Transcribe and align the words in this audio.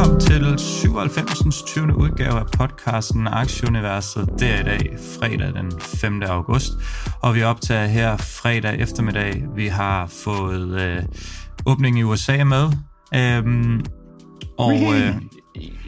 Velkommen 0.00 0.20
til 0.20 0.58
97. 0.58 1.62
20. 1.62 1.96
udgave 1.96 2.38
af 2.38 2.46
podcasten 2.46 3.26
Aktieuniverset. 3.26 4.28
Det 4.38 4.50
er 4.50 4.60
i 4.60 4.62
dag 4.62 4.96
fredag 5.20 5.54
den 5.54 5.72
5. 5.80 6.22
august, 6.22 6.72
og 7.22 7.34
vi 7.34 7.42
optager 7.42 7.86
her 7.86 8.16
fredag 8.16 8.80
eftermiddag. 8.80 9.44
Vi 9.56 9.66
har 9.66 10.06
fået 10.06 10.80
øh, 10.80 11.02
åbning 11.66 11.98
i 11.98 12.02
USA 12.02 12.44
med, 12.44 12.72
øhm, 13.14 13.84
og 14.58 14.72
øh, 14.72 15.14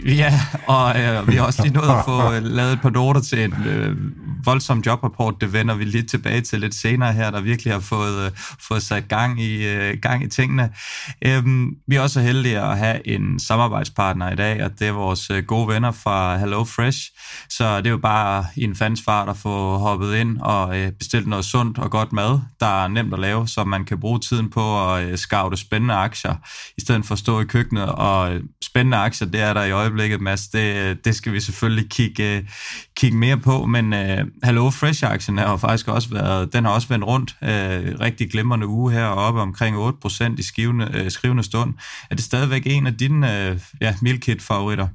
ja, 0.06 0.40
og 0.66 1.00
øh, 1.00 1.28
vi 1.28 1.34
har 1.36 1.44
også 1.44 1.62
lige 1.62 1.74
nået 1.74 1.88
at 1.88 2.04
få 2.04 2.32
øh, 2.32 2.42
lavet 2.42 2.72
et 2.72 2.80
par 2.80 2.90
noter 2.90 3.20
til 3.20 3.44
en 3.44 3.54
øh, 3.66 3.96
voldsom 4.44 4.82
jobrapport. 4.86 5.34
Det 5.40 5.52
vender 5.52 5.74
vi 5.74 5.84
lige 5.84 6.02
tilbage 6.02 6.40
til 6.40 6.60
lidt 6.60 6.74
senere 6.74 7.12
her, 7.12 7.30
der 7.30 7.40
virkelig 7.40 7.72
har 7.72 7.80
fået, 7.80 8.24
øh, 8.24 8.30
fået 8.68 8.82
sat 8.82 9.08
gang 9.08 9.42
i, 9.42 9.66
øh, 9.66 9.98
gang 10.02 10.24
i 10.24 10.28
tingene. 10.28 10.70
Øhm, 11.24 11.70
vi 11.88 11.96
er 11.96 12.00
også 12.00 12.20
heldige 12.20 12.60
at 12.60 12.78
have 12.78 13.08
en 13.08 13.40
samarbejdspartner 13.40 14.32
i 14.32 14.36
dag, 14.36 14.64
og 14.64 14.70
det 14.78 14.88
er 14.88 14.92
vores 14.92 15.30
øh, 15.30 15.44
gode 15.44 15.68
venner 15.68 15.90
fra 15.90 16.36
Hello 16.36 16.64
Fresh. 16.64 17.10
Så 17.48 17.78
det 17.78 17.86
er 17.86 17.90
jo 17.90 17.98
bare 17.98 18.44
i 18.56 18.64
en 18.64 18.76
fandens 18.76 19.02
fart 19.04 19.28
at 19.28 19.36
få 19.36 19.78
hoppet 19.78 20.14
ind 20.14 20.38
og 20.40 20.78
øh, 20.78 20.92
bestilt 20.92 21.26
noget 21.26 21.44
sundt 21.44 21.78
og 21.78 21.90
godt 21.90 22.12
mad, 22.12 22.40
der 22.60 22.84
er 22.84 22.88
nemt 22.88 23.12
at 23.14 23.18
lave, 23.18 23.48
så 23.48 23.64
man 23.64 23.84
kan 23.84 24.00
bruge 24.00 24.20
tiden 24.20 24.50
på 24.50 24.94
at 24.94 25.04
øh, 25.04 25.18
scoute 25.18 25.56
spændende 25.56 25.94
aktier, 25.94 26.34
i 26.78 26.80
stedet 26.80 27.06
for 27.06 27.12
at 27.12 27.18
stå 27.18 27.40
i 27.40 27.44
køkkenet. 27.44 27.88
Og 27.88 28.34
øh, 28.34 28.40
spændende 28.64 28.96
aktier, 28.96 29.28
det 29.28 29.40
er 29.40 29.54
der 29.54 29.64
i 29.64 29.70
øjeblikket, 29.70 29.91
Mads. 30.20 30.48
Det, 30.48 31.04
det 31.04 31.14
skal 31.14 31.32
vi 31.32 31.40
selvfølgelig 31.40 31.90
kigge, 31.90 32.48
kigge 32.96 33.16
mere 33.16 33.38
på, 33.38 33.66
men 33.66 33.92
uh, 33.92 34.28
Hello 34.44 34.70
Fresh-aktien 34.70 35.38
har 35.38 35.56
faktisk 35.56 35.88
også 35.88 36.08
været, 36.08 36.52
den 36.52 36.64
har 36.64 36.72
også 36.72 36.88
vendt 36.88 37.04
rundt. 37.04 37.36
Uh, 37.42 37.48
rigtig 38.00 38.30
glimrende 38.30 38.66
uge 38.66 38.92
heroppe, 38.92 39.40
omkring 39.40 39.76
8% 39.76 40.34
i 40.38 40.42
skivende, 40.42 40.90
uh, 40.94 41.00
øh, 41.00 41.10
skrivende 41.10 41.42
stund. 41.42 41.74
Er 42.10 42.14
det 42.14 42.24
stadigvæk 42.24 42.62
en 42.66 42.86
af 42.86 42.94
dine 42.94 43.50
uh, 43.52 43.60
ja, 43.80 43.94
Milkit-favoritter? 44.02 44.88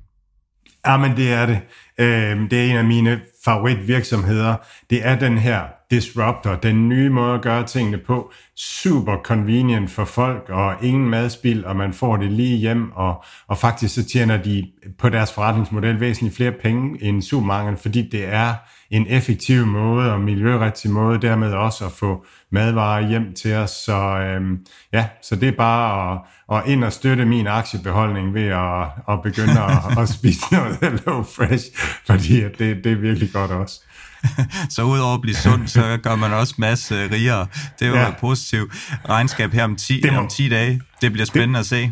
Ja, 0.87 0.97
men 0.97 1.17
det 1.17 1.31
er 1.31 1.45
det. 1.45 1.59
Øh, 1.99 2.51
det 2.51 2.53
er 2.53 2.71
en 2.71 2.77
af 2.77 2.85
mine 2.85 3.19
favoritvirksomheder. 3.47 4.55
Det 4.89 5.07
er 5.07 5.15
den 5.15 5.37
her 5.37 5.61
disruptor, 5.91 6.55
den 6.55 6.89
nye 6.89 7.09
måde 7.09 7.33
at 7.33 7.41
gøre 7.41 7.63
tingene 7.63 7.97
på. 7.97 8.31
Super 8.55 9.17
convenient 9.23 9.89
for 9.91 10.05
folk, 10.05 10.49
og 10.49 10.75
ingen 10.81 11.09
madspild, 11.09 11.63
og 11.63 11.75
man 11.75 11.93
får 11.93 12.17
det 12.17 12.31
lige 12.31 12.57
hjem, 12.57 12.91
og, 12.91 13.23
og 13.47 13.57
faktisk 13.57 13.95
så 13.95 14.05
tjener 14.05 14.37
de 14.37 14.67
på 14.97 15.09
deres 15.09 15.33
forretningsmodel 15.33 15.99
væsentligt 15.99 16.35
flere 16.35 16.51
penge 16.51 17.03
end 17.03 17.21
supermarkedet, 17.21 17.79
fordi 17.79 18.09
det 18.09 18.33
er 18.33 18.53
en 18.91 19.05
effektiv 19.09 19.65
måde 19.65 20.13
og 20.13 20.21
miljørigtig 20.21 20.91
måde, 20.91 21.21
dermed 21.21 21.53
også 21.53 21.85
at 21.85 21.91
få 21.91 22.25
madvarer 22.51 23.07
hjem 23.07 23.33
til 23.33 23.53
os. 23.53 23.71
Så 23.71 23.93
øhm, 23.95 24.59
ja, 24.93 25.07
så 25.23 25.35
det 25.35 25.47
er 25.47 25.57
bare 25.57 26.13
at, 26.13 26.57
at 26.57 26.71
ind 26.71 26.83
og 26.83 26.93
støtte 26.93 27.25
min 27.25 27.47
aktiebeholdning 27.47 28.33
ved 28.33 28.47
at, 28.47 28.83
at 29.09 29.21
begynde 29.23 29.61
at, 29.61 29.97
at 30.01 30.09
spise 30.09 30.41
noget 30.51 30.77
Hello 30.81 31.23
Fresh, 31.23 31.65
fordi 32.05 32.43
det, 32.43 32.83
det 32.83 32.91
er 32.91 32.95
virkelig 32.95 33.31
godt 33.33 33.51
også. 33.51 33.81
så 34.69 34.83
udover 34.83 35.13
at 35.15 35.21
blive 35.21 35.35
sund, 35.35 35.67
så 35.67 35.97
gør 36.03 36.15
man 36.15 36.33
også 36.33 36.55
masse 36.57 37.11
rigere. 37.11 37.47
Det 37.79 37.85
er 37.85 37.89
jo 37.89 37.95
ja. 37.95 38.09
et 38.09 38.17
positivt 38.17 38.71
regnskab 39.09 39.51
her 39.51 39.63
om 39.63 39.75
10, 39.75 40.01
må, 40.11 40.17
om 40.17 40.27
10 40.27 40.49
dage. 40.49 40.81
Det 41.01 41.11
bliver 41.11 41.25
spændende 41.25 41.57
det, 41.57 41.63
at 41.63 41.65
se 41.65 41.91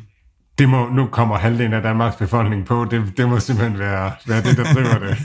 det 0.58 0.70
må, 0.70 0.90
nu 0.90 1.06
kommer 1.06 1.38
halvdelen 1.38 1.74
af 1.74 1.82
Danmarks 1.82 2.16
befolkning 2.16 2.66
på, 2.66 2.86
det, 2.92 3.18
det 3.18 3.30
må 3.30 3.40
simpelthen 3.40 3.80
være, 3.80 4.12
være 4.26 4.44
det, 4.44 4.58
der 4.58 4.74
driver 4.74 5.00
det. 5.00 5.18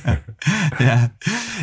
ja. 0.80 1.08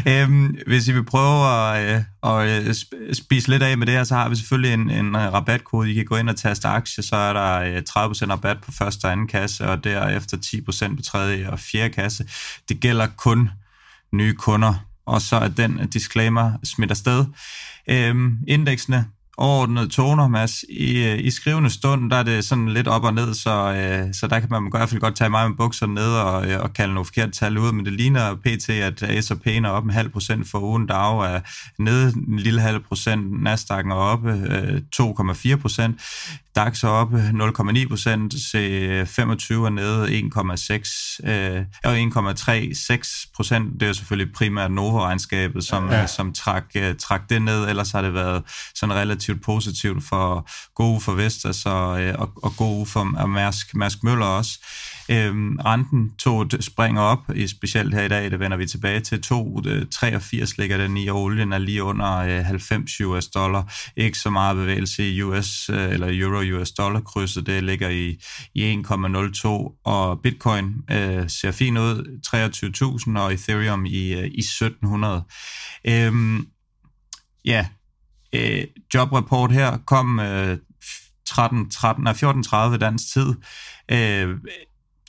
Øhm, 0.07 0.57
hvis 0.67 0.88
I 0.88 0.91
vil 0.91 1.03
prøve 1.03 1.47
at, 1.47 1.95
øh, 1.95 2.01
at 2.23 2.67
øh, 2.67 2.75
spise 3.13 3.50
lidt 3.50 3.63
af 3.63 3.77
med 3.77 3.88
det 3.88 3.95
her, 3.95 4.03
så 4.03 4.16
har 4.16 4.29
vi 4.29 4.35
selvfølgelig 4.35 4.73
en, 4.73 4.89
en 4.89 5.16
øh, 5.16 5.33
rabatkode. 5.33 5.91
I 5.91 5.94
kan 5.94 6.06
gå 6.06 6.16
ind 6.16 6.29
og 6.29 6.35
taste 6.35 6.67
aktie, 6.67 7.03
så 7.03 7.16
er 7.16 7.33
der 7.33 7.59
øh, 7.59 7.81
30% 7.89 8.31
rabat 8.31 8.57
på 8.61 8.72
første 8.72 9.06
og 9.06 9.11
anden 9.11 9.27
kasse, 9.27 9.67
og 9.67 9.83
derefter 9.83 10.38
10% 10.38 10.95
på 10.95 11.01
tredje 11.01 11.50
og 11.50 11.59
fjerde 11.59 11.94
kasse. 11.94 12.25
Det 12.69 12.79
gælder 12.79 13.07
kun 13.17 13.50
nye 14.13 14.33
kunder, 14.33 14.73
og 15.06 15.22
så 15.22 15.35
er 15.35 15.47
den 15.47 15.88
disclaimer 15.88 16.51
smidt 16.63 16.91
afsted. 16.91 17.25
Øhm, 17.89 18.38
indeksene 18.47 19.06
overordnede 19.37 19.87
toner, 19.87 20.27
Mads. 20.27 20.63
I, 20.69 21.03
øh, 21.03 21.19
I 21.19 21.31
skrivende 21.31 21.69
stund, 21.69 22.09
der 22.09 22.17
er 22.17 22.23
det 22.23 22.45
sådan 22.45 22.69
lidt 22.69 22.87
op 22.87 23.03
og 23.03 23.13
ned, 23.13 23.33
så, 23.33 23.73
øh, 23.73 24.13
så 24.13 24.27
der 24.27 24.39
kan 24.39 24.49
man 24.51 24.65
i 24.65 24.69
hvert 24.71 24.89
fald 24.89 25.01
godt 25.01 25.15
tage 25.15 25.29
mig 25.29 25.49
med 25.49 25.57
bukserne 25.57 25.93
ned 25.93 26.13
og, 26.13 26.49
øh, 26.49 26.61
og 26.61 26.73
kalde 26.73 26.93
nogle 26.93 27.05
forkerte 27.05 27.31
tal 27.31 27.57
ud, 27.57 27.71
men 27.71 27.85
det 27.85 27.93
ligner 27.93 28.35
pt, 28.35 28.69
at 28.69 29.23
S&P 29.25 29.47
er 29.47 29.69
op 29.69 29.83
en 29.83 29.89
halv 29.89 30.09
procent 30.09 30.47
for 30.47 30.59
ugen, 30.59 30.87
Dow 30.87 31.17
er 31.17 31.39
nede 31.79 32.13
en 32.27 32.39
lille 32.39 32.61
halv 32.61 32.79
procent, 32.79 33.47
Nasdaq'en 33.47 33.91
er 33.91 33.95
oppe 33.95 34.31
øh, 34.31 34.81
2,4 34.95 35.55
procent, 35.55 36.01
DAX 36.57 36.84
er 36.84 36.88
oppe 36.88 37.18
0,9 37.18 37.88
procent, 37.88 38.34
C25 38.34 39.53
er 39.53 39.69
nede 39.69 40.07
1,6 40.07 41.29
øh, 41.29 41.62
1,36 41.85 43.31
procent. 43.35 43.73
Det 43.73 43.84
er 43.84 43.88
jo 43.88 43.94
selvfølgelig 43.94 44.34
primært 44.34 44.72
Novo-regnskabet, 44.72 45.63
som, 45.63 45.90
ja. 45.90 46.07
som 46.07 46.34
trak, 46.34 46.63
uh, 46.75 46.95
trak 47.00 47.29
det 47.29 47.41
ned, 47.41 47.69
ellers 47.69 47.91
har 47.91 48.01
det 48.01 48.13
været 48.13 48.44
sådan 48.75 48.95
relativt 48.95 49.44
positivt 49.44 50.03
for 50.03 50.50
gode 50.75 51.01
for 51.01 51.12
Vestas 51.12 51.66
og, 51.66 52.01
øh, 52.01 52.16
og, 52.18 52.31
og 52.35 52.53
gode 52.57 52.85
for 52.85 53.03
Mærsk, 53.28 53.75
Mærsk 53.75 54.03
Møller 54.03 54.25
også. 54.25 54.59
Øhm, 55.09 55.56
renten 55.66 56.12
tog 56.19 56.41
et 56.41 56.63
spring 56.63 57.00
op, 57.00 57.19
i 57.35 57.47
specielt 57.47 57.94
her 57.94 58.03
i 58.03 58.07
dag, 58.07 58.31
det 58.31 58.40
vender 58.40 58.57
vi 58.57 58.68
tilbage 58.68 59.00
til. 59.00 59.16
2,83 59.25 60.41
øh, 60.41 60.47
ligger 60.57 60.78
den 60.78 60.97
i, 60.97 61.07
og 61.07 61.18
olien 61.18 61.53
er 61.53 61.57
lige 61.57 61.84
under 61.84 62.18
øh, 62.18 62.45
90 62.45 63.01
US 63.01 63.28
dollar. 63.28 63.73
Ikke 63.97 64.18
så 64.18 64.29
meget 64.29 64.56
bevægelse 64.56 65.12
i 65.12 65.22
US 65.22 65.69
øh, 65.69 65.94
eller 65.94 66.07
euro 66.12 66.62
US 66.62 66.72
dollar 66.72 67.01
krydset, 67.01 67.45
det 67.45 67.63
ligger 67.63 67.90
i, 67.90 68.18
i 68.53 68.81
1,02, 68.88 69.47
og 69.85 70.22
bitcoin 70.22 70.75
øh, 70.91 71.29
ser 71.29 71.51
fin 71.51 71.78
ud, 71.78 72.19
23.000, 73.16 73.19
og 73.19 73.34
ethereum 73.34 73.85
i, 73.85 74.13
øh, 74.13 74.25
i 74.25 74.39
1700. 74.39 75.24
Øhm, 75.88 76.47
ja, 77.45 77.68
øh, 78.34 78.63
jobrapport 78.94 79.51
her 79.51 79.78
kom 79.78 80.19
øh, 80.19 80.57
13, 81.25 81.69
13, 81.69 82.07
14.30 82.07 82.78
dansk 82.78 83.13
tid. 83.13 83.35
Øh, 83.91 84.38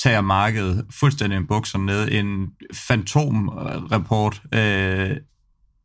tager 0.00 0.20
markedet 0.20 0.86
fuldstændig 0.90 1.36
en 1.36 1.46
bukser 1.46 1.78
ned. 1.78 2.08
En 2.12 2.46
fantomrapport. 2.74 4.42
Øh, 4.54 5.16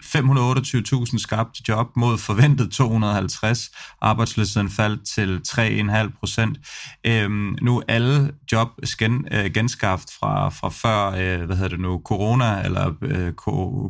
528.000 0.03 1.17
skabte 1.17 1.63
job 1.67 1.87
mod 1.95 2.17
forventet 2.17 2.71
250. 2.71 3.71
Arbejdsløsheden 4.01 4.69
faldt 4.69 5.07
til 5.07 5.41
3,5 5.47 6.19
procent. 6.19 6.57
Øhm, 7.05 7.55
nu 7.61 7.77
er 7.77 7.83
alle 7.87 8.31
job 8.51 8.67
gen, 8.99 9.27
øh, 9.31 9.51
genskabt 9.53 10.05
fra, 10.19 10.49
fra 10.49 10.69
før, 10.69 11.07
øh, 11.07 11.45
hvad 11.45 11.55
hedder 11.55 11.69
det 11.69 11.79
nu, 11.79 12.01
corona 12.05 12.61
eller 12.65 12.93
øh, 13.01 13.33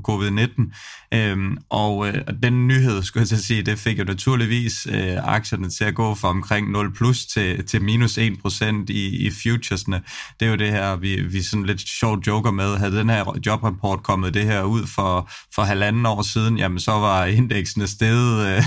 covid-19. 0.07 0.73
Øhm, 1.13 1.57
og 1.69 2.07
øh, 2.07 2.13
den 2.43 2.67
nyhed, 2.67 3.03
skulle 3.03 3.21
jeg 3.21 3.27
til 3.27 3.35
at 3.35 3.41
sige, 3.41 3.61
det 3.61 3.79
fik 3.79 3.99
jo 3.99 4.03
naturligvis 4.03 4.87
øh, 4.91 5.17
aktierne 5.23 5.69
til 5.69 5.83
at 5.83 5.95
gå 5.95 6.15
fra 6.15 6.27
omkring 6.27 6.71
0 6.71 6.93
plus 6.93 7.25
til, 7.25 7.65
til 7.65 7.81
minus 7.81 8.17
1 8.17 8.39
procent 8.41 8.89
i, 8.89 9.27
i 9.27 9.31
futuresne. 9.31 10.01
Det 10.39 10.45
er 10.45 10.49
jo 10.49 10.57
det 10.57 10.71
her, 10.71 10.95
vi, 10.95 11.21
vi 11.21 11.41
sådan 11.41 11.65
lidt 11.65 11.81
sjovt 11.81 12.27
joker 12.27 12.51
med. 12.51 12.77
Havde 12.77 12.97
den 12.97 13.09
her 13.09 13.39
jobrapport 13.45 14.03
kommet 14.03 14.33
det 14.33 14.43
her 14.43 14.63
ud 14.63 14.87
for, 14.87 15.29
for 15.55 15.61
halvanden 15.61 16.02
halvanden 16.03 16.17
år 16.17 16.21
siden, 16.21 16.57
jamen 16.57 16.79
så 16.79 16.91
var 16.91 17.25
indeksene 17.25 17.87
steget 17.87 18.47
øh, 18.47 18.63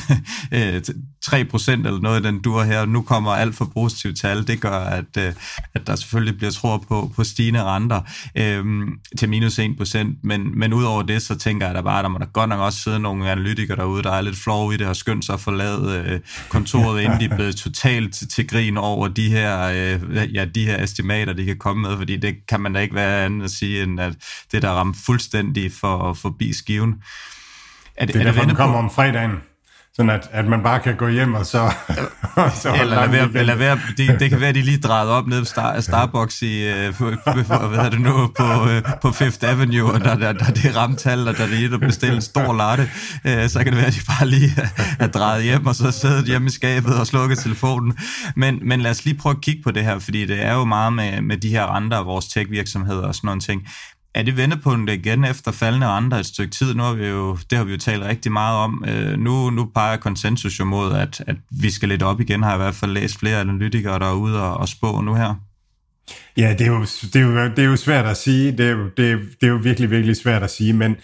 øh 0.52 0.82
3% 1.28 1.70
øh, 1.70 1.78
eller 1.78 2.00
noget 2.00 2.24
den 2.24 2.40
dur 2.40 2.62
her. 2.62 2.84
Nu 2.86 3.02
kommer 3.02 3.30
alt 3.30 3.54
for 3.56 3.64
positivt 3.74 4.18
tal. 4.18 4.46
Det 4.46 4.60
gør, 4.60 4.78
at, 4.78 5.16
øh, 5.18 5.32
at 5.74 5.86
der 5.86 5.96
selvfølgelig 5.96 6.36
bliver 6.36 6.50
tro 6.50 6.76
på, 6.76 7.12
på 7.16 7.24
stigende 7.24 7.64
renter 7.64 8.00
øh, 8.36 8.64
til 9.18 9.28
minus 9.28 9.58
1%. 9.58 9.98
Men, 10.22 10.58
men 10.58 10.72
udover 10.72 11.02
det, 11.02 11.22
så 11.22 11.38
tænker 11.38 11.66
jeg 11.66 11.74
da 11.74 11.80
bare, 11.80 11.98
at 11.98 12.02
der 12.02 12.08
må 12.08 12.18
der 12.18 12.26
godt 12.26 12.48
nok 12.48 12.60
også 12.60 12.80
sidde 12.80 13.00
nogle 13.00 13.30
analytikere 13.30 13.76
derude, 13.76 14.02
der 14.02 14.12
er 14.12 14.20
lidt 14.20 14.36
flove 14.36 14.74
i 14.74 14.76
det, 14.76 14.86
og 14.86 14.96
skyndt 14.96 15.24
sig 15.24 15.32
at 15.32 15.40
forlade 15.40 16.04
øh, 16.06 16.20
kontoret, 16.48 17.02
inden 17.02 17.20
de 17.20 17.24
er 17.24 17.36
blevet 17.36 17.56
totalt 17.56 18.14
til 18.30 18.48
grin 18.48 18.76
over 18.76 19.08
de 19.08 19.30
her, 19.30 19.62
øh, 19.62 20.34
ja, 20.34 20.44
de 20.44 20.66
her 20.66 20.82
estimater, 20.82 21.32
de 21.32 21.44
kan 21.44 21.58
komme 21.58 21.88
med, 21.88 21.96
fordi 21.96 22.16
det 22.16 22.46
kan 22.48 22.60
man 22.60 22.72
da 22.72 22.80
ikke 22.80 22.94
være 22.94 23.24
andet 23.24 23.44
at 23.44 23.50
sige, 23.50 23.82
end 23.82 24.00
at 24.00 24.12
det 24.52 24.62
der 24.62 24.70
ramt 24.70 24.96
fuldstændig 25.06 25.72
for, 25.72 26.12
forbi 26.12 26.52
skiven. 26.52 26.94
Er 27.96 28.06
det, 28.06 28.14
det 28.14 28.22
er, 28.22 28.26
er 28.26 28.32
derfor, 28.32 28.46
den 28.46 28.56
kommer 28.56 28.76
på? 28.76 28.84
om 28.84 28.90
fredagen. 28.90 29.32
Sådan 29.96 30.10
at, 30.10 30.28
at 30.32 30.46
man 30.48 30.62
bare 30.62 30.80
kan 30.80 30.96
gå 30.96 31.08
hjem 31.08 31.34
og 31.34 31.46
så... 31.46 31.72
og 32.34 32.50
så 32.54 32.74
eller 32.80 32.96
lade 32.96 33.12
være, 33.12 33.28
eller 33.34 33.54
være, 33.54 33.78
det, 33.96 34.20
det 34.20 34.30
kan 34.30 34.40
være, 34.40 34.48
at 34.48 34.54
de 34.54 34.62
lige 34.62 34.78
drejede 34.78 35.10
op 35.10 35.26
ned 35.26 35.40
på 35.40 35.44
Star, 35.44 35.80
Starbucks 35.80 36.42
i, 36.42 36.70
uh, 36.70 36.94
på, 36.94 37.10
på, 37.26 37.66
hvad 37.68 37.78
er 37.78 37.90
det 37.90 38.00
nu, 38.00 38.30
på, 38.36 38.44
uh, 38.62 39.00
på 39.02 39.12
Fifth 39.12 39.50
Avenue, 39.50 39.92
og 39.92 40.00
der, 40.00 40.16
der, 40.16 40.32
der 40.32 40.44
det 40.44 40.64
er 40.64 40.76
ramtal, 40.76 41.28
og 41.28 41.36
der 41.36 41.42
er 41.42 41.48
lige 41.48 41.74
at 41.74 41.80
bestille 41.80 42.16
en 42.16 42.22
stor 42.22 42.56
latte, 42.56 42.82
uh, 43.24 43.48
så 43.48 43.58
kan 43.58 43.66
det 43.66 43.76
være, 43.76 43.86
at 43.86 43.94
de 43.94 44.00
bare 44.18 44.28
lige 44.28 44.50
er 45.04 45.06
drejet 45.06 45.44
hjem, 45.44 45.66
og 45.66 45.74
så 45.74 45.90
sidder 45.90 46.24
hjemme 46.24 46.46
i 46.46 46.50
skabet 46.50 47.00
og 47.00 47.06
slukket 47.06 47.38
telefonen. 47.38 47.98
Men, 48.36 48.58
men 48.62 48.80
lad 48.80 48.90
os 48.90 49.04
lige 49.04 49.18
prøve 49.18 49.34
at 49.34 49.40
kigge 49.40 49.62
på 49.62 49.70
det 49.70 49.84
her, 49.84 49.98
fordi 49.98 50.26
det 50.26 50.44
er 50.44 50.54
jo 50.54 50.64
meget 50.64 50.92
med, 50.92 51.20
med 51.20 51.36
de 51.36 51.48
her 51.48 51.76
renter 51.76 51.98
af 51.98 52.06
vores 52.06 52.26
tech-virksomheder 52.26 53.06
og 53.06 53.14
sådan 53.14 53.28
nogle 53.28 53.40
ting. 53.40 53.62
Er 54.16 54.22
det 54.22 54.36
vendepunktet 54.36 54.94
igen 54.94 55.24
efter 55.24 55.52
faldende 55.52 55.86
renter 55.86 56.16
et 56.16 56.26
stykke 56.26 56.50
tid? 56.50 56.74
Nu 56.74 56.82
har 56.82 56.92
vi 56.92 57.06
jo, 57.06 57.38
det 57.50 57.58
har 57.58 57.64
vi 57.64 57.72
jo 57.72 57.78
talt 57.78 58.02
rigtig 58.02 58.32
meget 58.32 58.58
om. 58.58 58.84
Øh, 58.88 59.18
nu, 59.18 59.50
nu 59.50 59.70
peger 59.74 59.96
konsensus 59.96 60.60
jo 60.60 60.64
mod, 60.64 60.94
at, 60.94 61.22
at 61.26 61.36
vi 61.50 61.70
skal 61.70 61.88
lidt 61.88 62.02
op 62.02 62.20
igen, 62.20 62.42
har 62.42 62.50
jeg 62.50 62.56
i 62.56 62.62
hvert 62.62 62.74
fald 62.74 62.90
læst 62.90 63.18
flere 63.18 63.40
analytikere, 63.40 63.98
der 63.98 64.06
er 64.06 64.14
ude 64.14 64.42
og, 64.42 64.56
og 64.56 64.68
spå 64.68 65.00
nu 65.00 65.14
her. 65.14 65.34
Ja, 66.36 66.54
det 66.58 66.60
er, 66.60 66.66
jo, 66.66 66.80
det, 66.80 67.16
er 67.16 67.20
jo, 67.20 67.48
det 67.48 67.58
er 67.58 67.68
jo 67.68 67.76
svært 67.76 68.06
at 68.06 68.16
sige. 68.16 68.52
Det 68.52 68.66
er 68.66 68.70
jo, 68.70 68.88
det, 68.96 69.10
er, 69.10 69.16
det 69.16 69.46
er 69.46 69.48
jo 69.48 69.56
virkelig, 69.56 69.90
virkelig 69.90 70.16
svært 70.16 70.42
at 70.42 70.50
sige, 70.50 70.72
men 70.72 70.96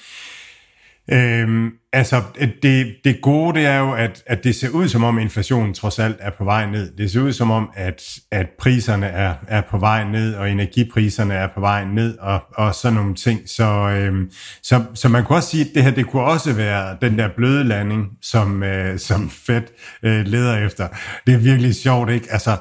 Øhm, 1.10 1.70
altså, 1.92 2.22
det, 2.62 2.94
det 3.04 3.20
gode 3.22 3.58
det 3.58 3.66
er 3.66 3.78
jo, 3.78 3.92
at, 3.92 4.22
at 4.26 4.44
det 4.44 4.54
ser 4.54 4.68
ud 4.68 4.88
som 4.88 5.04
om 5.04 5.18
inflationen 5.18 5.74
trods 5.74 5.98
alt 5.98 6.16
er 6.20 6.30
på 6.30 6.44
vej 6.44 6.70
ned. 6.70 6.96
Det 6.96 7.10
ser 7.10 7.20
ud 7.20 7.32
som 7.32 7.50
om, 7.50 7.70
at, 7.74 8.18
at 8.30 8.46
priserne 8.58 9.06
er, 9.06 9.34
er 9.48 9.60
på 9.60 9.78
vej 9.78 10.04
ned, 10.04 10.34
og 10.34 10.50
energipriserne 10.50 11.34
er 11.34 11.48
på 11.54 11.60
vej 11.60 11.84
ned, 11.84 12.18
og, 12.18 12.42
og 12.54 12.74
sådan 12.74 12.96
nogle 12.96 13.14
ting. 13.14 13.40
Så, 13.46 13.64
øhm, 13.64 14.30
så, 14.62 14.84
så 14.94 15.08
man 15.08 15.24
kunne 15.24 15.38
også 15.38 15.48
sige, 15.48 15.64
at 15.64 15.70
det 15.74 15.82
her 15.82 15.90
det 15.90 16.06
kunne 16.06 16.24
også 16.24 16.52
være 16.52 16.96
den 17.00 17.18
der 17.18 17.28
bløde 17.36 17.64
landing, 17.64 18.08
som, 18.22 18.62
øh, 18.62 18.98
som 18.98 19.30
Fed 19.30 19.62
øh, 20.02 20.26
leder 20.26 20.66
efter. 20.66 20.88
Det 21.26 21.34
er 21.34 21.38
virkelig 21.38 21.74
sjovt, 21.74 22.10
ikke? 22.10 22.26
Altså, 22.30 22.56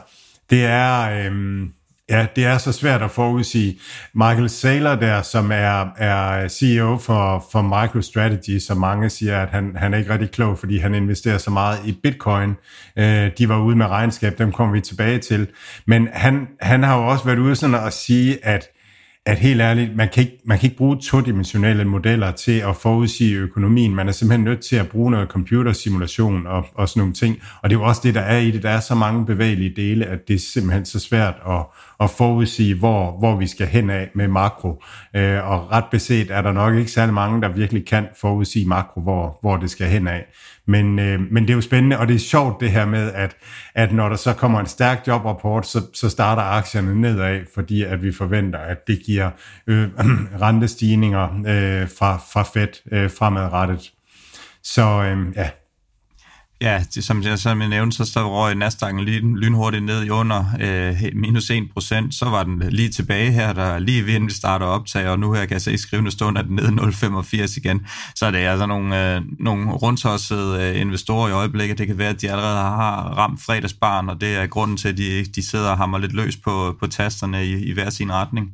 det 0.49 0.65
er... 0.65 1.25
Øhm, 1.25 1.71
Ja, 2.09 2.27
det 2.35 2.45
er 2.45 2.57
så 2.57 2.71
svært 2.71 3.01
at 3.01 3.11
forudsige. 3.11 3.79
Michael 4.13 4.49
Saylor 4.49 4.95
der, 4.95 5.21
som 5.21 5.51
er, 5.51 5.85
er 5.97 6.47
CEO 6.47 6.97
for, 6.97 7.45
for 7.51 7.61
MicroStrategy, 7.61 8.59
som 8.59 8.77
mange 8.77 9.09
siger, 9.09 9.41
at 9.41 9.49
han, 9.49 9.75
han 9.75 9.93
er 9.93 9.97
ikke 9.97 10.13
rigtig 10.13 10.31
klog, 10.31 10.59
fordi 10.59 10.77
han 10.77 10.95
investerer 10.95 11.37
så 11.37 11.51
meget 11.51 11.79
i 11.85 11.99
bitcoin. 12.03 12.49
Øh, 12.97 13.31
de 13.37 13.49
var 13.49 13.61
ude 13.61 13.75
med 13.75 13.85
regnskab, 13.85 14.37
dem 14.37 14.51
kommer 14.51 14.73
vi 14.73 14.81
tilbage 14.81 15.17
til. 15.17 15.47
Men 15.87 16.07
han, 16.13 16.47
han 16.61 16.83
har 16.83 16.97
jo 16.97 17.07
også 17.07 17.25
været 17.25 17.39
ude 17.39 17.55
sådan 17.55 17.75
at 17.75 17.93
sige, 17.93 18.45
at 18.45 18.69
at 19.25 19.37
helt 19.37 19.61
ærligt, 19.61 19.95
man 19.95 20.09
kan, 20.13 20.23
ikke, 20.23 20.37
man 20.45 20.59
kan 20.59 20.67
ikke 20.67 20.77
bruge 20.77 20.97
todimensionelle 21.03 21.85
modeller 21.85 22.31
til 22.31 22.59
at 22.59 22.75
forudsige 22.75 23.35
økonomien. 23.35 23.95
Man 23.95 24.07
er 24.07 24.11
simpelthen 24.11 24.43
nødt 24.43 24.59
til 24.59 24.75
at 24.75 24.89
bruge 24.89 25.11
noget 25.11 25.29
computersimulation 25.29 26.47
og, 26.47 26.65
og 26.75 26.89
sådan 26.89 26.99
nogle 26.99 27.13
ting. 27.13 27.37
Og 27.63 27.69
det 27.69 27.75
er 27.75 27.79
jo 27.79 27.85
også 27.85 28.01
det, 28.03 28.15
der 28.15 28.21
er 28.21 28.37
i 28.37 28.51
det. 28.51 28.63
Der 28.63 28.69
er 28.69 28.79
så 28.79 28.95
mange 28.95 29.25
bevægelige 29.25 29.73
dele, 29.75 30.05
at 30.05 30.27
det 30.27 30.33
er 30.33 30.39
simpelthen 30.39 30.85
så 30.85 30.99
svært 30.99 31.35
at, 31.47 31.65
at 32.01 32.09
forudsige, 32.09 32.75
hvor, 32.75 33.17
hvor 33.19 33.35
vi 33.35 33.47
skal 33.47 33.67
hen 33.67 33.89
af 33.89 34.09
med 34.15 34.27
makro. 34.27 34.83
Øh, 35.15 35.51
og 35.51 35.71
ret 35.71 35.85
beset 35.91 36.31
er 36.31 36.41
der 36.41 36.51
nok 36.51 36.75
ikke 36.75 36.91
særlig 36.91 37.13
mange, 37.13 37.41
der 37.41 37.47
virkelig 37.49 37.87
kan 37.87 38.07
forudsige 38.21 38.67
makro, 38.67 39.01
hvor, 39.01 39.37
hvor 39.41 39.57
det 39.57 39.69
skal 39.69 39.87
hen 39.87 40.07
af. 40.07 40.25
Men, 40.67 40.99
øh, 40.99 41.19
men 41.31 41.43
det 41.43 41.49
er 41.49 41.53
jo 41.53 41.61
spændende, 41.61 41.99
og 41.99 42.07
det 42.07 42.15
er 42.15 42.19
sjovt 42.19 42.61
det 42.61 42.71
her 42.71 42.85
med, 42.85 43.11
at, 43.11 43.35
at 43.75 43.93
når 43.93 44.09
der 44.09 44.15
så 44.15 44.33
kommer 44.33 44.59
en 44.59 44.65
stærk 44.65 45.07
jobrapport, 45.07 45.67
så, 45.67 45.81
så 45.93 46.09
starter 46.09 46.41
aktierne 46.41 47.01
nedad, 47.01 47.39
fordi 47.53 47.83
at 47.83 48.03
vi 48.03 48.11
forventer, 48.11 48.59
at 48.59 48.87
det 48.87 49.01
giver 49.05 49.29
øh, 49.67 49.89
rentestigninger 50.41 51.23
øh, 51.23 51.89
fra, 51.99 52.17
fra 52.33 52.43
Fed 52.43 52.91
øh, 52.91 53.09
fremadrettet. 53.09 53.91
Så 54.63 54.81
øh, 54.81 55.35
ja, 55.35 55.49
Ja, 56.61 56.83
det, 56.95 57.03
som, 57.03 57.23
jeg, 57.23 57.39
som 57.39 57.61
jeg 57.61 57.69
nævnte, 57.69 57.97
så 57.97 58.05
står 58.05 58.29
røg 58.29 58.53
Nasdaq'en 58.53 59.01
lyn, 59.01 59.35
lynhurtigt 59.35 59.83
ned 59.83 60.03
i 60.03 60.09
under 60.09 60.45
øh, 60.59 61.11
minus 61.15 61.49
1 61.49 61.69
procent. 61.73 62.15
Så 62.15 62.25
var 62.25 62.43
den 62.43 62.63
lige 62.69 62.89
tilbage 62.89 63.31
her, 63.31 63.53
der 63.53 63.79
lige 63.79 64.05
ved, 64.05 64.19
vi 64.19 64.31
starter 64.31 64.65
optag, 64.65 65.07
og 65.07 65.19
nu 65.19 65.33
her 65.33 65.45
kan 65.45 65.53
jeg 65.53 65.61
se 65.61 65.73
i 65.73 65.77
skrivende 65.77 66.11
stund, 66.11 66.37
at 66.37 66.45
den 66.45 66.55
ned 66.55 66.65
0,85 66.65 67.57
igen. 67.57 67.85
Så 68.15 68.31
det 68.31 68.41
er 68.41 68.51
altså 68.51 68.65
nogle, 68.65 69.15
øh, 69.15 69.21
nogle 69.39 69.71
rundtossede 69.71 70.63
øh, 70.63 70.81
investorer 70.81 71.29
i 71.29 71.31
øjeblikket. 71.31 71.77
Det 71.77 71.87
kan 71.87 71.97
være, 71.97 72.09
at 72.09 72.21
de 72.21 72.31
allerede 72.31 72.57
har 72.57 73.17
ramt 73.17 73.41
fredagsbarn, 73.41 74.09
og 74.09 74.21
det 74.21 74.35
er 74.35 74.47
grunden 74.47 74.77
til, 74.77 74.89
at 74.89 74.97
de, 74.97 75.25
de 75.25 75.47
sidder 75.47 75.69
og 75.69 75.77
hammer 75.77 75.97
lidt 75.97 76.13
løs 76.13 76.37
på, 76.37 76.75
på 76.79 76.87
tasterne 76.87 77.45
i, 77.45 77.69
i 77.69 77.73
hver 77.73 77.89
sin 77.89 78.11
retning. 78.11 78.51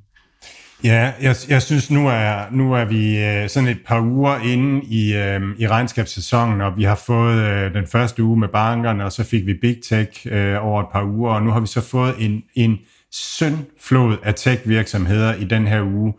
Ja, 0.83 1.11
jeg, 1.21 1.35
jeg 1.49 1.61
synes, 1.61 1.91
nu 1.91 2.07
er, 2.07 2.51
nu 2.51 2.73
er 2.73 2.85
vi 2.85 3.23
øh, 3.23 3.49
sådan 3.49 3.69
et 3.69 3.79
par 3.85 4.01
uger 4.01 4.39
inde 4.39 4.85
i, 4.85 5.15
øh, 5.15 5.41
i 5.57 5.67
regnskabssæsonen, 5.67 6.61
og 6.61 6.77
vi 6.77 6.83
har 6.83 6.95
fået 6.95 7.39
øh, 7.39 7.73
den 7.73 7.87
første 7.87 8.23
uge 8.23 8.39
med 8.39 8.47
bankerne, 8.47 9.05
og 9.05 9.11
så 9.11 9.23
fik 9.23 9.45
vi 9.45 9.53
Big 9.61 9.77
Tech 9.89 10.27
øh, 10.31 10.65
over 10.65 10.81
et 10.81 10.87
par 10.93 11.03
uger, 11.03 11.33
og 11.33 11.43
nu 11.43 11.51
har 11.51 11.59
vi 11.59 11.67
så 11.67 11.81
fået 11.81 12.15
en, 12.19 12.43
en 12.55 12.77
søndflod 13.11 14.17
af 14.23 14.35
tech-virksomheder 14.35 15.33
i 15.33 15.43
den 15.43 15.67
her 15.67 15.83
uge, 15.83 16.13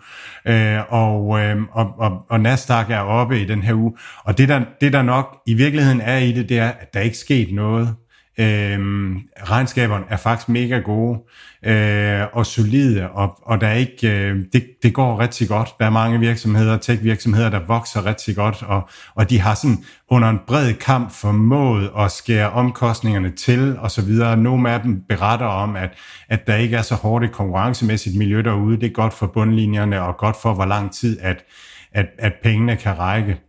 øh, 0.47 0.81
og, 0.89 1.41
øh, 1.41 1.57
og, 1.73 1.95
og, 1.99 2.27
og 2.31 2.41
Nasdaq 2.41 2.91
er 2.91 3.01
oppe 3.01 3.41
i 3.41 3.45
den 3.45 3.63
her 3.63 3.75
uge, 3.75 3.93
og 4.25 4.39
det 4.39 4.49
der, 4.49 4.61
det 4.81 4.93
der 4.93 5.03
nok 5.03 5.39
i 5.47 5.55
virkeligheden 5.55 6.01
er 6.01 6.19
i 6.19 6.33
det, 6.33 6.49
det 6.49 6.59
er, 6.59 6.69
at 6.69 6.95
der 6.95 7.01
ikke 7.01 7.15
er 7.15 7.19
sket 7.19 7.55
noget. 7.55 7.95
Øhm, 8.41 9.21
regnskaberne 9.43 10.05
er 10.09 10.17
faktisk 10.17 10.49
mega 10.49 10.79
gode 10.79 11.19
øh, 11.63 12.23
og 12.33 12.47
solide, 12.47 13.11
og, 13.11 13.39
og 13.43 13.61
der 13.61 13.67
er 13.67 13.75
ikke, 13.75 14.11
øh, 14.11 14.37
det, 14.53 14.67
det 14.83 14.95
går 14.95 15.21
rigtig 15.21 15.49
godt. 15.49 15.69
Der 15.79 15.87
er 15.87 15.91
mange 15.91 16.21
virksomheder, 16.21 16.77
tech-virksomheder, 16.77 17.51
der 17.51 17.61
vokser 17.67 18.07
rigtig 18.07 18.37
godt, 18.37 18.63
og, 18.63 18.89
og 19.15 19.31
de 19.31 19.41
har 19.41 19.55
sådan 19.55 19.85
under 20.09 20.29
en 20.29 20.39
bred 20.47 20.75
kamp 20.75 21.13
formået 21.13 21.91
at 21.99 22.11
skære 22.11 22.51
omkostningerne 22.51 23.31
til, 23.31 23.79
og 23.79 23.91
så 23.91 24.03
videre. 24.03 24.37
Nogle 24.37 24.71
af 24.71 24.81
dem 24.81 25.03
beretter 25.09 25.47
om, 25.47 25.77
at, 25.77 25.91
at 26.29 26.47
der 26.47 26.57
ikke 26.57 26.77
er 26.77 26.83
så 26.83 26.95
hårdt 26.95 27.25
et 27.25 27.33
konkurrencemæssigt 27.33 28.17
miljø 28.17 28.43
derude. 28.43 28.77
Det 28.81 28.87
er 28.87 28.93
godt 28.93 29.15
for 29.15 29.27
bundlinjerne, 29.27 30.03
og 30.03 30.17
godt 30.17 30.37
for, 30.43 30.55
hvor 30.55 30.67
lang 30.67 30.95
tid, 30.95 31.19
at, 31.21 31.45
at, 31.93 32.07
at 32.19 32.33
pengene 32.43 32.77
kan 32.77 32.99
række. 32.99 33.41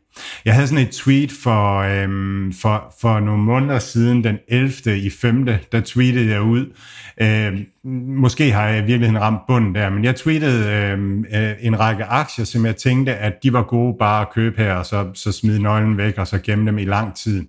Jeg 0.46 0.54
havde 0.54 0.68
sådan 0.68 0.88
et 0.88 0.92
tweet 0.92 1.32
for, 1.44 1.78
øhm, 1.78 2.54
for, 2.54 2.94
for 3.02 3.20
nogle 3.20 3.44
måneder 3.44 3.80
siden, 3.80 4.24
den 4.24 4.38
11. 4.48 4.98
i 4.98 5.10
5. 5.10 5.46
der 5.72 5.82
tweetede 5.82 6.30
jeg 6.30 6.42
ud. 6.42 6.66
Øhm, 7.22 7.66
måske 8.08 8.52
har 8.52 8.68
jeg 8.68 8.78
i 8.78 8.86
virkeligheden 8.86 9.22
ramt 9.22 9.42
bunden 9.48 9.76
der, 9.76 9.90
men 9.90 10.04
jeg 10.04 10.16
tweetede 10.16 10.74
øhm, 10.74 11.26
øh, 11.34 11.52
en 11.60 11.80
række 11.80 12.04
aktier, 12.04 12.46
som 12.46 12.66
jeg 12.66 12.76
tænkte, 12.76 13.16
at 13.16 13.34
de 13.44 13.54
var 13.54 13.64
gode 13.64 13.96
bare 14.00 14.22
at 14.22 14.34
købe 14.34 14.62
her, 14.62 14.74
og 14.74 14.86
så, 14.86 15.08
så 15.14 15.32
smide 15.32 15.62
nøglen 15.62 15.98
væk, 15.98 16.18
og 16.18 16.28
så 16.28 16.40
gemme 16.40 16.66
dem 16.66 16.78
i 16.78 16.86
lang 16.86 17.16
tid. 17.16 17.46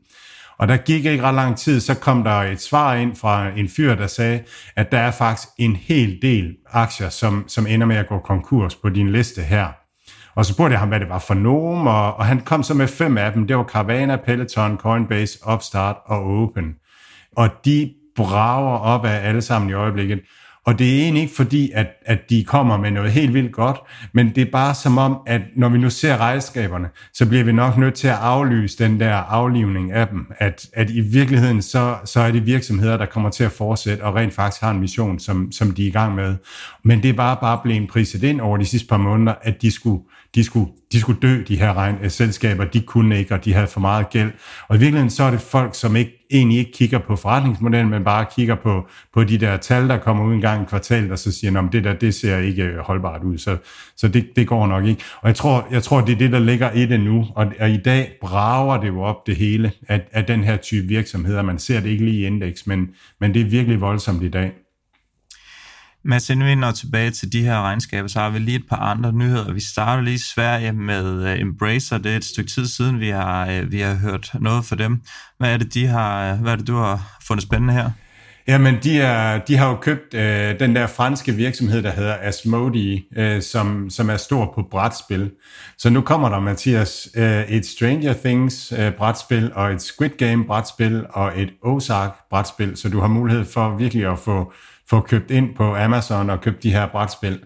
Og 0.61 0.69
der 0.69 0.77
gik 0.77 1.05
ikke 1.05 1.23
ret 1.23 1.35
lang 1.35 1.59
tid, 1.59 1.81
så 1.81 1.95
kom 1.95 2.25
der 2.25 2.31
et 2.31 2.61
svar 2.61 2.95
ind 2.95 3.17
fra 3.17 3.49
en 3.49 3.69
fyr, 3.69 3.95
der 3.95 4.07
sagde, 4.07 4.43
at 4.77 4.93
der 4.93 4.99
er 4.99 5.11
faktisk 5.11 5.49
en 5.59 5.77
hel 5.77 6.19
del 6.23 6.57
aktier, 6.73 7.09
som, 7.09 7.45
som 7.49 7.67
ender 7.67 7.87
med 7.87 7.97
at 7.97 8.09
gå 8.09 8.19
konkurs 8.19 8.75
på 8.75 8.89
din 8.89 9.13
liste 9.13 9.43
her. 9.43 9.80
Og 10.35 10.45
så 10.45 10.53
spurgte 10.53 10.73
jeg 10.73 10.81
ham, 10.81 10.89
hvad 10.89 11.01
det 11.01 11.09
var 11.09 11.19
for 11.19 11.35
nogen, 11.35 11.89
og, 11.89 12.17
og 12.17 12.27
han 12.27 12.41
kom 12.41 12.63
så 12.63 12.75
med 12.75 12.89
fem 12.89 13.19
af 13.19 13.33
dem. 13.33 13.47
Det 13.47 13.57
var 13.57 13.65
Carvana, 13.65 14.17
Peloton, 14.17 14.77
Coinbase, 14.77 15.39
Upstart 15.53 15.97
og 16.07 16.25
Open. 16.25 16.75
Og 17.37 17.49
de 17.65 17.93
brager 18.17 18.79
op 18.79 19.05
af 19.05 19.29
alle 19.29 19.43
sammen 19.43 19.71
i 19.71 19.73
øjeblikket. 19.73 20.21
Og 20.67 20.79
det 20.79 20.97
er 20.97 21.03
egentlig 21.03 21.23
ikke 21.23 21.35
fordi, 21.35 21.71
at, 21.75 21.87
at 22.07 22.19
de 22.31 22.45
kommer 22.45 22.77
med 22.77 22.91
noget 22.91 23.13
helt 23.13 23.35
vildt 23.35 23.53
godt, 23.53 23.77
men 24.15 24.35
det 24.35 24.43
er 24.47 24.51
bare 24.53 24.75
som 24.75 24.99
om, 24.99 25.19
at 25.27 25.41
når 25.57 25.69
vi 25.69 25.79
nu 25.79 25.91
ser 25.91 26.17
regnskaberne, 26.17 26.89
så 27.15 27.29
bliver 27.29 27.45
vi 27.45 27.53
nok 27.53 27.77
nødt 27.77 27.95
til 27.95 28.09
at 28.09 28.15
aflyse 28.15 28.85
den 28.85 29.01
der 29.01 29.15
aflivning 29.15 29.93
af 29.93 30.09
dem. 30.09 30.27
At, 30.39 30.67
at 30.73 30.91
i 30.91 31.01
virkeligheden, 31.01 31.63
så, 31.63 31.97
så 32.05 32.21
er 32.21 32.31
det 32.31 32.47
virksomheder, 32.47 32.97
der 32.97 33.07
kommer 33.07 33.31
til 33.31 33.45
at 33.45 33.53
fortsætte 33.53 34.03
og 34.03 34.15
rent 34.15 34.35
faktisk 34.35 34.63
har 34.63 34.71
en 34.71 34.81
mission, 34.81 35.19
som, 35.19 35.53
som 35.53 35.71
de 35.71 35.85
er 35.85 35.89
i 35.89 35.91
gang 35.91 36.15
med. 36.15 36.37
Men 36.85 37.03
det 37.03 37.09
er 37.09 37.15
bare, 37.15 37.37
bare 37.41 37.61
blevet 37.63 37.89
priset 37.89 38.23
ind 38.23 38.41
over 38.41 38.57
de 38.57 38.67
sidste 38.67 38.89
par 38.89 38.97
måneder, 38.97 39.35
at 39.43 39.63
de 39.63 39.71
skulle 39.71 40.03
de 40.35 40.45
skulle, 40.45 40.71
de 40.93 41.01
skulle 41.01 41.21
dø, 41.21 41.43
de 41.49 41.57
her 41.57 41.77
regn, 41.77 41.97
øh, 42.03 42.11
selskaber, 42.11 42.65
de 42.65 42.81
kunne 42.81 43.19
ikke, 43.19 43.35
og 43.35 43.45
de 43.45 43.53
havde 43.55 43.67
for 43.67 43.81
meget 43.81 44.11
gæld. 44.11 44.31
Og 44.69 44.77
i 44.77 44.79
virkeligheden 44.79 45.11
så 45.11 45.25
er 45.25 45.31
det 45.31 45.41
folk, 45.41 45.75
som 45.75 45.97
ikke, 45.97 46.27
egentlig 46.31 46.59
ikke 46.59 46.73
kigger 46.73 46.99
på 46.99 47.17
forretningsmodellen, 47.17 47.91
men 47.91 48.05
bare 48.05 48.27
kigger 48.37 48.55
på, 48.55 48.89
på 49.15 49.25
de 49.25 49.39
der 49.39 49.57
tal, 49.57 49.89
der 49.89 49.99
kommer 49.99 50.25
ud 50.25 50.35
en 50.35 50.41
gang 50.41 50.63
i 50.63 50.65
kvartalet, 50.69 51.13
og 51.13 51.19
så 51.19 51.33
siger, 51.33 51.59
at 51.59 51.73
det 51.73 51.85
der, 51.85 51.93
det 51.93 52.15
ser 52.15 52.39
ikke 52.39 52.63
øh, 52.63 52.79
holdbart 52.79 53.23
ud, 53.23 53.39
så, 53.39 53.57
så 53.97 54.09
det, 54.09 54.27
det 54.37 54.47
går 54.47 54.67
nok 54.67 54.85
ikke. 54.85 55.03
Og 55.21 55.29
jeg 55.29 55.37
tror, 55.37 55.67
jeg 55.71 55.83
tror, 55.83 56.01
det 56.01 56.13
er 56.13 56.19
det, 56.19 56.33
der 56.33 56.39
ligger 56.39 56.73
i 56.73 56.87
det 56.87 57.01
nu, 57.01 57.27
og, 57.35 57.53
og 57.61 57.71
i 57.71 57.77
dag 57.77 58.13
brager 58.21 58.81
det 58.81 58.89
jo 58.89 59.03
op 59.03 59.27
det 59.27 59.37
hele 59.37 59.73
at, 59.89 60.09
at 60.13 60.29
den 60.29 60.45
her 60.45 60.57
type 60.57 60.87
virksomheder. 60.89 61.43
Man 61.43 61.59
ser 61.59 61.81
det 61.81 61.89
ikke 61.89 62.05
lige 62.05 62.21
i 62.21 62.27
indeks, 62.27 62.67
men, 62.67 62.89
men 63.21 63.35
det 63.35 63.43
er 63.43 63.47
virkelig 63.47 63.81
voldsomt 63.81 64.23
i 64.23 64.29
dag. 64.29 64.53
Mads, 66.05 66.31
inden 66.31 66.47
vi 66.47 66.55
når 66.55 66.71
tilbage 66.71 67.11
til 67.11 67.33
de 67.33 67.43
her 67.43 67.63
regnskaber, 67.63 68.09
så 68.09 68.21
har 68.21 68.31
vi 68.31 68.39
lige 68.39 68.57
et 68.57 68.69
par 68.69 68.77
andre 68.77 69.13
nyheder. 69.13 69.53
Vi 69.53 69.61
starter 69.61 70.03
lige 70.03 70.15
i 70.15 70.19
Sverige 70.19 70.73
med 70.73 71.27
øh, 71.27 71.41
Embracer. 71.41 71.99
Det 71.99 72.13
er 72.13 72.17
et 72.17 72.25
stykke 72.25 72.51
tid 72.51 72.67
siden, 72.67 73.01
vi 73.01 73.09
har, 73.09 73.51
øh, 73.51 73.73
vi 73.73 73.81
har 73.81 73.95
hørt 73.95 74.31
noget 74.41 74.65
for 74.65 74.77
dem. 74.77 75.01
Hvad 75.39 75.53
er 75.53 75.57
det, 75.57 75.75
de 75.75 75.87
har, 75.87 76.35
hvad 76.35 76.53
er 76.53 76.57
det 76.57 76.67
du 76.67 76.77
har 76.77 77.19
fundet 77.27 77.43
spændende 77.43 77.75
her? 77.75 77.91
Jamen, 78.49 78.79
de, 78.83 79.01
er, 79.01 79.39
de 79.39 79.57
har 79.57 79.69
jo 79.69 79.77
købt 79.77 80.15
øh, 80.15 80.61
den 80.61 80.77
der 80.77 80.87
franske 80.87 81.33
virksomhed, 81.33 81.83
der 81.83 81.91
hedder 81.91 82.17
Asmodee, 82.21 83.03
øh, 83.17 83.43
som, 83.43 83.91
som 83.91 84.11
er 84.11 84.17
stor 84.17 84.53
på 84.55 84.63
brætspil. 84.71 85.31
Så 85.79 85.91
nu 85.91 86.01
kommer 86.01 86.29
der, 86.29 86.41
Mathias, 86.41 87.09
øh, 87.17 87.45
et 87.49 87.67
Stranger 87.67 88.13
Things 88.25 88.73
øh, 88.79 88.93
brætspil, 88.93 89.51
og 89.55 89.73
et 89.73 89.83
Squid 89.83 90.11
Game 90.11 90.45
brætspil, 90.45 91.05
og 91.11 91.41
et 91.41 91.51
Ozark 91.63 92.11
brætspil, 92.31 92.77
så 92.77 92.89
du 92.89 93.01
har 93.01 93.09
mulighed 93.09 93.45
for 93.45 93.77
virkelig 93.77 94.07
at 94.13 94.19
få, 94.19 94.53
få 94.91 95.01
købt 95.01 95.31
ind 95.31 95.55
på 95.57 95.77
Amazon 95.77 96.31
og 96.31 96.41
købt 96.41 96.63
de 96.63 96.73
her 96.73 96.87
brætspil. 96.87 97.39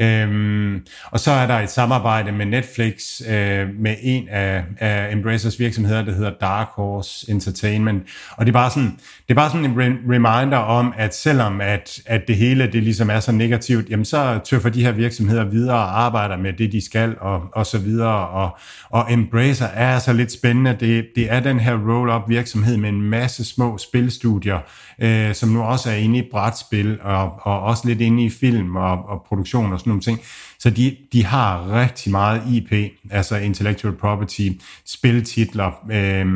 Øhm, 0.00 0.86
og 1.10 1.20
så 1.20 1.30
er 1.30 1.46
der 1.46 1.54
et 1.54 1.70
samarbejde 1.70 2.32
med 2.32 2.46
Netflix 2.46 3.20
øh, 3.28 3.68
med 3.78 3.94
en 4.02 4.28
af, 4.28 4.64
af 4.78 5.12
Embracers 5.12 5.60
virksomheder, 5.60 6.02
der 6.02 6.12
hedder 6.12 6.32
Dark 6.40 6.68
Horse 6.76 7.30
Entertainment. 7.30 8.02
Og 8.36 8.46
det 8.46 8.50
er 8.50 8.52
bare 8.52 8.70
sådan, 8.70 8.90
det 8.98 9.30
er 9.30 9.34
bare 9.34 9.50
sådan 9.50 9.64
en 9.64 9.72
re- 9.72 10.14
reminder 10.14 10.58
om, 10.58 10.94
at 10.96 11.14
selvom 11.14 11.60
at, 11.60 12.00
at 12.06 12.22
det 12.28 12.36
hele 12.36 12.66
det 12.72 12.82
ligesom 12.82 13.10
er 13.10 13.20
så 13.20 13.32
negativt, 13.32 13.88
jamen 13.90 14.04
så 14.04 14.40
tøffer 14.44 14.70
de 14.70 14.84
her 14.84 14.92
virksomheder 14.92 15.44
videre 15.44 15.76
og 15.76 16.00
arbejder 16.00 16.36
med 16.36 16.52
det, 16.52 16.72
de 16.72 16.84
skal 16.84 17.16
og, 17.20 17.42
og 17.54 17.66
så 17.66 17.78
videre. 17.78 18.28
Og, 18.28 18.58
og 18.90 19.12
Embracer 19.12 19.66
er 19.66 19.94
altså 19.94 20.12
lidt 20.12 20.32
spændende. 20.32 20.76
Det, 20.80 21.06
det 21.16 21.32
er 21.32 21.40
den 21.40 21.60
her 21.60 21.74
roll-up 21.74 22.28
virksomhed 22.28 22.76
med 22.76 22.88
en 22.88 23.02
masse 23.02 23.44
små 23.44 23.78
spilstudier, 23.78 24.58
øh, 25.02 25.34
som 25.34 25.48
nu 25.48 25.62
også 25.62 25.90
er 25.90 25.94
inde 25.94 26.18
i 26.18 26.28
brætspil 26.30 26.77
og, 26.86 27.40
og 27.42 27.60
også 27.60 27.88
lidt 27.88 28.00
inde 28.00 28.24
i 28.24 28.30
film 28.30 28.76
og, 28.76 29.08
og 29.08 29.24
produktion 29.28 29.72
og 29.72 29.78
sådan 29.78 29.90
nogle 29.90 30.02
ting. 30.02 30.20
Så 30.58 30.70
de, 30.70 30.96
de 31.12 31.24
har 31.24 31.80
rigtig 31.80 32.12
meget 32.12 32.42
IP, 32.52 32.72
altså 33.10 33.36
intellectual 33.36 33.94
property, 33.96 34.48
spiltitler, 34.86 35.84
øh, 35.90 36.26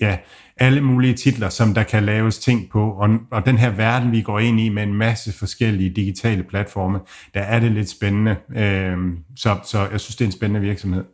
ja, 0.00 0.16
alle 0.56 0.80
mulige 0.80 1.14
titler, 1.14 1.48
som 1.48 1.74
der 1.74 1.82
kan 1.82 2.04
laves 2.04 2.38
ting 2.38 2.70
på, 2.70 2.90
og, 2.90 3.08
og 3.30 3.46
den 3.46 3.58
her 3.58 3.70
verden, 3.70 4.12
vi 4.12 4.22
går 4.22 4.38
ind 4.38 4.60
i 4.60 4.68
med 4.68 4.82
en 4.82 4.94
masse 4.94 5.32
forskellige 5.32 5.90
digitale 5.90 6.42
platforme, 6.42 7.00
der 7.34 7.40
er 7.40 7.60
det 7.60 7.72
lidt 7.72 7.90
spændende. 7.90 8.36
Øh, 8.56 8.96
så, 9.36 9.58
så 9.64 9.88
jeg 9.92 10.00
synes, 10.00 10.16
det 10.16 10.24
er 10.24 10.28
en 10.28 10.32
spændende 10.32 10.60
virksomhed. 10.60 11.04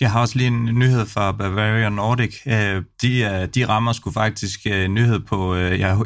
Jeg 0.00 0.10
har 0.10 0.20
også 0.20 0.36
lige 0.38 0.46
en 0.46 0.64
nyhed 0.64 1.06
fra 1.06 1.32
Bavarian 1.32 1.92
Nordic. 1.92 2.36
Øh, 2.46 2.82
de, 3.02 3.20
øh, 3.20 3.48
de 3.54 3.68
rammer 3.68 3.92
skulle 3.92 4.14
faktisk 4.14 4.60
øh, 4.66 4.88
nyhed 4.88 5.20
på 5.20 5.56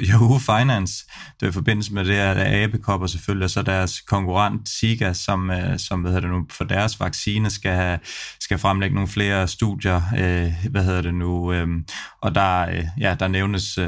Yahoo 0.08 0.38
Finance. 0.38 1.04
Det 1.40 1.46
er 1.46 1.50
i 1.50 1.52
forbindelse 1.52 1.94
med 1.94 2.04
det 2.04 2.14
her 2.14 2.64
Abekop 2.64 3.02
og 3.02 3.10
selvfølgelig, 3.10 3.44
og 3.44 3.50
så 3.50 3.62
deres 3.62 4.00
konkurrent 4.00 4.68
Siga, 4.68 5.12
som, 5.12 5.50
som 5.76 6.00
hvad 6.00 6.10
hedder 6.10 6.28
det 6.28 6.36
nu, 6.36 6.46
for 6.50 6.64
deres 6.64 7.00
vaccine 7.00 7.50
skal, 7.50 7.72
have, 7.72 7.98
skal 8.44 8.58
fremlægge 8.58 8.94
nogle 8.94 9.08
flere 9.08 9.48
studier. 9.48 10.02
Øh, 10.18 10.70
hvad 10.70 10.84
hedder 10.84 11.02
det 11.02 11.14
nu? 11.14 11.52
Øh, 11.52 11.68
og 12.22 12.34
der, 12.34 12.60
øh, 12.60 12.84
ja, 13.00 13.16
der 13.20 13.28
nævnes 13.28 13.78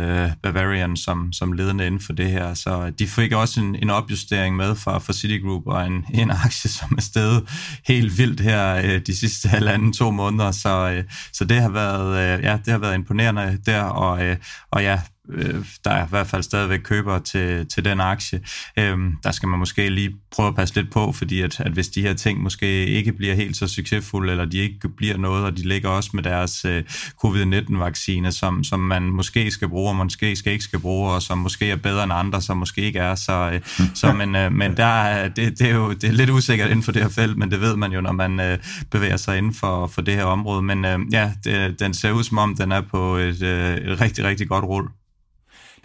Bavarian 0.42 0.96
som, 0.96 1.32
som 1.32 1.52
ledende 1.52 1.86
inden 1.86 2.00
for 2.00 2.12
det 2.12 2.30
her. 2.30 2.54
Så 2.54 2.92
de 2.98 3.06
fik 3.06 3.32
også 3.32 3.60
en, 3.60 3.76
en 3.76 3.90
opjustering 3.90 4.56
med 4.56 4.74
fra, 4.74 4.98
fra 4.98 5.12
Citigroup 5.12 5.62
og 5.66 5.86
en, 5.86 6.04
en 6.20 6.30
aktie, 6.30 6.70
som 6.70 6.94
er 6.96 7.02
steget 7.02 7.48
helt 7.86 8.18
vildt 8.18 8.40
her 8.40 8.98
de 8.98 9.16
sidste 9.16 9.48
halvanden 9.48 9.92
to 9.92 10.10
måneder, 10.10 10.50
så, 10.50 10.90
øh, 10.90 11.04
så 11.32 11.44
det 11.44 11.60
har 11.60 11.68
været, 11.68 12.38
øh, 12.38 12.44
ja, 12.44 12.58
det 12.64 12.72
har 12.72 12.78
været 12.78 12.94
imponerende 12.94 13.58
der, 13.66 13.82
og, 13.82 14.24
øh, 14.24 14.36
og 14.70 14.82
ja, 14.82 15.00
Øh, 15.32 15.64
der 15.84 15.90
er 15.90 16.06
i 16.06 16.08
hvert 16.10 16.26
fald 16.26 16.42
stadigvæk 16.42 16.80
køber 16.84 17.18
til, 17.18 17.66
til 17.66 17.84
den 17.84 18.00
aktie. 18.00 18.40
Øhm, 18.78 19.12
der 19.22 19.30
skal 19.30 19.48
man 19.48 19.58
måske 19.58 19.88
lige 19.88 20.14
prøve 20.30 20.48
at 20.48 20.54
passe 20.54 20.74
lidt 20.74 20.90
på, 20.90 21.12
fordi 21.12 21.40
at, 21.40 21.60
at 21.60 21.72
hvis 21.72 21.88
de 21.88 22.02
her 22.02 22.14
ting 22.14 22.42
måske 22.42 22.86
ikke 22.86 23.12
bliver 23.12 23.34
helt 23.34 23.56
så 23.56 23.68
succesfulde, 23.68 24.30
eller 24.30 24.44
de 24.44 24.58
ikke 24.58 24.88
bliver 24.88 25.16
noget, 25.16 25.44
og 25.44 25.56
de 25.56 25.68
ligger 25.68 25.88
også 25.88 26.10
med 26.14 26.22
deres 26.22 26.64
øh, 26.64 26.84
covid-19-vaccine, 27.24 28.32
som, 28.32 28.64
som 28.64 28.80
man 28.80 29.02
måske 29.02 29.50
skal 29.50 29.68
bruge, 29.68 29.90
og 29.90 29.96
måske 29.96 30.36
skal 30.36 30.52
ikke 30.52 30.64
skal 30.64 30.78
bruge, 30.78 31.12
og 31.12 31.22
som 31.22 31.38
måske 31.38 31.70
er 31.70 31.76
bedre 31.76 32.04
end 32.04 32.12
andre, 32.12 32.42
som 32.42 32.56
måske 32.56 32.80
ikke 32.80 32.98
er. 32.98 33.14
Så, 33.14 33.50
øh, 33.52 33.60
så 33.94 34.12
men, 34.12 34.36
øh, 34.36 34.52
men 34.52 34.76
der 34.76 35.28
det, 35.28 35.58
det, 35.58 35.70
er 35.70 35.74
jo 35.74 35.92
det 35.92 36.04
er 36.04 36.12
lidt 36.12 36.30
usikkert 36.30 36.70
inden 36.70 36.82
for 36.82 36.92
det 36.92 37.02
her 37.02 37.08
felt, 37.08 37.36
men 37.36 37.50
det 37.50 37.60
ved 37.60 37.76
man 37.76 37.92
jo, 37.92 38.00
når 38.00 38.12
man 38.12 38.40
øh, 38.40 38.58
bevæger 38.90 39.16
sig 39.16 39.38
inden 39.38 39.54
for, 39.54 39.86
for 39.86 40.02
det 40.02 40.14
her 40.14 40.24
område. 40.24 40.62
Men 40.62 40.84
øh, 40.84 40.98
ja, 41.12 41.32
det, 41.44 41.80
den 41.80 41.94
ser 41.94 42.12
ud 42.12 42.24
som 42.24 42.38
om, 42.38 42.56
den 42.56 42.72
er 42.72 42.80
på 42.80 43.16
et, 43.16 43.42
øh, 43.42 43.76
et 43.76 44.00
rigtig, 44.00 44.24
rigtig 44.24 44.48
godt 44.48 44.64
rull. 44.64 44.88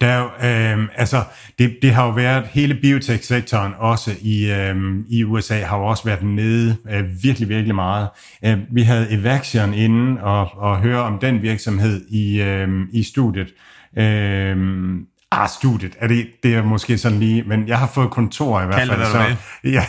Der 0.01 0.07
er 0.07 0.77
øh, 0.77 0.87
altså, 0.95 1.23
det, 1.59 1.77
det 1.81 1.91
har 1.91 2.05
jo 2.05 2.11
været, 2.11 2.47
hele 2.47 2.75
biotech-sektoren 2.81 3.73
også 3.77 4.11
i, 4.21 4.51
øh, 4.51 4.75
i 5.09 5.23
USA 5.23 5.63
har 5.63 5.77
jo 5.77 5.85
også 5.85 6.03
været 6.03 6.23
nede 6.23 6.77
øh, 6.91 7.03
virkelig, 7.23 7.49
virkelig 7.49 7.75
meget. 7.75 8.09
Øh, 8.45 8.57
vi 8.71 8.81
havde 8.81 9.11
Evaxion 9.11 9.73
inde 9.73 10.23
og, 10.23 10.57
og 10.57 10.77
høre 10.77 11.01
om 11.01 11.19
den 11.19 11.41
virksomhed 11.41 12.05
i, 12.09 12.41
øh, 12.41 12.69
i 12.91 13.03
studiet. 13.03 13.53
Øh, 13.97 14.57
Ah, 15.33 15.49
studiet, 15.49 15.95
er 15.99 16.07
det, 16.07 16.27
det 16.43 16.55
er 16.55 16.63
måske 16.63 16.97
sådan 16.97 17.19
lige, 17.19 17.43
men 17.43 17.67
jeg 17.67 17.79
har 17.79 17.87
fået 17.87 18.11
kontor 18.11 18.61
i 18.61 18.65
hvert 18.65 18.87
fald. 18.87 19.05
Så, 19.05 19.35
ja, 19.77 19.85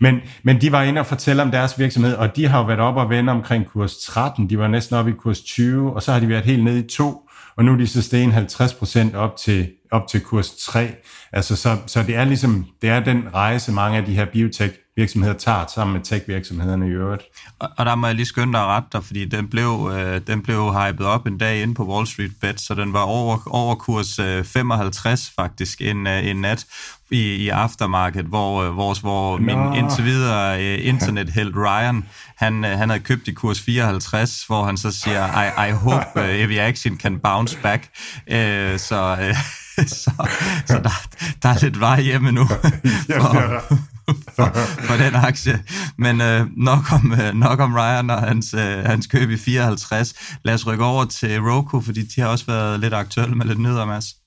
men, 0.00 0.20
men 0.42 0.60
de 0.60 0.72
var 0.72 0.82
inde 0.82 1.00
og 1.00 1.06
fortælle 1.06 1.42
om 1.42 1.50
deres 1.50 1.78
virksomhed, 1.78 2.14
og 2.14 2.36
de 2.36 2.48
har 2.48 2.58
jo 2.58 2.64
været 2.64 2.80
op 2.80 2.96
og 2.96 3.10
vende 3.10 3.32
omkring 3.32 3.66
kurs 3.66 3.96
13, 3.96 4.50
de 4.50 4.58
var 4.58 4.68
næsten 4.68 4.96
oppe 4.96 5.10
i 5.10 5.14
kurs 5.14 5.40
20, 5.40 5.92
og 5.94 6.02
så 6.02 6.12
har 6.12 6.20
de 6.20 6.28
været 6.28 6.44
helt 6.44 6.64
nede 6.64 6.78
i 6.78 6.82
2, 6.88 7.28
og 7.56 7.64
nu 7.64 7.72
er 7.72 7.76
de 7.76 7.86
så 7.86 8.02
steget 8.02 8.32
50 8.32 8.74
procent 8.74 9.14
op 9.14 9.36
til, 9.36 9.70
op 9.90 10.08
til 10.08 10.20
kurs 10.20 10.50
3. 10.50 10.94
Altså, 11.32 11.56
så, 11.56 11.76
så 11.86 12.02
det 12.02 12.16
er 12.16 12.24
ligesom, 12.24 12.66
det 12.82 12.90
er 12.90 13.00
den 13.00 13.34
rejse, 13.34 13.72
mange 13.72 13.98
af 13.98 14.04
de 14.04 14.14
her 14.14 14.24
biotech 14.24 14.74
virksomheder 14.96 15.34
tager 15.34 15.66
sammen 15.74 15.94
med 15.94 16.02
tech-virksomhederne 16.02 16.86
i 16.86 16.90
øvrigt. 16.90 17.22
Og, 17.58 17.68
og 17.78 17.86
der 17.86 17.94
må 17.94 18.06
jeg 18.06 18.16
lige 18.16 18.26
skynde 18.26 18.52
dig 18.52 18.60
ret 18.60 18.84
dig, 18.92 19.04
fordi 19.04 19.24
den 19.24 19.48
blev, 19.48 19.90
øh, 19.92 20.20
den 20.26 20.42
blev 20.42 20.72
hypet 20.72 21.06
op 21.06 21.26
en 21.26 21.38
dag 21.38 21.62
inde 21.62 21.74
på 21.74 21.86
Wall 21.86 22.06
Street 22.06 22.32
Bet, 22.40 22.60
så 22.60 22.74
den 22.74 22.92
var 22.92 23.02
over, 23.02 23.38
over 23.46 23.74
kurs 23.74 24.18
øh, 24.18 24.44
55 24.44 25.32
faktisk 25.36 25.80
en, 25.80 26.06
øh, 26.06 26.26
en 26.26 26.36
nat 26.36 26.66
i, 27.12 27.34
i 27.34 27.48
aftermarket, 27.48 28.24
hvor, 28.24 28.62
øh, 28.62 28.72
hvor, 28.72 29.00
hvor 29.00 29.36
min 29.36 29.74
indtil 29.74 30.04
videre 30.04 30.62
internethelt 30.62 31.56
Ryan, 31.56 32.04
han, 32.36 32.64
øh, 32.64 32.78
han 32.78 32.90
havde 32.90 33.02
købt 33.02 33.28
i 33.28 33.32
kurs 33.32 33.60
54, 33.60 34.44
hvor 34.46 34.64
han 34.64 34.76
så 34.76 34.90
siger, 34.90 35.42
I, 35.42 35.68
I 35.68 35.72
hope 35.72 36.06
uh, 36.16 36.22
aviation 36.22 36.96
can 36.96 37.18
bounce 37.18 37.58
back. 37.62 37.88
Øh, 38.30 38.78
så, 38.78 39.16
øh, 39.20 39.36
så, 40.02 40.10
så 40.66 40.80
der, 40.82 41.02
der 41.42 41.48
er 41.48 41.58
lidt 41.62 41.80
vej 41.80 42.00
hjemme 42.00 42.32
nu. 42.32 42.46
For, 44.06 44.14
for, 44.36 44.54
for 44.86 44.94
den 44.94 45.14
aktie. 45.14 45.62
Men 45.98 46.20
øh, 46.20 46.46
nok, 46.56 46.92
om, 46.92 47.12
øh, 47.12 47.34
nok 47.34 47.60
om 47.60 47.74
Ryan 47.74 48.10
og 48.10 48.20
hans, 48.22 48.54
øh, 48.54 48.84
hans 48.84 49.06
køb 49.06 49.30
i 49.30 49.36
54. 49.36 50.14
Lad 50.44 50.54
os 50.54 50.66
rykke 50.66 50.84
over 50.84 51.04
til 51.04 51.40
Roku, 51.40 51.80
fordi 51.80 52.02
de 52.06 52.20
har 52.20 52.28
også 52.28 52.46
været 52.46 52.80
lidt 52.80 52.94
aktuelle 52.94 53.34
med 53.34 53.46
lidt 53.46 53.58
nyheder, 53.58 53.84
Mads. 53.84 54.21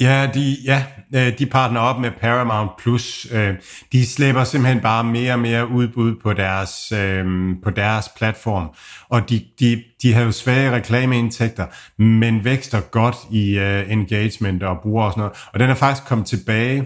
Ja, 0.00 0.28
de, 0.34 0.56
ja, 0.64 0.84
øh, 1.14 1.38
de 1.38 1.46
partner 1.46 1.80
op 1.80 2.00
med 2.00 2.10
Paramount+. 2.20 2.70
Plus. 2.78 3.26
Øh, 3.32 3.54
de 3.92 4.06
slæber 4.06 4.44
simpelthen 4.44 4.80
bare 4.80 5.04
mere 5.04 5.32
og 5.32 5.38
mere 5.38 5.68
udbud 5.68 6.14
på 6.22 6.32
deres, 6.32 6.92
øh, 6.92 7.26
på 7.64 7.70
deres 7.70 8.08
platform. 8.16 8.68
Og 9.08 9.30
de, 9.30 9.44
de, 9.60 9.82
de 10.02 10.14
har 10.14 10.22
jo 10.22 10.32
svage 10.32 10.72
reklameindtægter, 10.72 11.66
men 12.02 12.44
vækster 12.44 12.80
godt 12.80 13.16
i 13.30 13.58
engagement 13.88 14.62
og 14.62 14.78
bruger 14.82 15.04
og 15.04 15.12
sådan 15.12 15.20
noget. 15.20 15.38
Og 15.52 15.60
den 15.60 15.70
er 15.70 15.74
faktisk 15.74 16.08
kommet 16.08 16.26
tilbage. 16.26 16.84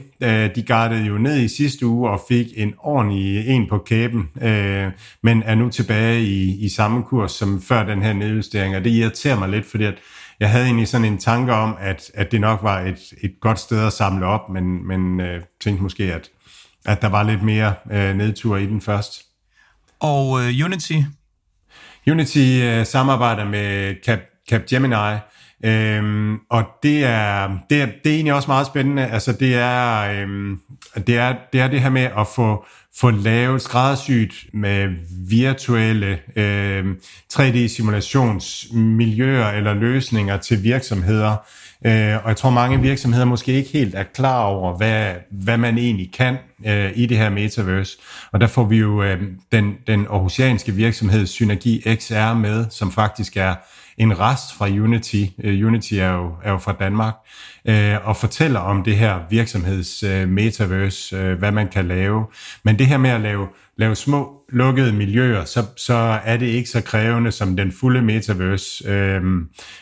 De 0.55 0.63
gardede 0.67 1.05
jo 1.05 1.19
ned 1.19 1.41
i 1.41 1.49
sidste 1.49 1.87
uge 1.87 2.11
og 2.11 2.21
fik 2.29 2.47
en 2.57 2.75
ordentlig 2.79 3.49
en 3.49 3.69
på 3.69 3.79
kæben, 3.79 4.29
men 5.23 5.43
er 5.43 5.55
nu 5.55 5.69
tilbage 5.69 6.23
i, 6.23 6.65
i 6.65 6.69
samme 6.69 7.03
kurs 7.03 7.33
som 7.33 7.63
før 7.63 7.83
den 7.87 8.03
her 8.03 8.13
nedjustering. 8.13 8.77
Og 8.77 8.85
det 8.85 8.91
irriterer 8.91 9.39
mig 9.39 9.49
lidt, 9.49 9.71
fordi 9.71 9.85
at 9.85 9.95
jeg 10.41 10.51
havde 10.51 10.65
egentlig 10.65 10.89
sådan 10.89 11.05
en 11.05 11.19
tanke 11.19 11.53
om, 11.53 11.77
at, 11.81 12.11
at 12.15 12.33
det 12.33 12.41
nok 12.41 12.63
var 12.63 12.81
et, 12.81 13.15
et 13.23 13.35
godt 13.41 13.59
sted 13.59 13.87
at 13.87 13.93
samle 13.93 14.27
op, 14.27 14.49
men, 14.49 14.87
men 14.87 15.21
øh, 15.21 15.43
tænkte 15.61 15.83
måske, 15.83 16.15
at, 16.15 16.29
at 16.85 17.03
der 17.03 17.09
var 17.09 17.23
lidt 17.23 17.43
mere 17.43 17.75
øh, 17.91 18.17
nedtur 18.17 18.57
i 18.57 18.67
den 18.67 18.81
først. 18.81 19.23
Og 20.01 20.41
øh, 20.41 20.65
Unity? 20.65 20.99
Unity 22.11 22.61
øh, 22.63 22.87
samarbejder 22.87 23.45
med 23.45 23.95
Cap, 24.05 24.19
Capgemini, 24.51 25.19
Øhm, 25.65 26.39
og 26.51 26.65
det 26.83 27.05
er, 27.05 27.59
det, 27.71 27.83
er, 27.83 27.87
det 27.87 28.11
er 28.11 28.15
egentlig 28.15 28.35
også 28.35 28.51
meget 28.51 28.67
spændende. 28.67 29.07
Altså 29.07 29.33
det 29.33 29.55
er, 29.55 30.13
øhm, 30.13 30.61
det 31.07 31.17
er, 31.17 31.35
det 31.53 31.61
er 31.61 31.69
det 31.69 31.81
her 31.81 31.91
med 31.91 32.09
at 32.19 32.27
få, 32.37 32.65
få 32.97 33.11
lavet 33.11 33.63
skræddersyet 33.63 34.33
med 34.53 34.89
virtuelle 35.29 36.19
øhm, 36.37 37.01
3D-simulationsmiljøer 37.35 39.57
eller 39.57 39.75
løsninger 39.75 40.37
til 40.37 40.63
virksomheder. 40.63 41.37
Øh, 41.87 42.25
og 42.25 42.29
jeg 42.29 42.37
tror, 42.37 42.51
mange 42.51 42.81
virksomheder 42.81 43.25
måske 43.25 43.53
ikke 43.53 43.71
helt 43.71 43.95
er 43.95 44.03
klar 44.03 44.45
over, 44.45 44.77
hvad, 44.77 45.15
hvad 45.31 45.59
man 45.59 45.79
egentlig 45.79 46.13
kan 46.13 46.37
øh, 46.67 46.91
i 46.95 47.07
det 47.07 47.17
her 47.17 47.31
metaverse. 47.31 47.99
Og 48.33 48.41
der 48.41 48.47
får 48.47 48.65
vi 48.65 48.77
jo 48.77 49.03
øh, 49.03 49.23
den, 49.53 49.75
den 49.87 50.07
aarhusianske 50.11 50.73
virksomhed 50.73 51.27
Synergi 51.27 51.83
XR 51.97 52.35
med, 52.35 52.67
som 52.71 52.93
faktisk 52.93 53.37
er 53.37 53.55
en 53.99 54.19
rest 54.21 54.55
fra 54.59 54.67
Unity. 54.67 55.25
Uh, 55.39 55.67
Unity 55.67 55.95
er 55.95 56.13
jo, 56.13 56.33
er 56.43 56.53
jo 56.53 56.59
fra 56.59 56.73
Danmark. 56.73 57.15
øh, 57.69 58.09
og 58.09 58.17
fortæller 58.17 58.61
om 58.61 58.85
det 58.85 58.97
her 58.97 59.21
virksomheds 59.31 60.03
øh, 60.03 60.29
metaverse, 60.29 61.17
øh, 61.17 61.39
hvad 61.39 61.53
man 61.53 61.69
kan 61.69 61.89
lave. 61.89 62.27
Men 62.65 62.79
det 62.79 62.87
her 62.87 62.99
med 62.99 63.11
at 63.11 63.21
lave, 63.21 63.47
lave 63.79 63.95
små 63.95 64.37
lukkede 64.49 64.93
miljøer, 64.93 65.45
så, 65.45 65.65
så 65.77 65.95
er 66.25 66.37
det 66.37 66.47
ikke 66.47 66.71
så 66.71 66.81
krævende 66.81 67.33
som 67.33 67.57
den 67.57 67.73
fulde 67.73 68.03
metaverse 68.03 68.89
øh, 68.89 69.23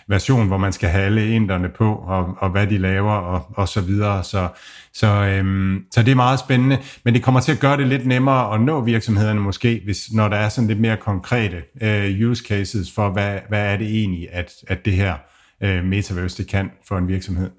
version, 0.08 0.46
hvor 0.46 0.56
man 0.56 0.72
skal 0.72 0.88
have 0.88 1.04
alle 1.04 1.28
inderne 1.28 1.68
på, 1.68 1.94
og, 1.94 2.34
og 2.38 2.50
hvad 2.50 2.66
de 2.66 2.78
laver, 2.78 3.12
og, 3.12 3.46
og 3.54 3.68
så 3.68 3.80
videre. 3.80 4.24
Så, 4.24 4.48
så, 4.92 5.06
øh, 5.06 5.76
så 5.90 6.02
det 6.02 6.10
er 6.10 6.16
meget 6.16 6.38
spændende, 6.38 6.78
men 7.04 7.14
det 7.14 7.22
kommer 7.22 7.40
til 7.40 7.52
at 7.52 7.60
gøre 7.60 7.76
det 7.76 7.86
lidt 7.86 8.06
nemmere 8.06 8.54
at 8.54 8.60
nå 8.60 8.80
virksomhederne 8.80 9.40
måske, 9.40 9.80
hvis, 9.84 10.12
når 10.12 10.28
der 10.28 10.36
er 10.36 10.48
sådan 10.48 10.68
lidt 10.68 10.80
mere 10.80 10.96
konkrete 10.96 11.62
øh, 11.82 12.30
use 12.30 12.44
cases 12.44 12.92
for, 12.94 13.10
hvad, 13.10 13.38
hvad 13.48 13.72
er 13.72 13.76
det 13.76 13.86
egentlig, 13.86 14.28
at, 14.32 14.52
at 14.68 14.84
det 14.84 14.92
her 14.92 15.14
øh, 15.62 15.84
metaverse 15.84 16.42
det 16.42 16.50
kan 16.50 16.70
for 16.88 16.98
en 16.98 17.08
virksomhed 17.08 17.50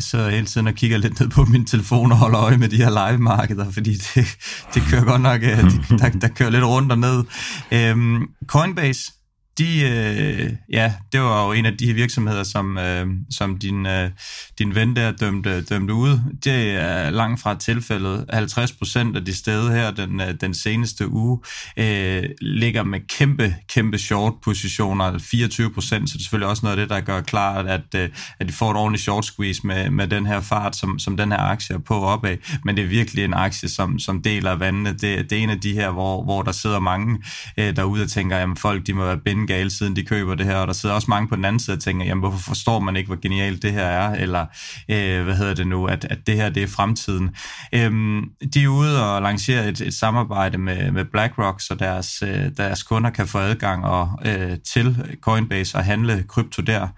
så 0.00 0.08
sidder 0.08 0.30
hele 0.30 0.46
tiden 0.46 0.66
og 0.66 0.74
kigger 0.74 0.98
lidt 0.98 1.20
ned 1.20 1.28
på 1.28 1.44
min 1.44 1.64
telefon 1.66 2.12
og 2.12 2.18
holder 2.18 2.40
øje 2.40 2.56
med 2.56 2.68
de 2.68 2.76
her 2.76 3.10
live-markeder, 3.10 3.70
fordi 3.70 3.94
det, 3.94 4.36
det 4.74 4.82
kører 4.90 5.04
godt 5.04 5.22
nok, 5.22 5.42
øh, 5.42 5.64
der, 5.98 6.08
der 6.20 6.28
kører 6.28 6.50
lidt 6.50 6.64
rundt 6.64 6.92
og 6.92 6.98
ned. 6.98 7.24
Øhm, 7.72 8.22
Coinbase, 8.46 9.12
de, 9.60 9.80
øh, 9.80 10.52
ja, 10.72 10.92
det 11.12 11.20
var 11.20 11.46
jo 11.46 11.52
en 11.52 11.66
af 11.66 11.76
de 11.76 11.86
her 11.86 11.94
virksomheder, 11.94 12.42
som, 12.42 12.78
øh, 12.78 13.06
som 13.30 13.58
din, 13.58 13.86
øh, 13.86 14.10
din 14.58 14.74
ven 14.74 14.96
der 14.96 15.12
dømte, 15.12 15.62
dømte 15.62 15.94
ud. 15.94 16.20
Det 16.44 16.70
er 16.70 17.10
langt 17.10 17.40
fra 17.40 17.54
tilfældet. 17.54 18.24
50 18.32 18.72
procent 18.72 19.16
af 19.16 19.24
de 19.24 19.36
steder 19.36 19.72
her 19.72 19.90
den, 19.90 20.20
øh, 20.20 20.34
den 20.40 20.54
seneste 20.54 21.08
uge 21.08 21.38
øh, 21.76 22.22
ligger 22.40 22.82
med 22.82 23.00
kæmpe, 23.08 23.54
kæmpe 23.68 23.98
short 23.98 24.34
positioner, 24.44 25.18
24 25.18 25.70
procent, 25.70 26.10
så 26.10 26.12
det 26.12 26.20
er 26.20 26.24
selvfølgelig 26.24 26.48
også 26.48 26.66
noget 26.66 26.78
af 26.78 26.82
det, 26.82 26.90
der 26.90 27.00
gør 27.00 27.20
klart, 27.20 27.66
at, 27.66 27.94
øh, 27.96 28.08
at 28.38 28.48
de 28.48 28.52
får 28.52 28.70
et 28.70 28.76
ordentligt 28.76 29.02
short 29.02 29.24
squeeze 29.24 29.66
med, 29.66 29.90
med 29.90 30.08
den 30.08 30.26
her 30.26 30.40
fart, 30.40 30.76
som, 30.76 30.98
som 30.98 31.16
den 31.16 31.32
her 31.32 31.38
aktie 31.38 31.74
er 31.74 31.80
på 31.80 31.94
opad. 31.94 32.36
Men 32.64 32.76
det 32.76 32.84
er 32.84 32.88
virkelig 32.88 33.24
en 33.24 33.34
aktie, 33.34 33.68
som, 33.68 33.98
som 33.98 34.22
deler 34.22 34.52
vandene. 34.52 34.90
Det, 34.90 35.30
det 35.30 35.32
er 35.32 35.42
en 35.42 35.50
af 35.50 35.60
de 35.60 35.72
her, 35.72 35.90
hvor, 35.90 36.24
hvor 36.24 36.42
der 36.42 36.52
sidder 36.52 36.80
mange 36.80 37.18
øh, 37.58 37.76
derude 37.76 38.02
og 38.02 38.08
tænker, 38.08 38.36
at 38.36 38.58
folk 38.58 38.86
de 38.86 38.92
må 38.92 39.04
være 39.04 39.18
gale, 39.52 39.70
siden 39.70 39.96
de 39.96 40.04
køber 40.04 40.34
det 40.34 40.46
her, 40.46 40.56
og 40.56 40.66
der 40.66 40.72
sidder 40.72 40.94
også 40.94 41.06
mange 41.10 41.28
på 41.28 41.36
den 41.36 41.44
anden 41.44 41.60
side 41.60 41.76
og 41.76 41.80
tænker, 41.80 42.06
jamen 42.06 42.20
hvorfor 42.20 42.38
forstår 42.38 42.78
man 42.78 42.96
ikke, 42.96 43.06
hvor 43.06 43.20
genialt 43.20 43.62
det 43.62 43.72
her 43.72 43.84
er, 43.84 44.14
eller 44.14 44.46
øh, 44.90 45.24
hvad 45.24 45.36
hedder 45.36 45.54
det 45.54 45.66
nu, 45.66 45.86
at, 45.86 46.04
at 46.10 46.18
det 46.26 46.36
her 46.36 46.48
det 46.50 46.62
er 46.62 46.66
fremtiden. 46.66 47.30
Øhm, 47.74 48.24
de 48.54 48.62
er 48.62 48.68
ude 48.68 49.14
og 49.14 49.22
lancerer 49.22 49.68
et, 49.68 49.80
et 49.80 49.94
samarbejde 49.94 50.58
med, 50.58 50.90
med 50.90 51.04
BlackRock, 51.04 51.60
så 51.60 51.74
deres, 51.74 52.22
øh, 52.22 52.56
deres 52.56 52.82
kunder 52.82 53.10
kan 53.10 53.26
få 53.26 53.38
adgang 53.38 53.84
og, 53.84 54.18
øh, 54.24 54.56
til 54.72 55.16
Coinbase 55.20 55.78
og 55.78 55.84
handle 55.84 56.24
krypto 56.28 56.62
der. 56.62 56.88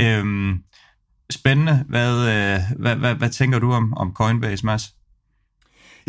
Øhm, 0.00 0.58
spændende. 1.30 1.84
Hvad, 1.88 2.12
øh, 2.12 2.60
hvad, 2.78 2.96
hvad, 2.96 3.14
hvad 3.14 3.30
tænker 3.30 3.58
du 3.58 3.72
om, 3.72 3.94
om 3.96 4.12
Coinbase, 4.14 4.66
Mads? 4.66 4.95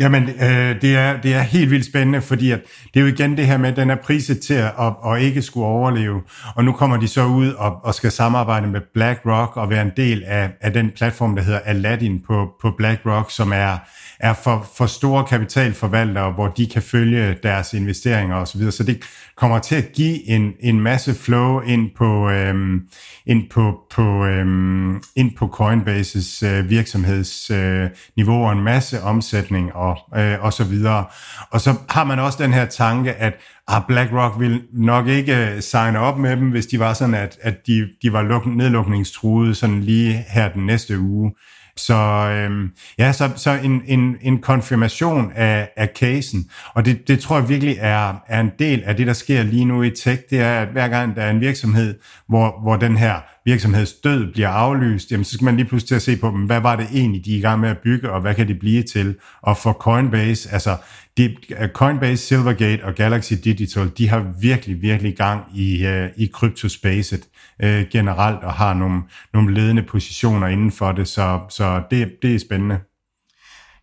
Jamen, 0.00 0.28
øh, 0.28 0.82
det, 0.82 0.96
er, 0.96 1.20
det 1.20 1.34
er 1.34 1.40
helt 1.40 1.70
vildt 1.70 1.86
spændende, 1.86 2.22
fordi 2.22 2.50
at 2.50 2.60
det 2.94 3.00
er 3.00 3.04
jo 3.04 3.06
igen 3.06 3.36
det 3.36 3.46
her 3.46 3.56
med, 3.56 3.68
at 3.68 3.76
den 3.76 3.90
er 3.90 3.96
priset 3.96 4.40
til 4.40 4.54
at, 4.54 4.72
at, 4.80 4.92
at 5.06 5.20
ikke 5.22 5.42
skulle 5.42 5.66
overleve. 5.66 6.22
Og 6.54 6.64
nu 6.64 6.72
kommer 6.72 6.96
de 6.96 7.08
så 7.08 7.24
ud 7.24 7.48
og, 7.52 7.84
og 7.84 7.94
skal 7.94 8.10
samarbejde 8.10 8.66
med 8.66 8.80
BlackRock 8.94 9.56
og 9.56 9.70
være 9.70 9.82
en 9.82 9.92
del 9.96 10.24
af, 10.26 10.50
af 10.60 10.72
den 10.72 10.90
platform, 10.96 11.36
der 11.36 11.42
hedder 11.42 11.58
Aladdin 11.58 12.22
på, 12.26 12.48
på 12.62 12.70
BlackRock, 12.70 13.30
som 13.30 13.52
er, 13.52 13.78
er 14.20 14.34
for, 14.44 14.66
for 14.76 14.86
store 14.86 15.24
kapitalforvaltere, 15.24 16.32
hvor 16.32 16.48
de 16.48 16.66
kan 16.66 16.82
følge 16.82 17.36
deres 17.42 17.74
investeringer 17.74 18.36
osv. 18.36 18.60
Så, 18.60 18.70
så 18.70 18.84
det 18.84 19.02
kommer 19.36 19.58
til 19.58 19.74
at 19.76 19.92
give 19.92 20.28
en, 20.28 20.52
en 20.60 20.80
masse 20.80 21.14
flow 21.14 21.60
ind 21.60 21.90
på, 21.96 22.30
øhm, 22.30 22.82
ind 23.26 23.50
på, 23.50 23.78
på, 23.90 24.24
øhm, 24.24 25.02
ind 25.16 25.36
på 25.36 25.48
Coinbases 25.48 26.42
øh, 26.42 26.70
virksomhedsniveau 26.70 28.38
øh, 28.38 28.46
og 28.46 28.52
en 28.52 28.62
masse 28.62 29.02
omsætning 29.02 29.72
og, 29.74 29.98
øh, 30.16 30.44
og 30.44 30.52
så 30.52 30.64
videre. 30.64 31.04
Og 31.50 31.60
så 31.60 31.74
har 31.88 32.04
man 32.04 32.18
også 32.18 32.42
den 32.42 32.52
her 32.52 32.66
tanke, 32.66 33.12
at 33.12 33.34
ah, 33.68 33.82
BlackRock 33.88 34.40
vil 34.40 34.62
nok 34.72 35.06
ikke 35.06 35.36
øh, 35.36 35.62
signe 35.62 35.98
op 35.98 36.18
med 36.18 36.36
dem, 36.36 36.50
hvis 36.50 36.66
de 36.66 36.78
var 36.78 36.92
sådan, 36.92 37.14
at, 37.14 37.38
at 37.42 37.66
de, 37.66 37.88
de 38.02 38.12
var 38.12 38.22
luk- 38.22 38.56
nedlukningstruede 38.56 39.54
sådan 39.54 39.80
lige 39.80 40.24
her 40.28 40.52
den 40.52 40.66
næste 40.66 40.98
uge. 40.98 41.32
Så 41.78 41.94
øhm, 41.94 42.70
ja, 42.98 43.12
så, 43.12 43.30
så 43.36 43.50
en, 43.50 43.82
en, 43.86 44.16
en 44.20 44.38
konfirmation 44.38 45.32
af, 45.34 45.70
af 45.76 45.88
casen, 45.96 46.50
og 46.74 46.84
det, 46.84 47.08
det 47.08 47.20
tror 47.20 47.38
jeg 47.38 47.48
virkelig 47.48 47.76
er, 47.80 48.14
er 48.26 48.40
en 48.40 48.50
del 48.58 48.82
af 48.84 48.96
det, 48.96 49.06
der 49.06 49.12
sker 49.12 49.42
lige 49.42 49.64
nu 49.64 49.82
i 49.82 49.90
tech, 49.90 50.22
det 50.30 50.40
er, 50.40 50.60
at 50.60 50.68
hver 50.68 50.88
gang 50.88 51.16
der 51.16 51.22
er 51.22 51.30
en 51.30 51.40
virksomhed, 51.40 51.94
hvor, 52.28 52.60
hvor 52.62 52.76
den 52.76 52.96
her 52.96 53.14
virksomheds 53.44 53.92
død 53.92 54.32
bliver 54.32 54.48
aflyst, 54.48 55.10
jamen 55.10 55.24
så 55.24 55.34
skal 55.34 55.44
man 55.44 55.56
lige 55.56 55.66
pludselig 55.66 55.88
til 55.88 55.94
at 55.94 56.02
se 56.02 56.16
på 56.16 56.28
dem, 56.28 56.40
hvad 56.46 56.60
var 56.60 56.76
det 56.76 56.86
egentlig, 56.94 57.24
de 57.24 57.34
er 57.34 57.38
i 57.38 57.40
gang 57.40 57.60
med 57.60 57.70
at 57.70 57.78
bygge, 57.78 58.10
og 58.10 58.20
hvad 58.20 58.34
kan 58.34 58.48
det 58.48 58.58
blive 58.58 58.82
til? 58.82 59.16
Og 59.42 59.56
for 59.56 59.72
Coinbase, 59.72 60.48
altså 60.52 60.76
de, 61.16 61.36
øh, 61.60 61.68
Coinbase, 61.68 62.26
Silvergate 62.26 62.84
og 62.84 62.94
Galaxy 62.94 63.32
Digital, 63.44 63.90
de 63.98 64.08
har 64.08 64.26
virkelig, 64.40 64.82
virkelig 64.82 65.16
gang 65.16 65.42
i, 65.54 65.86
uh, 65.86 66.06
i 66.16 66.30
kryptospacet 66.34 67.28
uh, 67.64 67.88
generelt, 67.92 68.44
og 68.44 68.52
har 68.52 68.74
nogle, 68.74 69.02
nogle 69.34 69.54
ledende 69.54 69.82
positioner 69.82 70.46
inden 70.46 70.72
for 70.72 70.92
det, 70.92 71.08
så, 71.08 71.40
så 71.50 71.82
det, 71.90 72.12
det 72.22 72.34
er 72.34 72.38
spændende. 72.38 72.78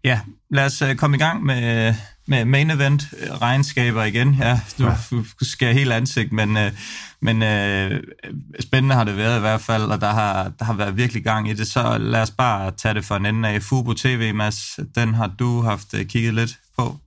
Ja, 0.04 0.20
lad 0.50 0.66
os 0.66 0.82
uh, 0.82 0.96
komme 0.96 1.18
i 1.18 1.20
gang 1.20 1.44
med, 1.44 1.94
med 2.28 2.46
main 2.46 2.72
event 2.72 3.04
regnskaber 3.42 4.04
igen. 4.04 4.34
Ja, 4.34 4.60
du, 4.80 4.92
du 5.12 5.46
skal 5.46 5.74
helt 5.74 5.92
ansigt, 5.92 6.32
men, 6.32 6.50
uh, 6.50 6.64
men 7.22 7.42
spændende 8.60 8.96
har 8.96 9.04
det 9.04 9.18
været 9.18 9.38
i 9.38 9.42
hvert 9.42 9.62
fald, 9.62 9.84
og 9.84 10.02
der 10.02 10.12
har, 10.12 10.52
der 10.60 10.66
har 10.66 10.74
været 10.74 10.98
virkelig 10.98 11.24
gang 11.24 11.50
i 11.50 11.54
det. 11.54 11.68
Så 11.68 11.98
lad 11.98 12.22
os 12.22 12.32
bare 12.32 12.72
tage 12.72 12.94
det 12.94 13.06
for 13.06 13.16
en 13.16 13.26
ende 13.26 13.50
af. 13.50 13.62
Fubo 13.62 13.94
TV, 13.94 14.34
Mads, 14.34 14.80
den 14.96 15.14
har 15.14 15.28
du 15.40 15.62
haft 15.62 15.96
kigget 16.08 16.34
lidt 16.34 16.60
på. 16.78 17.00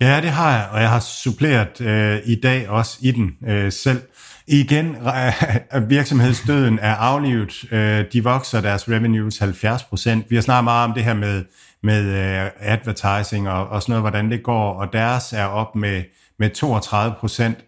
Ja, 0.00 0.20
det 0.20 0.30
har 0.30 0.52
jeg, 0.52 0.68
og 0.72 0.80
jeg 0.80 0.90
har 0.90 1.00
suppleret 1.00 1.80
øh, 1.80 2.18
i 2.24 2.34
dag 2.34 2.68
også 2.68 2.98
i 3.00 3.10
den 3.10 3.36
øh, 3.48 3.72
selv. 3.72 4.02
Igen, 4.46 4.96
virksomhedsdøden 5.88 6.78
er 6.82 6.94
aflivet. 6.94 7.64
Øh, 7.72 8.04
de 8.12 8.24
vokser 8.24 8.60
deres 8.60 8.88
revenues 8.88 9.38
70 9.38 9.82
procent. 9.82 10.26
Vi 10.28 10.34
har 10.34 10.42
snart 10.42 10.64
meget 10.64 10.88
om 10.88 10.94
det 10.94 11.04
her 11.04 11.14
med, 11.14 11.44
med 11.82 12.04
øh, 12.04 12.50
advertising 12.60 13.48
og, 13.48 13.68
og 13.68 13.82
sådan 13.82 13.92
noget, 13.92 14.02
hvordan 14.02 14.30
det 14.30 14.42
går, 14.42 14.72
og 14.72 14.92
deres 14.92 15.32
er 15.32 15.44
op 15.44 15.76
med 15.76 16.02
med 16.38 16.50
32 16.50 17.14
procent, 17.20 17.58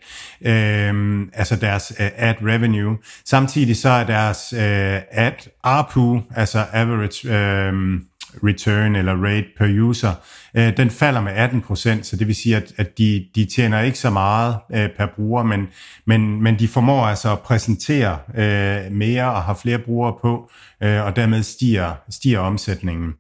øh, 0.41 1.21
altså 1.33 1.57
deres 1.57 1.93
øh, 2.01 2.11
ad 2.17 2.35
revenue. 2.43 2.97
Samtidig 3.25 3.77
så 3.77 3.89
er 3.89 4.05
deres 4.05 4.53
øh, 4.53 5.01
ad 5.11 5.49
ARPU, 5.63 6.21
altså 6.37 6.65
average 6.73 7.29
øh, 7.29 8.01
return 8.45 8.97
eller 8.97 9.25
rate 9.25 9.47
per 9.59 9.83
user, 9.83 10.13
øh, 10.55 10.77
den 10.77 10.91
falder 10.91 11.21
med 11.21 11.33
18%, 11.33 12.03
så 12.03 12.17
det 12.17 12.27
vil 12.27 12.35
sige, 12.35 12.57
at, 12.57 12.73
at 12.77 12.99
de, 12.99 13.27
de 13.35 13.45
tjener 13.45 13.81
ikke 13.81 13.99
så 13.99 14.11
meget 14.11 14.57
øh, 14.75 14.89
per 14.97 15.07
bruger, 15.17 15.43
men, 15.43 15.67
men, 16.07 16.43
men 16.43 16.59
de 16.59 16.69
formår 16.69 17.07
altså 17.07 17.33
at 17.33 17.41
præsentere 17.41 18.19
øh, 18.35 18.93
mere 18.93 19.33
og 19.33 19.43
har 19.43 19.55
flere 19.55 19.79
brugere 19.79 20.15
på, 20.23 20.51
øh, 20.83 21.05
og 21.05 21.17
dermed 21.17 21.43
stiger, 21.43 21.95
stiger 22.11 22.39
omsætningen. 22.39 23.13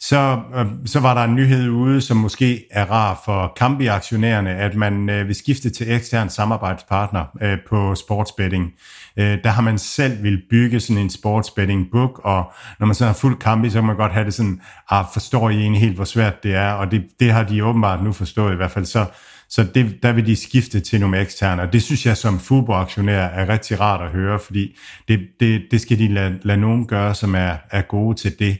Så, 0.00 0.40
øh, 0.56 0.66
så 0.86 1.00
var 1.00 1.14
der 1.14 1.24
en 1.24 1.34
nyhed 1.34 1.68
ude, 1.68 2.00
som 2.00 2.16
måske 2.16 2.64
er 2.70 2.84
rar 2.84 3.22
for 3.24 3.52
Kambi-aktionærerne, 3.56 4.50
at 4.50 4.74
man 4.74 5.10
øh, 5.10 5.26
vil 5.26 5.34
skifte 5.34 5.70
til 5.70 5.92
ekstern 5.92 6.30
samarbejdspartner 6.30 7.24
øh, 7.42 7.58
på 7.68 7.94
sportsbetting. 7.94 8.72
Øh, 9.16 9.38
der 9.44 9.50
har 9.50 9.62
man 9.62 9.78
selv 9.78 10.22
vil 10.22 10.42
bygge 10.50 10.80
sådan 10.80 11.02
en 11.02 11.10
sportsbetting 11.10 11.90
book, 11.92 12.20
og 12.24 12.52
når 12.78 12.86
man 12.86 12.94
så 12.94 13.06
har 13.06 13.12
fuld 13.12 13.38
Kambi, 13.38 13.70
så 13.70 13.78
kan 13.78 13.86
man 13.86 13.96
godt 13.96 14.12
have 14.12 14.24
det 14.24 14.34
sådan, 14.34 14.60
ah, 14.90 15.04
forstår 15.12 15.50
I 15.50 15.56
egentlig 15.56 15.80
helt, 15.80 15.94
hvor 15.94 16.04
svært 16.04 16.42
det 16.42 16.54
er, 16.54 16.72
og 16.72 16.90
det, 16.90 17.04
det 17.20 17.32
har 17.32 17.42
de 17.42 17.64
åbenbart 17.64 18.04
nu 18.04 18.12
forstået 18.12 18.52
i 18.52 18.56
hvert 18.56 18.70
fald. 18.70 18.84
Så, 18.84 19.06
så 19.48 19.64
det, 19.74 20.02
der 20.02 20.12
vil 20.12 20.26
de 20.26 20.36
skifte 20.36 20.80
til 20.80 21.00
nogle 21.00 21.20
eksterne, 21.20 21.62
og 21.62 21.72
det 21.72 21.82
synes 21.82 22.06
jeg 22.06 22.16
som 22.16 22.38
fodboldaktionær 22.38 23.22
er 23.22 23.48
rigtig 23.48 23.80
rart 23.80 24.00
at 24.00 24.10
høre, 24.10 24.38
fordi 24.38 24.76
det, 25.08 25.20
det, 25.40 25.62
det 25.70 25.80
skal 25.80 25.98
de 25.98 26.08
lade, 26.08 26.38
lade 26.42 26.60
nogen 26.60 26.86
gøre, 26.86 27.14
som 27.14 27.34
er, 27.34 27.56
er 27.70 27.82
gode 27.82 28.18
til 28.18 28.38
det. 28.38 28.58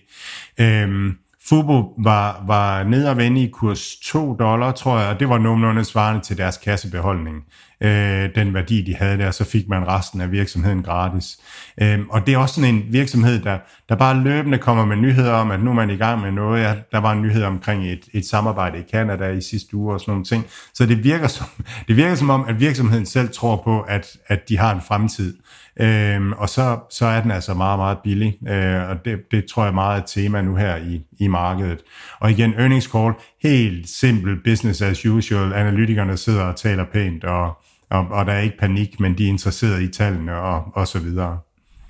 Øhm, 0.61 1.17
Fubo 1.49 1.95
var, 1.99 2.45
var 2.47 2.85
ned 2.85 3.07
og 3.07 3.17
vende 3.17 3.43
i 3.43 3.51
kurs 3.51 3.97
2 3.97 4.37
dollar, 4.39 4.73
tror 4.73 4.99
jeg, 4.99 5.09
og 5.09 5.21
det 5.21 5.29
var 5.29 5.39
nogenlunde 5.39 5.85
svarende 5.85 6.21
til 6.21 6.39
deres 6.39 6.57
kassebeholdning. 6.57 7.45
Øh, 7.81 8.35
den 8.35 8.55
værdi, 8.55 8.83
de 8.83 8.95
havde 8.95 9.19
der, 9.19 9.31
så 9.31 9.45
fik 9.45 9.69
man 9.69 9.89
resten 9.89 10.21
af 10.21 10.33
virksomheden 10.33 10.83
gratis. 10.83 11.39
Øh, 11.83 11.99
og 12.11 12.27
det 12.27 12.35
er 12.35 12.39
også 12.39 12.55
sådan 12.55 12.75
en 12.75 12.85
virksomhed, 12.89 13.43
der, 13.43 13.59
der 13.89 13.95
bare 13.97 14.23
løbende 14.23 14.59
kommer 14.59 14.85
med 14.85 14.97
nyheder 14.97 15.33
om, 15.33 15.51
at 15.51 15.63
nu 15.63 15.71
er 15.71 15.75
man 15.75 15.91
i 15.91 15.97
gang 15.97 16.21
med 16.21 16.33
noget. 16.33 16.63
Ja, 16.63 16.75
der 16.93 16.99
var 16.99 17.13
en 17.13 17.23
nyhed 17.23 17.43
omkring 17.43 17.87
et, 17.87 18.09
et 18.13 18.27
samarbejde 18.27 18.79
i 18.79 18.83
Kanada 18.91 19.29
i 19.29 19.41
sidste 19.41 19.77
uge 19.77 19.95
og 19.95 20.01
sådan 20.01 20.13
nogle 20.13 20.25
ting. 20.25 20.45
Så 20.75 20.87
det 20.87 21.05
virker 21.05 21.27
som, 21.29 21.47
det 21.89 21.97
virker 21.97 22.15
som 22.15 22.31
om, 22.31 22.45
at 22.49 22.61
virksomheden 22.61 23.07
selv 23.07 23.29
tror 23.33 23.57
på, 23.65 23.81
at, 23.81 24.07
at 24.27 24.49
de 24.49 24.59
har 24.59 24.75
en 24.75 24.81
fremtid. 24.89 25.37
Øhm, 25.81 26.33
og 26.33 26.49
så, 26.49 26.79
så 26.91 27.07
er 27.07 27.21
den 27.21 27.31
altså 27.31 27.55
meget, 27.55 27.79
meget 27.79 27.99
billig, 28.05 28.37
øh, 28.49 28.89
og 28.91 29.05
det, 29.05 29.19
det 29.31 29.45
tror 29.45 29.65
jeg 29.65 29.75
meget 29.75 29.99
er 29.99 30.03
et 30.03 30.07
tema 30.07 30.43
nu 30.43 30.57
her 30.57 30.77
i, 30.77 31.01
i 31.21 31.27
markedet. 31.27 31.79
Og 32.21 32.31
igen, 32.31 32.55
earnings 32.55 32.87
call, 32.87 33.13
helt 33.43 33.89
simpel 33.89 34.37
business 34.45 34.83
as 34.83 35.07
usual. 35.07 35.53
Analytikerne 35.53 36.17
sidder 36.17 36.43
og 36.43 36.57
taler 36.57 36.85
pænt, 36.93 37.25
og, 37.25 37.59
og, 37.91 38.07
og 38.11 38.27
der 38.27 38.33
er 38.33 38.41
ikke 38.41 38.59
panik, 38.59 39.01
men 39.01 39.19
de 39.19 39.25
er 39.25 39.29
interesserede 39.29 39.85
i 39.85 39.89
tallene 39.89 40.37
og, 40.37 40.65
og 40.75 40.89
så 40.89 40.99
videre. 40.99 41.39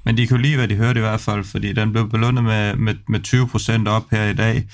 Men 0.04 0.16
de 0.16 0.26
kunne 0.26 0.42
lide, 0.42 0.56
hvad 0.56 0.68
de 0.68 0.74
hørte 0.74 0.98
i 0.98 1.02
hvert 1.02 1.20
fald, 1.20 1.44
fordi 1.44 1.72
den 1.72 1.92
blev 1.92 2.10
belønnet 2.10 2.44
med, 2.44 2.76
med, 2.76 2.94
med 3.08 3.20
20% 3.86 3.88
op 3.88 4.04
her 4.10 4.24
i 4.24 4.34
dag. 4.34 4.64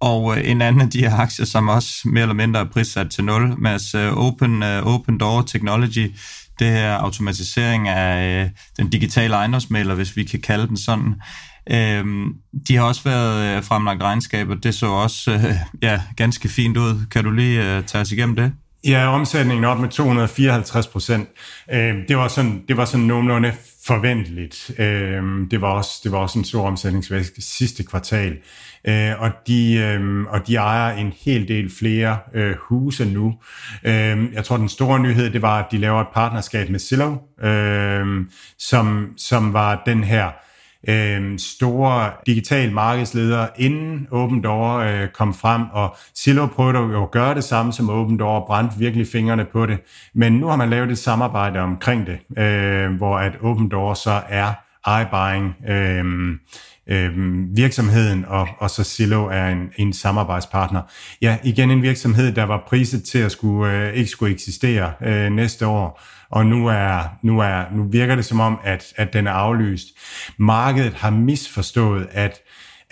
Og 0.00 0.38
øh, 0.38 0.50
en 0.50 0.62
anden 0.62 0.82
af 0.82 0.90
de 0.90 0.98
her 0.98 1.16
aktier, 1.16 1.46
som 1.46 1.68
også 1.68 1.90
mere 2.04 2.22
eller 2.22 2.34
mindre 2.34 2.60
er 2.60 2.64
prissat 2.64 3.10
til 3.10 3.24
0, 3.24 3.54
Mads 3.58 3.94
øh, 3.94 4.12
Open, 4.12 4.62
øh, 4.62 4.86
Open 4.86 5.18
Door 5.18 5.42
Technology, 5.42 6.10
det 6.58 6.66
her 6.66 6.94
automatisering 6.94 7.88
af 7.88 8.44
øh, 8.44 8.50
den 8.76 8.90
digitale 8.90 9.34
ejendomsmælder, 9.34 9.94
hvis 9.94 10.16
vi 10.16 10.24
kan 10.24 10.40
kalde 10.40 10.68
den 10.68 10.76
sådan. 10.76 11.14
Uh, 11.70 12.26
de 12.68 12.76
har 12.76 12.82
også 12.82 13.02
været 13.04 13.58
uh, 13.58 13.64
fremlagt 13.64 14.02
regnskaber, 14.02 14.54
det 14.54 14.74
så 14.74 14.86
også 14.86 15.30
øh, 15.32 15.54
ja, 15.82 16.00
ganske 16.16 16.48
fint 16.48 16.76
ud. 16.76 17.06
Kan 17.10 17.24
du 17.24 17.30
lige 17.30 17.60
uh, 17.60 17.84
tage 17.84 18.02
os 18.02 18.12
igennem 18.12 18.36
det? 18.36 18.52
Ja, 18.86 19.06
omsætningen 19.06 19.64
op 19.64 19.80
med 19.80 19.88
254 19.88 20.86
procent. 20.86 21.28
Øh, 21.72 21.94
det 22.08 22.16
var 22.16 22.28
sådan, 22.28 22.62
det 22.68 22.76
var 22.76 22.84
sådan 22.84 23.06
nogenlunde 23.06 23.52
forventeligt. 23.86 24.70
Øh, 24.78 25.22
det, 25.50 25.60
var 25.60 25.68
også, 25.68 26.00
det 26.04 26.12
var 26.12 26.18
også 26.18 26.38
en 26.38 26.44
stor 26.44 26.66
omsætningsvækst 26.66 27.56
sidste 27.56 27.84
kvartal. 27.84 28.38
Øh, 28.84 29.20
og, 29.20 29.30
de, 29.46 29.74
øh, 29.74 30.22
og 30.22 30.46
de 30.46 30.56
ejer 30.56 30.96
en 30.96 31.12
hel 31.24 31.48
del 31.48 31.70
flere 31.78 32.18
øh, 32.34 32.54
huse 32.60 33.04
nu. 33.04 33.34
Øh, 33.84 34.32
jeg 34.32 34.44
tror, 34.44 34.56
den 34.56 34.68
store 34.68 35.00
nyhed, 35.00 35.30
det 35.30 35.42
var, 35.42 35.58
at 35.58 35.66
de 35.70 35.78
laver 35.78 36.00
et 36.00 36.08
partnerskab 36.14 36.70
med 36.70 36.78
Zillow, 36.78 37.18
øh, 37.44 38.06
som, 38.58 39.12
som 39.16 39.52
var 39.52 39.82
den 39.86 40.04
her 40.04 40.30
øh, 40.88 41.38
store 41.38 42.10
digital 42.26 42.72
markedsleder, 42.72 43.46
inden 43.56 44.06
Open 44.10 44.42
Door 44.44 44.76
øh, 44.76 45.08
kom 45.08 45.34
frem, 45.34 45.62
og 45.72 45.96
Silo 46.14 46.46
prøvede 46.46 46.78
jo 46.78 47.02
at 47.02 47.10
gøre 47.10 47.34
det 47.34 47.44
samme 47.44 47.72
som 47.72 47.90
Open 47.90 48.18
Door, 48.18 48.40
og 48.40 48.46
brændte 48.46 48.78
virkelig 48.78 49.06
fingrene 49.12 49.44
på 49.52 49.66
det. 49.66 49.78
Men 50.14 50.32
nu 50.32 50.46
har 50.46 50.56
man 50.56 50.70
lavet 50.70 50.90
et 50.90 50.98
samarbejde 50.98 51.60
omkring 51.60 52.06
det, 52.06 52.42
øh, 52.42 52.90
hvor 52.96 53.18
at 53.18 53.32
Open 53.42 53.68
Door 53.68 53.94
så 53.94 54.22
er 54.28 54.52
iBuying 54.86 55.54
øh, 55.68 56.04
øh, 56.86 57.12
virksomheden, 57.56 58.24
og, 58.28 58.48
og 58.58 58.70
så 58.70 58.84
Silo 58.84 59.26
er 59.26 59.48
en, 59.48 59.70
en 59.76 59.92
samarbejdspartner. 59.92 60.82
Ja, 61.22 61.38
igen 61.44 61.70
en 61.70 61.82
virksomhed, 61.82 62.32
der 62.32 62.44
var 62.44 62.64
priset 62.68 63.04
til 63.04 63.18
at 63.18 63.32
skulle, 63.32 63.88
øh, 63.88 63.94
ikke 63.94 64.10
skulle 64.10 64.34
eksistere 64.34 64.92
øh, 65.02 65.30
næste 65.30 65.66
år, 65.66 66.02
og 66.32 66.46
nu, 66.46 66.66
er, 66.66 67.18
nu, 67.22 67.40
er, 67.40 67.64
nu 67.72 67.84
virker 67.84 68.16
det 68.16 68.24
som 68.24 68.40
om, 68.40 68.60
at, 68.64 68.92
at 68.96 69.12
den 69.12 69.26
er 69.26 69.32
aflyst. 69.32 69.86
Markedet 70.38 70.94
har 70.94 71.10
misforstået, 71.10 72.08
at 72.12 72.40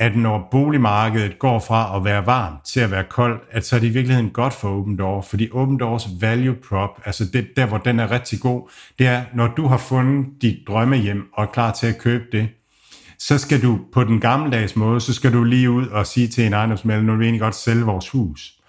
at 0.00 0.16
når 0.16 0.48
boligmarkedet 0.50 1.38
går 1.38 1.58
fra 1.58 1.96
at 1.96 2.04
være 2.04 2.26
varmt 2.26 2.64
til 2.64 2.80
at 2.80 2.90
være 2.90 3.04
koldt, 3.04 3.42
at 3.50 3.66
så 3.66 3.76
er 3.76 3.80
det 3.80 3.86
i 3.86 3.90
virkeligheden 3.90 4.30
godt 4.30 4.54
for 4.54 4.68
Open 4.68 4.98
Door, 4.98 5.22
fordi 5.22 5.48
Open 5.52 5.78
Doors 5.78 6.08
value 6.20 6.54
prop, 6.68 7.00
altså 7.04 7.24
det, 7.24 7.48
der 7.56 7.66
hvor 7.66 7.78
den 7.78 8.00
er 8.00 8.10
rigtig 8.10 8.40
god, 8.40 8.70
det 8.98 9.06
er, 9.06 9.22
når 9.34 9.46
du 9.46 9.66
har 9.66 9.76
fundet 9.76 10.26
dit 10.42 10.58
drømmehjem 10.68 11.28
og 11.32 11.44
er 11.44 11.48
klar 11.48 11.72
til 11.72 11.86
at 11.86 11.98
købe 11.98 12.24
det, 12.32 12.48
så 13.18 13.38
skal 13.38 13.62
du 13.62 13.78
på 13.92 14.04
den 14.04 14.20
gammeldags 14.20 14.76
måde, 14.76 15.00
så 15.00 15.14
skal 15.14 15.32
du 15.32 15.44
lige 15.44 15.70
ud 15.70 15.86
og 15.86 16.06
sige 16.06 16.28
til 16.28 16.46
en 16.46 16.52
ejendomsmælder, 16.52 17.02
nu 17.02 17.12
vil 17.12 17.20
vi 17.20 17.24
egentlig 17.24 17.40
godt 17.40 17.54
sælge 17.54 17.84
vores 17.84 18.08
hus. 18.08 18.59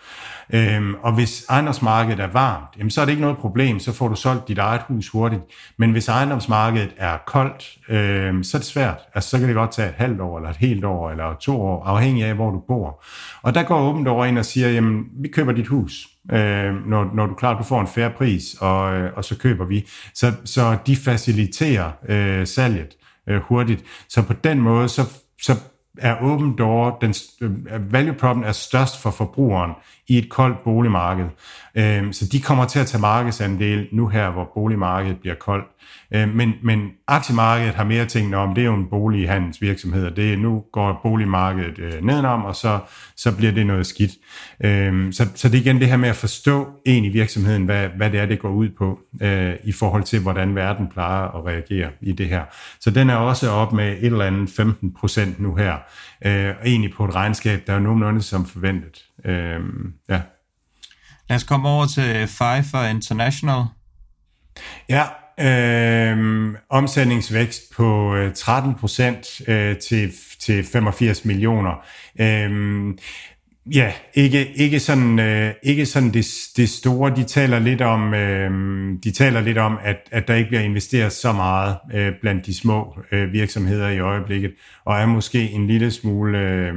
Øhm, 0.53 0.95
og 1.01 1.13
hvis 1.13 1.45
ejendomsmarkedet 1.49 2.19
er 2.19 2.27
varmt, 2.27 2.77
jamen, 2.77 2.91
så 2.91 3.01
er 3.01 3.05
det 3.05 3.11
ikke 3.11 3.21
noget 3.21 3.37
problem, 3.37 3.79
så 3.79 3.93
får 3.93 4.07
du 4.07 4.15
solgt 4.15 4.47
dit 4.47 4.57
eget 4.57 4.81
hus 4.87 5.09
hurtigt. 5.09 5.41
Men 5.77 5.91
hvis 5.91 6.07
ejendomsmarkedet 6.07 6.93
er 6.97 7.17
koldt, 7.27 7.77
øhm, 7.89 8.43
så 8.43 8.57
er 8.57 8.59
det 8.59 8.67
svært. 8.67 8.97
Altså, 9.13 9.29
så 9.29 9.39
kan 9.39 9.47
det 9.47 9.55
godt 9.55 9.71
tage 9.71 9.89
et 9.89 9.95
halvt 9.97 10.21
år, 10.21 10.37
eller 10.37 10.49
et 10.49 10.57
helt 10.57 10.85
år, 10.85 11.11
eller 11.11 11.35
to 11.39 11.61
år, 11.61 11.83
afhængig 11.85 12.25
af, 12.25 12.35
hvor 12.35 12.51
du 12.51 12.59
bor. 12.67 13.03
Og 13.41 13.55
der 13.55 13.63
går 13.63 13.79
åbent 13.79 14.07
over 14.07 14.25
ind 14.25 14.37
og 14.37 14.45
siger, 14.45 14.69
jamen, 14.69 15.03
vi 15.21 15.27
køber 15.27 15.51
dit 15.51 15.67
hus. 15.67 16.07
Øh, 16.31 16.87
når, 16.87 17.15
når 17.15 17.25
du 17.25 17.33
klart, 17.33 17.57
du 17.57 17.63
får 17.63 17.81
en 17.81 17.87
færre 17.87 18.11
pris, 18.17 18.55
og, 18.59 18.93
øh, 18.93 19.11
og 19.15 19.25
så 19.25 19.37
køber 19.37 19.65
vi. 19.65 19.89
Så, 20.13 20.31
så 20.45 20.77
de 20.87 20.95
faciliterer 20.95 21.91
øh, 22.09 22.47
salget 22.47 22.89
øh, 23.29 23.41
hurtigt. 23.41 23.83
Så 24.09 24.21
på 24.21 24.33
den 24.33 24.59
måde, 24.59 24.89
så, 24.89 25.01
så 25.41 25.55
er 26.01 26.15
Open 26.15 26.57
Door, 26.57 26.97
den 27.01 27.13
øh, 27.41 27.93
value 27.93 28.13
problem 28.13 28.43
er 28.43 28.51
størst 28.51 29.01
for 29.01 29.11
forbrugeren 29.11 29.71
i 30.07 30.17
et 30.17 30.29
koldt 30.29 30.63
boligmarked. 30.63 31.25
Øh, 31.75 32.13
så 32.13 32.27
de 32.31 32.41
kommer 32.41 32.65
til 32.65 32.79
at 32.79 32.87
tage 32.87 33.01
markedsandel 33.01 33.87
nu 33.91 34.07
her, 34.07 34.29
hvor 34.29 34.51
boligmarkedet 34.53 35.19
bliver 35.19 35.35
koldt. 35.35 35.67
Øh, 36.13 36.35
men, 36.35 36.53
men 36.63 36.91
aktiemarkedet 37.07 37.73
har 37.73 37.83
mere 37.83 38.05
tænkt 38.05 38.35
om, 38.35 38.55
det 38.55 38.61
er 38.61 38.65
jo 38.65 38.75
en 38.75 38.89
bolighandelsvirksomhed, 38.89 40.05
og 40.05 40.15
det 40.15 40.39
nu 40.39 40.63
går 40.73 40.99
boligmarkedet 41.03 41.79
øh, 41.79 42.05
nedenom, 42.05 42.45
og 42.45 42.55
så, 42.55 42.79
så 43.15 43.35
bliver 43.35 43.51
det 43.51 43.65
noget 43.65 43.85
skidt. 43.85 44.11
Øh, 44.63 45.13
så, 45.13 45.27
så 45.35 45.49
det 45.49 45.57
er 45.57 45.61
igen 45.61 45.79
det 45.79 45.87
her 45.87 45.97
med 45.97 46.09
at 46.09 46.15
forstå 46.15 46.67
en 46.85 47.05
i 47.05 47.09
virksomheden, 47.09 47.65
hvad, 47.65 47.87
hvad 47.87 48.09
det 48.09 48.19
er, 48.19 48.25
det 48.25 48.39
går 48.39 48.49
ud 48.49 48.69
på, 48.77 48.99
øh, 49.21 49.55
i 49.63 49.71
forhold 49.71 50.03
til, 50.03 50.19
hvordan 50.19 50.55
verden 50.55 50.87
plejer 50.87 51.37
at 51.37 51.45
reagere 51.45 51.89
i 52.01 52.11
det 52.11 52.27
her. 52.29 52.43
Så 52.79 52.91
den 52.91 53.09
er 53.09 53.15
også 53.15 53.49
op 53.49 53.73
med 53.73 53.91
et 53.91 54.05
eller 54.05 54.25
andet 54.25 54.49
15 54.49 54.93
procent 54.93 55.39
nu 55.39 55.55
her, 55.55 55.77
øh, 56.25 56.53
egentlig 56.65 56.93
på 56.93 57.05
et 57.05 57.15
regnskab, 57.15 57.67
der 57.67 57.73
er 57.73 57.79
nogenlunde 57.79 58.21
som 58.21 58.45
forventet. 58.45 59.05
Øh, 59.25 59.59
ja. 60.09 60.21
Lad 61.29 61.35
os 61.35 61.43
komme 61.43 61.69
over 61.69 61.85
til 61.85 62.27
Pfeiffer 62.27 62.83
International. 62.83 63.63
Ja, 64.89 65.03
øh, 65.39 66.53
omsætningsvækst 66.69 67.61
på 67.75 68.15
13 68.35 68.71
øh, 68.71 68.77
procent 68.77 69.41
øh, 69.47 69.77
til, 69.77 70.11
til 70.39 70.63
85 70.63 71.25
millioner. 71.25 71.85
Øh, 72.19 72.93
Ja, 73.65 73.91
ikke, 74.13 74.51
ikke 74.55 74.79
sådan, 74.79 75.19
øh, 75.19 75.53
ikke 75.63 75.85
sådan 75.85 76.13
det, 76.13 76.25
det 76.57 76.69
store. 76.69 77.15
De 77.15 77.23
taler 77.23 77.59
lidt 77.59 77.81
om, 77.81 78.13
øh, 78.13 78.51
de 79.03 79.11
taler 79.11 79.41
lidt 79.41 79.57
om 79.57 79.79
at, 79.83 79.97
at 80.11 80.27
der 80.27 80.35
ikke 80.35 80.47
bliver 80.47 80.61
investeret 80.61 81.13
så 81.13 81.31
meget 81.31 81.77
øh, 81.93 82.11
blandt 82.21 82.45
de 82.45 82.53
små 82.53 82.99
øh, 83.11 83.33
virksomheder 83.33 83.89
i 83.89 83.99
øjeblikket, 83.99 84.51
og 84.85 84.97
er 84.97 85.05
måske 85.05 85.49
en 85.49 85.67
lille 85.67 85.91
smule, 85.91 86.39
øh, 86.39 86.73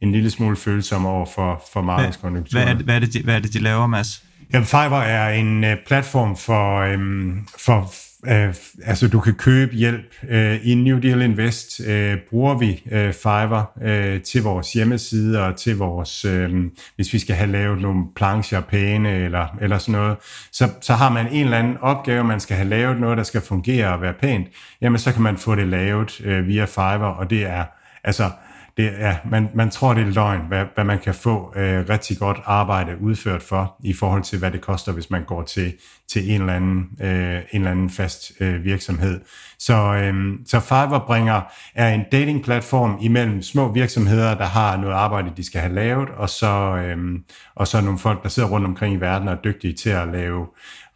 en 0.00 0.12
lille 0.12 0.30
smule 0.30 0.56
følsom 0.56 1.06
over 1.06 1.26
for, 1.34 1.64
for 1.72 1.82
markedskonjunkturen. 1.82 2.66
Hvad, 2.66 2.74
hvad, 2.74 2.74
er 2.74 2.76
det, 2.76 2.84
hvad, 2.84 2.94
er 2.94 3.00
det, 3.00 3.14
de, 3.14 3.22
hvad 3.22 3.34
er 3.34 3.40
det, 3.40 3.52
de 3.52 3.58
laver, 3.58 3.86
Mads? 3.86 4.24
Jamen, 4.52 4.66
Fiverr 4.66 5.02
er 5.02 5.30
en 5.30 5.64
øh, 5.64 5.76
platform 5.86 6.36
for, 6.36 6.80
øhm, 6.80 7.46
for 7.58 7.92
øh, 8.26 8.54
altså 8.84 9.08
du 9.08 9.20
kan 9.20 9.34
købe 9.34 9.74
hjælp. 9.74 10.14
Øh, 10.28 10.58
I 10.62 10.74
New 10.74 10.98
Deal 10.98 11.22
Invest 11.22 11.80
øh, 11.86 12.16
bruger 12.30 12.58
vi 12.58 12.82
øh, 12.90 13.12
Fiverr 13.12 13.72
øh, 13.82 14.22
til 14.22 14.42
vores 14.42 14.72
hjemmeside 14.72 15.46
og 15.46 15.56
til 15.56 15.76
vores, 15.78 16.24
øh, 16.24 16.50
hvis 16.96 17.12
vi 17.12 17.18
skal 17.18 17.36
have 17.36 17.52
lavet 17.52 17.82
nogle 17.82 18.04
plancher 18.16 18.60
pæne 18.60 19.24
eller, 19.24 19.46
eller 19.60 19.78
sådan 19.78 20.00
noget, 20.00 20.16
så, 20.52 20.68
så 20.80 20.94
har 20.94 21.10
man 21.10 21.26
en 21.32 21.44
eller 21.44 21.58
anden 21.58 21.76
opgave, 21.80 22.24
man 22.24 22.40
skal 22.40 22.56
have 22.56 22.68
lavet 22.68 23.00
noget, 23.00 23.18
der 23.18 23.24
skal 23.24 23.40
fungere 23.40 23.92
og 23.92 24.02
være 24.02 24.14
pænt, 24.20 24.48
jamen 24.80 24.98
så 24.98 25.12
kan 25.12 25.22
man 25.22 25.36
få 25.36 25.54
det 25.54 25.66
lavet 25.66 26.20
øh, 26.24 26.46
via 26.46 26.64
Fiverr, 26.64 27.14
og 27.18 27.30
det 27.30 27.46
er 27.46 27.64
altså 28.04 28.30
det, 28.76 28.92
ja, 28.98 29.16
man, 29.30 29.48
man 29.54 29.70
tror, 29.70 29.94
det 29.94 30.02
er 30.02 30.12
løgn, 30.12 30.40
hvad, 30.48 30.64
hvad 30.74 30.84
man 30.84 30.98
kan 30.98 31.14
få 31.14 31.52
øh, 31.56 31.88
rigtig 31.88 32.18
godt 32.18 32.40
arbejde 32.44 33.00
udført 33.00 33.42
for, 33.42 33.76
i 33.84 33.92
forhold 33.92 34.22
til, 34.22 34.38
hvad 34.38 34.50
det 34.50 34.60
koster, 34.60 34.92
hvis 34.92 35.10
man 35.10 35.24
går 35.24 35.42
til, 35.42 35.74
til 36.08 36.30
en, 36.30 36.40
eller 36.40 36.54
anden, 36.54 36.86
øh, 37.00 37.36
en 37.36 37.42
eller 37.52 37.70
anden 37.70 37.90
fast 37.90 38.32
øh, 38.40 38.64
virksomhed. 38.64 39.20
Så, 39.58 39.74
øh, 39.74 40.14
så 40.46 40.60
Fiverr 40.60 41.04
bringer, 41.06 41.40
er 41.74 41.94
en 41.94 42.04
datingplatform 42.12 42.98
imellem 43.02 43.42
små 43.42 43.72
virksomheder, 43.72 44.34
der 44.34 44.44
har 44.44 44.76
noget 44.76 44.94
arbejde, 44.94 45.32
de 45.36 45.44
skal 45.44 45.60
have 45.60 45.74
lavet, 45.74 46.08
og 46.08 46.28
så, 46.28 46.76
øh, 46.76 47.20
og 47.54 47.66
så 47.66 47.80
nogle 47.80 47.98
folk, 47.98 48.22
der 48.22 48.28
sidder 48.28 48.48
rundt 48.48 48.66
omkring 48.66 48.94
i 48.94 49.00
verden 49.00 49.28
og 49.28 49.34
er 49.34 49.40
dygtige 49.44 49.74
til 49.74 49.90
at 49.90 50.08
lave 50.08 50.46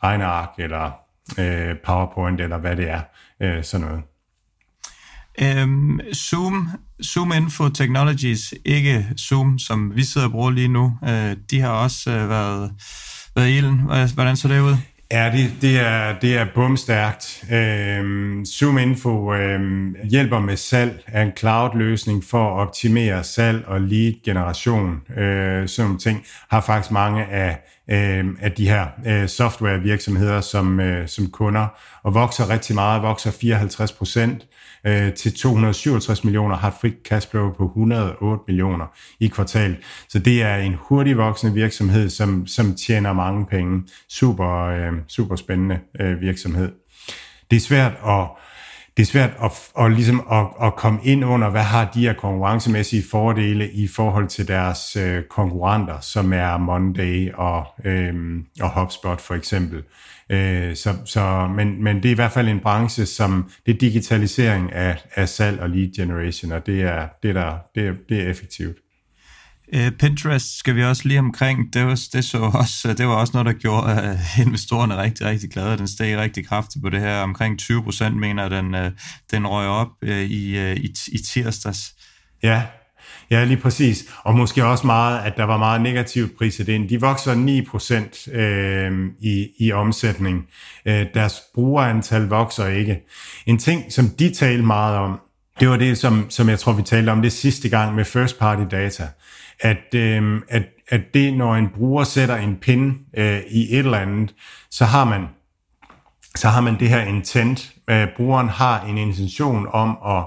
regneark, 0.04 0.50
eller 0.58 0.90
øh, 1.38 1.76
PowerPoint, 1.84 2.40
eller 2.40 2.58
hvad 2.58 2.76
det 2.76 2.90
er, 2.90 3.00
øh, 3.40 3.64
sådan 3.64 3.86
noget. 3.86 4.02
Øhm, 5.42 6.00
Zoom, 6.14 6.68
Zoom 7.04 7.32
Info 7.32 7.68
Technologies, 7.68 8.54
ikke 8.64 9.06
Zoom, 9.18 9.58
som 9.58 9.96
vi 9.96 10.04
sidder 10.04 10.26
og 10.26 10.32
bruger 10.32 10.50
lige 10.50 10.68
nu, 10.68 10.92
øh, 11.08 11.36
de 11.50 11.60
har 11.60 11.70
også 11.70 12.10
øh, 12.10 12.28
været, 12.28 12.70
været 13.36 13.48
i 13.48 13.56
ilden. 13.56 13.80
Hvordan 14.14 14.36
så 14.36 14.48
det 14.48 14.60
ud? 14.60 14.76
Ja, 15.12 15.30
det, 15.32 15.52
det 15.60 15.80
er, 15.80 16.18
det 16.18 16.36
er 16.36 16.46
bumstærkt. 16.54 17.44
Øhm, 17.52 18.44
Zoom 18.44 18.78
Info 18.78 19.34
øhm, 19.34 19.94
hjælper 20.10 20.40
med 20.40 20.56
salg 20.56 21.02
af 21.06 21.22
en 21.22 21.32
cloud-løsning 21.38 22.24
for 22.24 22.54
at 22.54 22.68
optimere 22.68 23.24
salg 23.24 23.64
og 23.66 23.80
lead-generation. 23.80 25.00
Øh, 25.16 25.68
sådan 25.68 25.98
ting 25.98 26.24
har 26.50 26.60
faktisk 26.60 26.90
mange 26.90 27.24
af, 27.24 27.58
øh, 27.92 28.24
af 28.40 28.52
de 28.52 28.68
her 28.68 28.86
øh, 29.06 29.28
software-virksomheder 29.28 30.40
som, 30.40 30.80
øh, 30.80 31.08
som 31.08 31.30
kunder, 31.30 31.66
og 32.02 32.14
vokser 32.14 32.50
rigtig 32.50 32.74
meget, 32.74 33.02
vokser 33.02 33.30
54 33.30 33.92
procent 33.92 34.46
øh, 34.86 35.14
til 35.14 35.34
267 35.34 36.24
millioner, 36.24 36.56
har 36.56 36.68
et 36.68 36.74
frit 36.80 36.94
cashflow 37.04 37.52
på 37.52 37.64
108 37.64 38.44
millioner 38.46 38.86
i 39.20 39.26
kvartal. 39.26 39.76
Så 40.08 40.18
det 40.18 40.42
er 40.42 40.56
en 40.56 40.74
hurtig 40.74 41.16
voksende 41.16 41.54
virksomhed, 41.54 42.10
som, 42.10 42.46
som 42.46 42.74
tjener 42.74 43.12
mange 43.12 43.46
penge. 43.46 43.82
Super, 44.08 44.66
øh, 44.66 44.92
super 45.08 45.36
spændende 45.36 45.78
øh, 46.00 46.20
virksomhed. 46.20 46.72
Det 47.50 47.56
er 47.56 47.60
svært 47.60 47.92
at 48.06 48.26
det 48.96 49.02
er 49.02 49.06
svært 49.06 49.30
at, 49.42 49.84
at, 49.84 49.92
ligesom 49.92 50.26
at, 50.32 50.46
at 50.62 50.76
komme 50.76 51.00
ind 51.04 51.24
under, 51.24 51.50
hvad 51.50 51.62
har 51.62 51.90
de 51.94 52.00
her 52.00 52.12
konkurrencemæssige 52.12 53.02
fordele 53.10 53.70
i 53.70 53.86
forhold 53.86 54.28
til 54.28 54.48
deres 54.48 54.96
øh, 54.96 55.22
konkurrenter, 55.22 56.00
som 56.00 56.32
er 56.32 56.58
Monday 56.58 57.32
og, 57.34 57.66
øh, 57.84 58.14
og 58.60 58.80
HubSpot 58.80 59.20
for 59.20 59.34
eksempel. 59.34 59.82
Øh, 60.30 60.76
så, 60.76 60.94
så, 61.04 61.50
men, 61.56 61.84
men 61.84 61.96
det 61.96 62.04
er 62.04 62.10
i 62.10 62.14
hvert 62.14 62.32
fald 62.32 62.48
en 62.48 62.60
branche, 62.60 63.06
som 63.06 63.50
det 63.66 63.74
er 63.74 63.78
digitalisering 63.78 64.72
af, 64.72 65.04
af 65.14 65.28
salg 65.28 65.60
og 65.60 65.70
lead 65.70 65.94
generation, 65.96 66.52
og 66.52 66.66
det 66.66 66.82
er, 66.82 67.08
det 67.22 67.34
der, 67.34 67.58
det 67.74 67.86
er, 67.86 67.92
det 68.08 68.22
er 68.22 68.30
effektivt. 68.30 68.76
Uh, 69.76 69.90
Pinterest 69.98 70.58
skal 70.58 70.76
vi 70.76 70.84
også 70.84 71.08
lige 71.08 71.18
omkring. 71.18 71.74
Det 71.74 71.86
var, 71.86 72.00
det, 72.12 72.24
så 72.24 72.38
også, 72.38 72.94
det 72.98 73.06
var 73.06 73.14
også 73.14 73.30
noget, 73.34 73.46
der 73.46 73.52
gjorde 73.52 74.18
uh, 74.36 74.40
investorerne 74.46 75.02
rigtig, 75.02 75.26
rigtig 75.26 75.50
glade. 75.50 75.78
Den 75.78 75.88
steg 75.88 76.18
rigtig 76.18 76.46
kraftigt 76.46 76.82
på 76.82 76.90
det 76.90 77.00
her. 77.00 77.20
Omkring 77.20 77.58
20 77.58 77.82
procent 77.82 78.16
mener 78.16 78.48
den, 78.48 78.74
uh, 78.74 78.90
den 79.30 79.46
røg 79.46 79.66
op 79.66 79.88
uh, 80.02 80.08
i, 80.08 80.58
uh, 80.58 80.76
i, 80.76 80.94
i 81.12 81.18
tirsdags. 81.18 81.94
Ja, 82.42 82.62
Ja, 83.30 83.44
lige 83.44 83.56
præcis. 83.56 84.04
Og 84.24 84.36
måske 84.36 84.64
også 84.64 84.86
meget, 84.86 85.20
at 85.20 85.36
der 85.36 85.44
var 85.44 85.56
meget 85.56 85.80
negativt 85.80 86.38
priset 86.38 86.68
ind. 86.68 86.88
De 86.88 87.00
vokser 87.00 87.34
9% 88.30 88.32
øh, 88.32 89.06
i, 89.20 89.48
i 89.58 89.72
omsætning. 89.72 90.46
Øh, 90.86 91.06
deres 91.14 91.40
brugerantal 91.54 92.22
vokser 92.22 92.66
ikke. 92.66 92.98
En 93.46 93.58
ting, 93.58 93.92
som 93.92 94.08
de 94.08 94.34
talte 94.34 94.62
meget 94.62 94.96
om, 94.96 95.20
det 95.60 95.68
var 95.68 95.76
det, 95.76 95.98
som, 95.98 96.30
som 96.30 96.48
jeg 96.48 96.58
tror, 96.58 96.72
vi 96.72 96.82
talte 96.82 97.10
om 97.10 97.22
det 97.22 97.32
sidste 97.32 97.68
gang 97.68 97.94
med 97.94 98.04
first 98.04 98.38
party 98.38 98.62
data 98.70 99.08
at, 99.60 99.94
øh, 99.94 100.42
at, 100.48 100.62
at 100.88 101.00
det, 101.14 101.34
når 101.34 101.54
en 101.54 101.68
bruger 101.68 102.04
sætter 102.04 102.36
en 102.36 102.56
pin 102.56 102.98
øh, 103.16 103.40
i 103.50 103.74
et 103.74 103.78
eller 103.78 103.98
andet, 103.98 104.34
så 104.70 104.84
har 104.84 105.04
man 105.04 105.26
så 106.36 106.48
har 106.48 106.60
man 106.60 106.80
det 106.80 106.88
her 106.88 107.00
intent. 107.00 107.72
Øh, 107.90 108.08
brugeren 108.16 108.48
har 108.48 108.84
en 108.84 108.98
intention 108.98 109.66
om 109.72 109.98
at, 110.06 110.24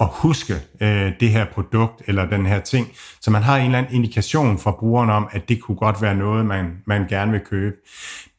at 0.00 0.06
huske 0.10 0.54
øh, 0.80 1.12
det 1.20 1.30
her 1.30 1.44
produkt 1.44 2.02
eller 2.06 2.26
den 2.26 2.46
her 2.46 2.60
ting. 2.60 2.88
Så 3.20 3.30
man 3.30 3.42
har 3.42 3.56
en 3.56 3.64
eller 3.64 3.78
anden 3.78 3.94
indikation 3.94 4.58
fra 4.58 4.70
brugeren 4.70 5.10
om, 5.10 5.28
at 5.32 5.48
det 5.48 5.62
kunne 5.62 5.76
godt 5.76 6.02
være 6.02 6.14
noget, 6.14 6.46
man, 6.46 6.78
man 6.86 7.06
gerne 7.08 7.32
vil 7.32 7.40
købe. 7.40 7.76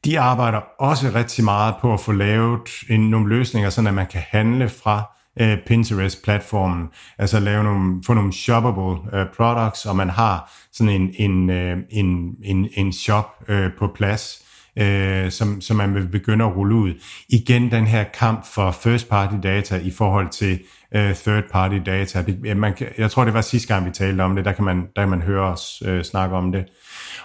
De 0.05 0.19
arbejder 0.19 0.61
også 0.79 1.11
rigtig 1.15 1.43
meget 1.43 1.75
på 1.81 1.93
at 1.93 1.99
få 1.99 2.11
lavet 2.11 2.69
en, 2.89 3.09
nogle 3.09 3.29
løsninger, 3.29 3.69
så 3.69 3.87
at 3.87 3.93
man 3.93 4.07
kan 4.07 4.21
handle 4.29 4.69
fra 4.69 5.14
øh, 5.39 5.57
Pinterest-platformen, 5.67 6.87
altså 7.17 7.39
lave 7.39 7.63
nogle, 7.63 8.03
få 8.05 8.13
nogle 8.13 8.33
shoppable 8.33 9.19
øh, 9.19 9.25
products, 9.37 9.85
og 9.85 9.95
man 9.95 10.09
har 10.09 10.51
sådan 10.73 11.01
en, 11.01 11.13
en, 11.15 11.49
øh, 11.49 11.77
en, 11.89 12.35
en, 12.43 12.69
en 12.73 12.93
shop 12.93 13.43
øh, 13.47 13.69
på 13.79 13.87
plads, 13.95 14.45
øh, 14.79 15.31
som, 15.31 15.61
som 15.61 15.77
man 15.77 15.95
vil 15.95 16.07
begynde 16.07 16.45
at 16.45 16.55
rulle 16.55 16.75
ud. 16.75 16.93
Igen 17.29 17.71
den 17.71 17.87
her 17.87 18.03
kamp 18.03 18.45
for 18.53 18.71
first 18.71 19.09
party 19.09 19.35
data 19.43 19.77
i 19.77 19.91
forhold 19.91 20.29
til 20.29 20.59
øh, 20.95 21.15
third 21.15 21.43
party 21.51 21.75
data. 21.85 22.21
Det, 22.21 22.57
man, 22.57 22.73
jeg 22.97 23.11
tror, 23.11 23.25
det 23.25 23.33
var 23.33 23.41
sidste 23.41 23.73
gang, 23.73 23.85
vi 23.85 23.91
talte 23.91 24.21
om 24.21 24.35
det, 24.35 24.45
der 24.45 24.51
kan 24.51 24.65
man, 24.65 24.81
der 24.95 25.01
kan 25.01 25.09
man 25.09 25.21
høre 25.21 25.43
os 25.43 25.83
øh, 25.85 26.03
snakke 26.03 26.35
om 26.35 26.51
det. 26.51 26.65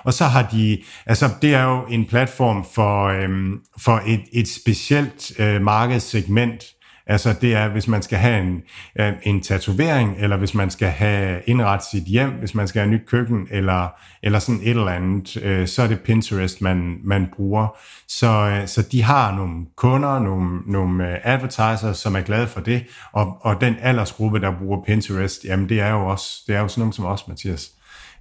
Og 0.04 0.12
så 0.12 0.24
har 0.24 0.48
de, 0.52 0.78
altså 1.06 1.28
det 1.42 1.54
er 1.54 1.64
jo 1.64 1.84
en 1.88 2.06
platform 2.06 2.66
for, 2.74 3.04
øh, 3.06 3.28
for 3.84 4.02
et, 4.06 4.22
et 4.32 4.48
specielt 4.48 5.40
øh, 5.40 5.62
markedssegment, 5.62 6.64
Altså 7.06 7.34
det 7.40 7.54
er, 7.54 7.68
hvis 7.68 7.88
man 7.88 8.02
skal 8.02 8.18
have 8.18 8.40
en, 8.40 8.62
en 9.22 9.40
tatovering, 9.40 10.16
eller 10.18 10.36
hvis 10.36 10.54
man 10.54 10.70
skal 10.70 10.88
have 10.88 11.40
indrettet 11.46 11.88
sit 11.90 12.04
hjem, 12.04 12.30
hvis 12.30 12.54
man 12.54 12.68
skal 12.68 12.82
have 12.82 12.90
nyt 12.90 13.06
køkken, 13.06 13.46
eller, 13.50 13.88
eller 14.22 14.38
sådan 14.38 14.60
et 14.60 14.70
eller 14.70 14.88
andet, 14.88 15.36
øh, 15.36 15.68
så 15.68 15.82
er 15.82 15.86
det 15.86 16.00
Pinterest, 16.00 16.60
man, 16.60 16.98
man 17.04 17.28
bruger. 17.36 17.76
Så, 18.08 18.26
øh, 18.26 18.68
så 18.68 18.82
de 18.82 19.02
har 19.02 19.36
nogle 19.36 19.66
kunder, 19.76 20.18
nogle, 20.18 20.60
nogle 20.66 21.10
øh, 21.10 21.18
advertisers, 21.24 21.98
som 21.98 22.16
er 22.16 22.20
glade 22.20 22.46
for 22.46 22.60
det, 22.60 22.84
og, 23.12 23.36
og 23.40 23.60
den 23.60 23.76
aldersgruppe, 23.80 24.40
der 24.40 24.58
bruger 24.58 24.84
Pinterest, 24.84 25.44
jamen 25.44 25.68
det 25.68 25.80
er 25.80 25.90
jo 25.90 26.06
også, 26.06 26.42
det 26.46 26.56
er 26.56 26.60
jo 26.60 26.68
sådan 26.68 26.80
nogle 26.80 26.94
som 26.94 27.04
os, 27.04 27.28
Mathias. 27.28 27.70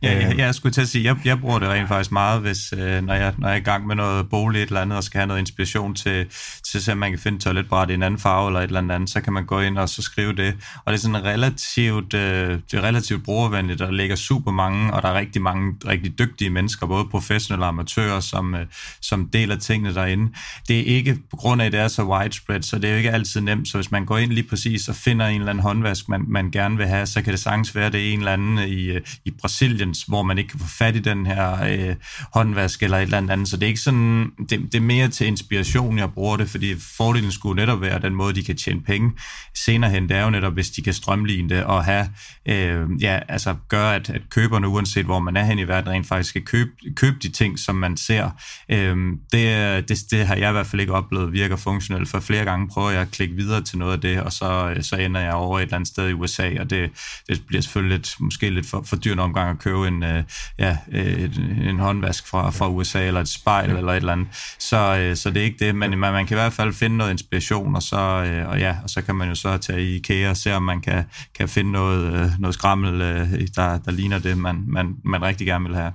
Ja, 0.01 0.27
jeg, 0.27 0.37
jeg 0.37 0.55
skulle 0.55 0.73
til 0.73 0.81
at 0.81 0.87
sige, 0.87 1.03
jeg, 1.03 1.15
jeg 1.25 1.39
bruger 1.39 1.59
det 1.59 1.69
rent 1.69 1.87
faktisk 1.87 2.11
meget, 2.11 2.41
hvis, 2.41 2.73
øh, 2.73 3.01
når, 3.03 3.13
jeg, 3.13 3.33
når 3.37 3.47
jeg 3.47 3.55
er 3.55 3.59
i 3.59 3.63
gang 3.63 3.87
med 3.87 3.95
noget 3.95 4.29
bolig 4.29 4.61
eller 4.61 4.81
andet, 4.81 4.97
og 4.97 5.03
skal 5.03 5.17
have 5.17 5.27
noget 5.27 5.39
inspiration 5.39 5.95
til, 5.95 6.25
til 6.63 6.91
at 6.91 6.97
man 6.97 7.11
kan 7.11 7.19
finde 7.19 7.39
toiletbræt 7.39 7.89
i 7.89 7.93
en 7.93 8.03
anden 8.03 8.19
farve 8.19 8.49
eller 8.49 8.59
et 8.59 8.63
eller 8.63 8.95
andet, 8.95 9.09
så 9.09 9.21
kan 9.21 9.33
man 9.33 9.45
gå 9.45 9.59
ind 9.59 9.77
og 9.77 9.89
så 9.89 10.01
skrive 10.01 10.33
det. 10.35 10.55
Og 10.85 10.93
det 10.93 10.97
er 10.97 11.01
sådan 11.01 11.23
relativt, 11.23 12.13
øh, 12.13 12.59
det 12.71 12.73
er 12.73 12.81
relativt 12.81 13.23
brugervenligt, 13.23 13.79
der 13.79 13.91
ligger 13.91 14.15
super 14.15 14.51
mange, 14.51 14.93
og 14.93 15.01
der 15.01 15.09
er 15.09 15.13
rigtig 15.13 15.41
mange 15.41 15.75
rigtig 15.87 16.19
dygtige 16.19 16.49
mennesker, 16.49 16.87
både 16.87 17.05
professionelle 17.05 17.65
og 17.65 17.69
amatører, 17.69 18.19
som, 18.19 18.55
øh, 18.55 18.65
som 19.01 19.29
deler 19.33 19.55
tingene 19.55 19.95
derinde. 19.95 20.31
Det 20.67 20.79
er 20.79 20.95
ikke 20.95 21.17
på 21.29 21.35
grund 21.37 21.61
af, 21.61 21.65
at 21.65 21.71
det 21.71 21.79
er 21.79 21.87
så 21.87 22.03
widespread, 22.03 22.61
så 22.61 22.75
det 22.75 22.85
er 22.85 22.91
jo 22.91 22.97
ikke 22.97 23.11
altid 23.11 23.41
nemt, 23.41 23.67
så 23.67 23.77
hvis 23.77 23.91
man 23.91 24.05
går 24.05 24.17
ind 24.17 24.31
lige 24.31 24.47
præcis 24.47 24.87
og 24.87 24.95
finder 24.95 25.27
en 25.27 25.41
eller 25.41 25.49
anden 25.49 25.63
håndvask, 25.63 26.09
man, 26.09 26.25
man 26.27 26.51
gerne 26.51 26.77
vil 26.77 26.87
have, 26.87 27.05
så 27.05 27.21
kan 27.21 27.31
det 27.31 27.39
sagtens 27.39 27.75
være, 27.75 27.85
at 27.85 27.93
det 27.93 28.09
er 28.09 28.13
en 28.13 28.19
eller 28.19 28.33
anden 28.33 28.69
i, 28.69 28.83
øh, 28.83 29.01
i 29.25 29.31
Brasilien, 29.31 29.88
Intelligence, 29.89 30.07
hvor 30.07 30.23
man 30.23 30.37
ikke 30.37 30.49
kan 30.49 30.59
få 30.59 30.67
fat 30.67 30.95
i 30.95 30.99
den 30.99 31.25
her 31.25 31.63
øh, 31.63 31.95
håndvask 32.33 32.83
eller 32.83 32.97
et 32.97 33.03
eller 33.03 33.17
andet. 33.17 33.47
Så 33.47 33.57
det 33.57 33.63
er 33.63 33.67
ikke 33.67 33.79
sådan, 33.79 34.31
det, 34.49 34.59
det 34.71 34.75
er 34.75 34.81
mere 34.81 35.07
til 35.07 35.27
inspiration, 35.27 35.97
jeg 35.97 36.13
bruger 36.13 36.37
det, 36.37 36.49
fordi 36.49 36.75
fordelen 36.97 37.31
skulle 37.31 37.61
netop 37.61 37.81
være 37.81 37.99
den 37.99 38.15
måde, 38.15 38.35
de 38.35 38.43
kan 38.43 38.57
tjene 38.57 38.81
penge 38.81 39.11
senere 39.55 39.91
hen. 39.91 40.09
Det 40.09 40.17
er 40.17 40.23
jo 40.23 40.29
netop, 40.29 40.53
hvis 40.53 40.69
de 40.69 40.81
kan 40.81 40.93
strømligne 40.93 41.49
det 41.49 41.63
og 41.63 41.85
have, 41.85 42.09
øh, 42.45 42.87
ja, 43.01 43.19
altså 43.27 43.55
gøre, 43.69 43.95
at, 43.95 44.09
at 44.09 44.21
køberne, 44.29 44.67
uanset 44.67 45.05
hvor 45.05 45.19
man 45.19 45.37
er 45.37 45.43
hen 45.43 45.59
i 45.59 45.67
verden, 45.67 45.89
rent 45.89 46.07
faktisk 46.07 46.29
skal 46.29 46.41
købe, 46.41 46.71
købe 46.95 47.17
de 47.21 47.29
ting, 47.29 47.59
som 47.59 47.75
man 47.75 47.97
ser. 47.97 48.29
Øh, 48.69 48.97
det, 49.31 49.89
det, 49.89 49.97
det 50.11 50.27
har 50.27 50.35
jeg 50.35 50.49
i 50.49 50.51
hvert 50.51 50.67
fald 50.67 50.81
ikke 50.81 50.93
oplevet 50.93 51.33
virker 51.33 51.55
funktionelt, 51.55 52.09
for 52.09 52.19
flere 52.19 52.45
gange 52.45 52.67
prøver 52.67 52.89
jeg 52.89 53.01
at 53.01 53.11
klikke 53.11 53.35
videre 53.35 53.61
til 53.61 53.77
noget 53.77 53.93
af 53.93 54.01
det, 54.01 54.21
og 54.21 54.33
så, 54.33 54.73
øh, 54.75 54.83
så 54.83 54.95
ender 54.95 55.21
jeg 55.21 55.33
over 55.33 55.59
et 55.59 55.63
eller 55.63 55.75
andet 55.75 55.87
sted 55.87 56.09
i 56.09 56.13
USA, 56.13 56.59
og 56.59 56.69
det, 56.69 56.89
det 57.29 57.41
bliver 57.47 57.61
selvfølgelig 57.61 57.97
lidt, 57.97 58.15
måske 58.19 58.49
lidt 58.49 58.65
for, 58.65 58.83
for 58.85 58.95
dyrt 58.95 59.19
omgang 59.19 59.49
at 59.49 59.59
købe 59.59 59.78
købe 59.79 59.95
en, 59.95 60.03
øh, 60.03 60.23
ja, 60.59 60.77
øh, 60.91 61.23
en, 61.23 61.67
en 61.67 61.79
håndvask 61.79 62.27
fra, 62.27 62.49
fra 62.49 62.69
USA, 62.69 63.07
eller 63.07 63.21
et 63.21 63.27
spejl, 63.27 63.69
eller 63.69 63.91
et 63.91 63.97
eller 63.97 64.13
andet. 64.13 64.27
Så, 64.59 64.97
øh, 64.97 65.15
så 65.15 65.29
det 65.29 65.37
er 65.37 65.43
ikke 65.43 65.65
det, 65.65 65.75
men 65.75 65.99
man, 65.99 66.13
man 66.13 66.25
kan 66.25 66.37
i 66.37 66.39
hvert 66.39 66.53
fald 66.53 66.73
finde 66.73 66.97
noget 66.97 67.11
inspiration, 67.11 67.75
og 67.75 67.83
så, 67.83 67.97
øh, 67.97 68.49
og 68.49 68.59
ja, 68.59 68.75
og 68.83 68.89
så 68.89 69.01
kan 69.01 69.15
man 69.15 69.29
jo 69.29 69.35
så 69.35 69.57
tage 69.57 69.83
i 69.83 69.95
IKEA 69.95 70.29
og 70.29 70.37
se, 70.37 70.53
om 70.53 70.63
man 70.63 70.81
kan, 70.81 71.03
kan 71.35 71.49
finde 71.49 71.71
noget, 71.71 72.13
øh, 72.13 72.29
noget 72.39 72.53
skrammel, 72.53 73.01
øh, 73.01 73.47
der, 73.55 73.77
der 73.77 73.91
ligner 73.91 74.19
det, 74.19 74.37
man, 74.37 74.63
man, 74.67 74.95
man 75.03 75.21
rigtig 75.21 75.47
gerne 75.47 75.65
vil 75.65 75.75
have. 75.75 75.91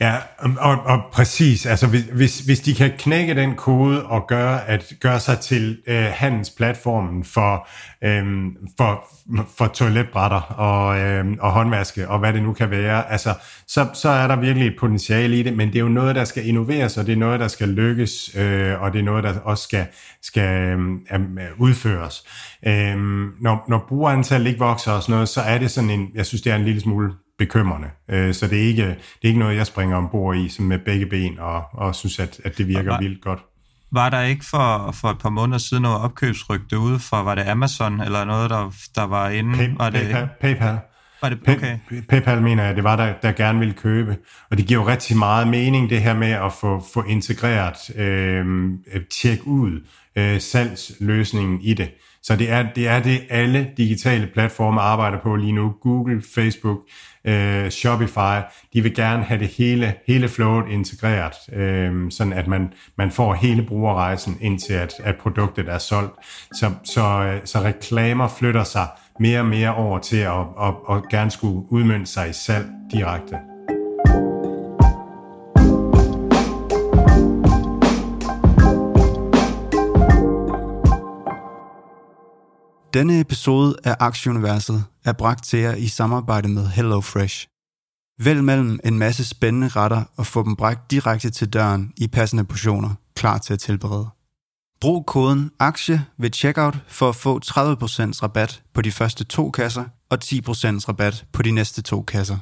Ja, 0.00 0.16
og, 0.58 0.76
og 0.84 1.02
præcis. 1.12 1.66
Altså, 1.66 1.86
hvis, 2.12 2.40
hvis 2.40 2.60
de 2.60 2.74
kan 2.74 2.92
knække 2.98 3.34
den 3.34 3.54
kode 3.54 4.06
og 4.06 4.26
gøre, 4.26 4.68
at 4.68 4.92
gøre 5.00 5.20
sig 5.20 5.38
til 5.38 5.78
øh, 5.86 6.04
handelsplatformen 6.12 7.24
for, 7.24 7.68
øh, 8.04 8.46
for, 8.76 9.04
for 9.58 9.66
toiletbrætter 9.66 10.40
og, 10.40 11.00
øh, 11.00 11.26
og 11.40 11.52
håndvaske 11.52 12.08
og 12.08 12.18
hvad 12.18 12.32
det 12.32 12.42
nu 12.42 12.52
kan 12.52 12.70
være, 12.70 13.10
altså, 13.10 13.34
så, 13.66 13.86
så 13.94 14.08
er 14.08 14.26
der 14.26 14.36
virkelig 14.36 14.68
et 14.68 14.76
potentiale 14.80 15.38
i 15.38 15.42
det, 15.42 15.56
men 15.56 15.68
det 15.68 15.76
er 15.76 15.80
jo 15.80 15.88
noget, 15.88 16.16
der 16.16 16.24
skal 16.24 16.46
innoveres, 16.46 16.98
og 16.98 17.06
det 17.06 17.12
er 17.12 17.16
noget, 17.16 17.40
der 17.40 17.48
skal 17.48 17.68
lykkes, 17.68 18.36
øh, 18.36 18.82
og 18.82 18.92
det 18.92 18.98
er 18.98 19.04
noget, 19.04 19.24
der 19.24 19.40
også 19.40 19.64
skal, 19.64 19.86
skal 20.22 20.68
øhm, 20.68 21.38
øh, 21.38 21.60
udføres. 21.60 22.24
Øh, 22.66 22.96
når, 23.40 23.64
når 23.68 23.84
brugerantallet 23.88 24.48
ikke 24.48 24.60
vokser 24.60 24.92
og 24.92 25.02
sådan 25.02 25.12
noget, 25.12 25.28
så 25.28 25.40
er 25.40 25.58
det 25.58 25.70
sådan 25.70 25.90
en, 25.90 26.08
jeg 26.14 26.26
synes, 26.26 26.42
det 26.42 26.52
er 26.52 26.56
en 26.56 26.64
lille 26.64 26.80
smule 26.80 27.12
bekymrende. 27.38 27.88
Øh, 28.10 28.34
så 28.34 28.46
det 28.46 28.58
er, 28.58 28.66
ikke, 28.66 28.82
det 28.82 29.22
er 29.22 29.28
ikke 29.28 29.38
noget, 29.38 29.56
jeg 29.56 29.66
springer 29.66 29.96
ombord 29.96 30.36
i 30.36 30.48
som 30.48 30.64
med 30.64 30.78
begge 30.78 31.06
ben 31.06 31.38
og, 31.38 31.62
og 31.72 31.94
synes, 31.94 32.18
at, 32.18 32.40
at 32.44 32.58
det 32.58 32.68
virker 32.68 32.90
var, 32.90 33.00
vildt 33.00 33.22
godt. 33.22 33.40
Var 33.92 34.08
der 34.10 34.22
ikke 34.22 34.44
for, 34.44 34.92
for 34.92 35.08
et 35.08 35.18
par 35.18 35.30
måneder 35.30 35.58
siden 35.58 35.82
noget 35.82 36.00
opkøbsrygte 36.00 36.78
ude 36.78 36.98
for, 36.98 37.16
var 37.16 37.34
det 37.34 37.48
Amazon 37.48 38.00
eller 38.00 38.24
noget, 38.24 38.50
der, 38.50 38.74
der 38.94 39.02
var 39.02 39.28
inde? 39.28 39.54
Pay, 39.54 39.68
var 39.76 39.90
det, 39.90 40.00
PayPal. 40.00 40.28
PayPal. 40.40 40.78
Var 41.22 41.28
det, 41.28 41.38
okay. 41.48 41.78
Pay, 41.88 42.02
PayPal 42.08 42.42
mener 42.42 42.64
jeg, 42.64 42.76
det 42.76 42.84
var 42.84 42.96
der, 42.96 43.14
der 43.22 43.32
gerne 43.32 43.58
ville 43.58 43.74
købe. 43.74 44.16
Og 44.50 44.58
det 44.58 44.66
giver 44.66 44.80
jo 44.80 44.88
rigtig 44.88 45.16
meget 45.16 45.48
mening, 45.48 45.90
det 45.90 46.02
her 46.02 46.14
med 46.14 46.30
at 46.30 46.52
få, 46.52 46.84
få 46.94 47.02
integreret, 47.02 47.96
øh, 47.96 48.70
tjek 49.10 49.38
ud 49.44 49.86
øh, 50.16 50.40
salgsløsningen 50.40 51.60
i 51.60 51.74
det. 51.74 51.90
Så 52.22 52.36
det 52.36 52.50
er, 52.50 52.66
det 52.72 52.88
er 52.88 53.02
det, 53.02 53.20
alle 53.30 53.70
digitale 53.76 54.26
platforme 54.26 54.80
arbejder 54.80 55.18
på 55.18 55.36
lige 55.36 55.52
nu. 55.52 55.74
Google, 55.82 56.22
Facebook, 56.34 56.78
øh, 57.28 57.70
Shopify, 57.70 58.40
de 58.72 58.82
vil 58.82 58.94
gerne 58.94 59.22
have 59.22 59.40
det 59.40 59.48
hele, 59.48 59.94
hele 60.06 60.28
flowet 60.28 60.68
integreret, 60.68 61.34
øh, 61.52 62.10
sådan 62.10 62.32
at 62.32 62.46
man, 62.46 62.72
man 62.98 63.10
får 63.10 63.34
hele 63.34 63.62
brugerrejsen 63.62 64.38
indtil 64.40 64.72
at, 64.72 64.94
at 65.04 65.16
produktet 65.16 65.68
er 65.68 65.78
solgt. 65.78 66.12
Så, 66.52 66.70
så, 66.84 67.02
øh, 67.02 67.40
så 67.44 67.60
reklamer 67.60 68.28
flytter 68.28 68.64
sig 68.64 68.86
mere 69.20 69.40
og 69.40 69.46
mere 69.46 69.74
over 69.74 69.98
til 69.98 70.16
at, 70.16 70.40
at, 70.62 70.74
at 70.90 71.08
gerne 71.10 71.30
skulle 71.30 71.72
udmønte 71.72 72.06
sig 72.06 72.30
i 72.30 72.32
salg 72.32 72.66
direkte. 72.92 73.36
Denne 82.94 83.20
episode 83.20 83.76
af 83.84 83.96
Aktieuniverset 84.00 84.84
er 85.08 85.12
bragt 85.12 85.44
til 85.44 85.58
jer 85.58 85.74
i 85.74 85.88
samarbejde 85.88 86.48
med 86.48 86.66
HelloFresh. 86.66 87.46
Vælg 88.20 88.44
mellem 88.44 88.80
en 88.84 88.98
masse 88.98 89.24
spændende 89.24 89.68
retter 89.68 90.04
og 90.16 90.26
få 90.26 90.44
dem 90.44 90.56
bragt 90.56 90.90
direkte 90.90 91.30
til 91.30 91.52
døren 91.52 91.92
i 91.96 92.06
passende 92.06 92.44
portioner, 92.44 92.94
klar 93.14 93.38
til 93.38 93.52
at 93.52 93.60
tilberede. 93.60 94.08
Brug 94.80 95.06
koden 95.06 95.50
AKTIE 95.58 96.04
ved 96.18 96.30
checkout 96.34 96.78
for 96.88 97.08
at 97.08 97.16
få 97.16 97.40
30% 97.44 97.50
rabat 98.22 98.62
på 98.74 98.82
de 98.82 98.92
første 98.92 99.24
to 99.24 99.50
kasser 99.50 99.84
og 100.10 100.18
10% 100.24 100.28
rabat 100.88 101.26
på 101.32 101.42
de 101.42 101.50
næste 101.50 101.82
to 101.82 102.02
kasser. 102.02 102.38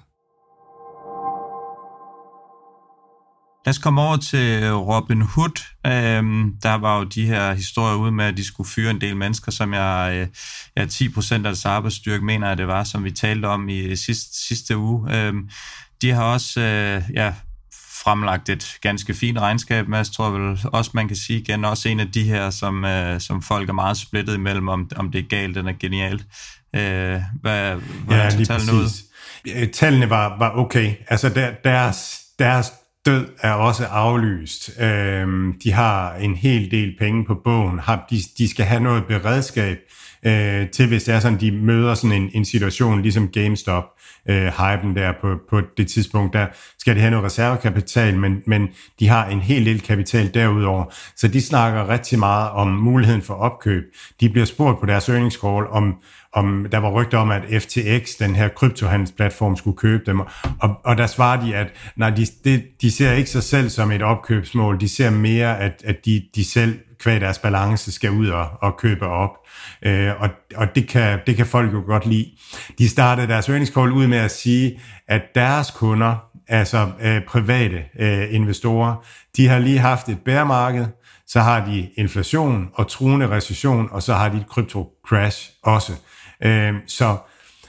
Lad 3.67 3.71
os 3.71 3.79
komme 3.79 4.03
over 4.03 4.17
til 4.17 4.73
Robin 4.73 5.23
Hood. 5.23 5.63
Øhm, 5.87 6.53
der 6.63 6.75
var 6.75 6.99
jo 6.99 7.05
de 7.05 7.27
her 7.27 7.55
historier 7.55 7.97
ude 7.97 8.13
med, 8.13 8.25
at 8.25 8.37
de 8.37 8.45
skulle 8.45 8.71
fyre 8.71 8.91
en 8.91 9.01
del 9.01 9.17
mennesker, 9.17 9.53
som 9.53 9.75
jeg, 9.75 10.11
øh, 10.15 10.29
ja, 10.77 10.87
10% 10.87 11.35
af 11.35 11.43
deres 11.43 11.65
arbejdsstyrke 11.65 12.25
mener, 12.25 12.51
at 12.51 12.59
det 12.59 12.67
var, 12.67 12.85
som 12.85 13.05
vi 13.05 13.11
talte 13.11 13.47
om 13.47 13.69
i 13.69 13.97
sidste, 13.97 14.47
sidste 14.47 14.77
uge. 14.77 15.17
Øhm, 15.17 15.51
de 16.03 16.11
har 16.11 16.23
også 16.23 16.61
øh, 16.61 17.03
ja, 17.15 17.33
fremlagt 18.05 18.49
et 18.49 18.77
ganske 18.83 19.15
fint 19.15 19.39
regnskab, 19.39 19.89
men 19.89 19.97
jeg 19.97 20.07
tror 20.07 20.31
vel 20.31 20.59
også, 20.73 20.91
man 20.95 21.09
kan 21.09 21.17
sige 21.17 21.39
igen, 21.39 21.65
også 21.65 21.89
en 21.89 22.01
af 22.01 22.13
de 22.13 22.23
her, 22.23 22.51
som, 22.51 22.85
øh, 22.85 23.21
som 23.21 23.43
folk 23.43 23.69
er 23.69 23.73
meget 23.73 23.97
splittet 23.97 24.35
imellem, 24.35 24.69
om, 24.69 24.91
om 24.97 25.11
det 25.11 25.19
er 25.19 25.29
galt 25.29 25.57
eller 25.57 25.73
genialt. 25.81 26.23
Øh, 26.77 26.83
hvad, 27.41 27.77
hvad 28.07 28.17
ja, 28.17 28.29
lige 28.29 28.47
tallene. 28.47 28.73
Ud? 28.73 28.89
Tallene 29.73 30.11
var, 30.11 30.39
var 30.39 30.57
okay. 30.57 30.95
Altså 31.09 31.29
der, 31.29 31.51
deres, 31.65 32.21
deres 32.39 32.73
død 33.07 33.27
er 33.40 33.53
også 33.53 33.87
aflyst. 33.87 34.71
Øhm, 34.81 35.53
de 35.64 35.73
har 35.73 36.14
en 36.14 36.35
hel 36.35 36.71
del 36.71 36.95
penge 36.99 37.25
på 37.25 37.35
bogen. 37.45 37.79
Har, 37.79 38.07
de, 38.11 38.16
de 38.38 38.49
skal 38.49 38.64
have 38.64 38.83
noget 38.83 39.05
beredskab 39.05 39.79
øh, 40.27 40.69
til, 40.69 40.88
hvis 40.88 41.05
det 41.05 41.14
er 41.14 41.21
sådan, 41.21 41.40
de 41.40 41.53
møder 41.53 41.95
sådan 41.95 42.23
en, 42.23 42.31
en 42.35 42.45
situation, 42.45 43.03
ligesom 43.03 43.29
GameStop, 43.29 43.85
øh, 44.29 44.47
hypen 44.47 44.97
der 44.97 45.12
på, 45.21 45.37
på 45.51 45.61
det 45.77 45.88
tidspunkt, 45.88 46.33
der 46.33 46.47
skal 46.79 46.95
de 46.97 47.01
have 47.01 47.11
noget 47.11 47.27
reservekapital, 47.27 48.19
men, 48.19 48.42
men 48.47 48.69
de 49.01 49.09
har 49.09 49.27
en 49.27 49.40
hel 49.40 49.66
del 49.66 49.81
kapital 49.81 50.35
derudover. 50.35 50.85
Så 51.16 51.29
de 51.29 51.40
snakker 51.40 51.88
rigtig 51.88 52.19
meget 52.19 52.51
om 52.51 52.69
muligheden 52.69 53.23
for 53.23 53.35
opkøb. 53.35 53.85
De 54.21 54.29
bliver 54.29 54.47
spurgt 54.47 54.81
på 54.81 54.87
deres 54.87 55.09
earnings 55.09 55.37
call, 55.40 55.66
om, 55.66 55.95
om 56.37 56.66
der 56.72 56.79
var 56.79 56.90
rygter 56.90 57.18
om, 57.18 57.31
at 57.31 57.62
FTX, 57.62 58.11
den 58.18 58.37
her 58.37 58.49
kryptohandelsplatform, 58.49 59.57
skulle 59.57 59.77
købe 59.77 60.03
dem. 60.07 60.20
Og, 60.61 60.81
og 60.85 60.99
der 60.99 61.07
svarer 61.07 61.44
de, 61.44 61.57
at 61.57 61.66
nej, 61.96 62.11
de, 62.11 62.27
de, 62.44 62.62
de 62.81 62.90
ser 62.90 63.12
ikke 63.12 63.31
sig 63.31 63.42
selv 63.42 63.68
som 63.68 63.92
et 63.92 64.03
opkøbsmål. 64.03 64.81
De 64.81 64.88
ser 64.88 65.11
mere, 65.11 65.59
at, 65.61 65.83
at 65.85 65.96
de, 66.05 66.22
de 66.35 66.44
selv 66.44 66.79
kvæg 66.99 67.20
deres 67.20 67.38
balance 67.38 67.92
skal 67.92 68.11
ud 68.11 68.29
og, 68.29 68.49
og 68.62 68.77
købe 68.77 69.07
op. 69.07 69.31
Øh, 69.83 70.12
og 70.18 70.29
og 70.57 70.75
det, 70.75 70.88
kan, 70.88 71.18
det 71.27 71.37
kan 71.37 71.46
folk 71.46 71.72
jo 71.72 71.83
godt 71.87 72.07
lide. 72.07 72.31
De 72.79 72.88
startede 72.88 73.27
deres 73.27 73.49
earnings 73.49 73.72
call 73.72 73.92
ud 73.92 74.07
med 74.07 74.18
at 74.18 74.31
sige, 74.31 74.81
at 75.09 75.22
deres 75.35 75.70
kunder, 75.70 76.16
altså 76.49 76.88
øh, 77.03 77.25
private 77.29 77.85
øh, 77.99 78.35
investorer, 78.35 78.94
de 79.37 79.49
har 79.49 79.59
lige 79.59 79.79
haft 79.79 80.09
et 80.09 80.18
bærmarked, 80.25 80.87
så 81.27 81.40
har 81.40 81.66
de 81.66 81.88
inflation 81.96 82.68
og 82.75 82.88
truende 82.88 83.29
recession, 83.31 83.88
og 83.90 84.03
så 84.03 84.14
har 84.14 84.29
de 84.29 84.37
et 84.37 84.46
krypto-crash 84.51 85.61
også. 85.62 85.92
Øh, 86.44 86.75
så 86.87 87.16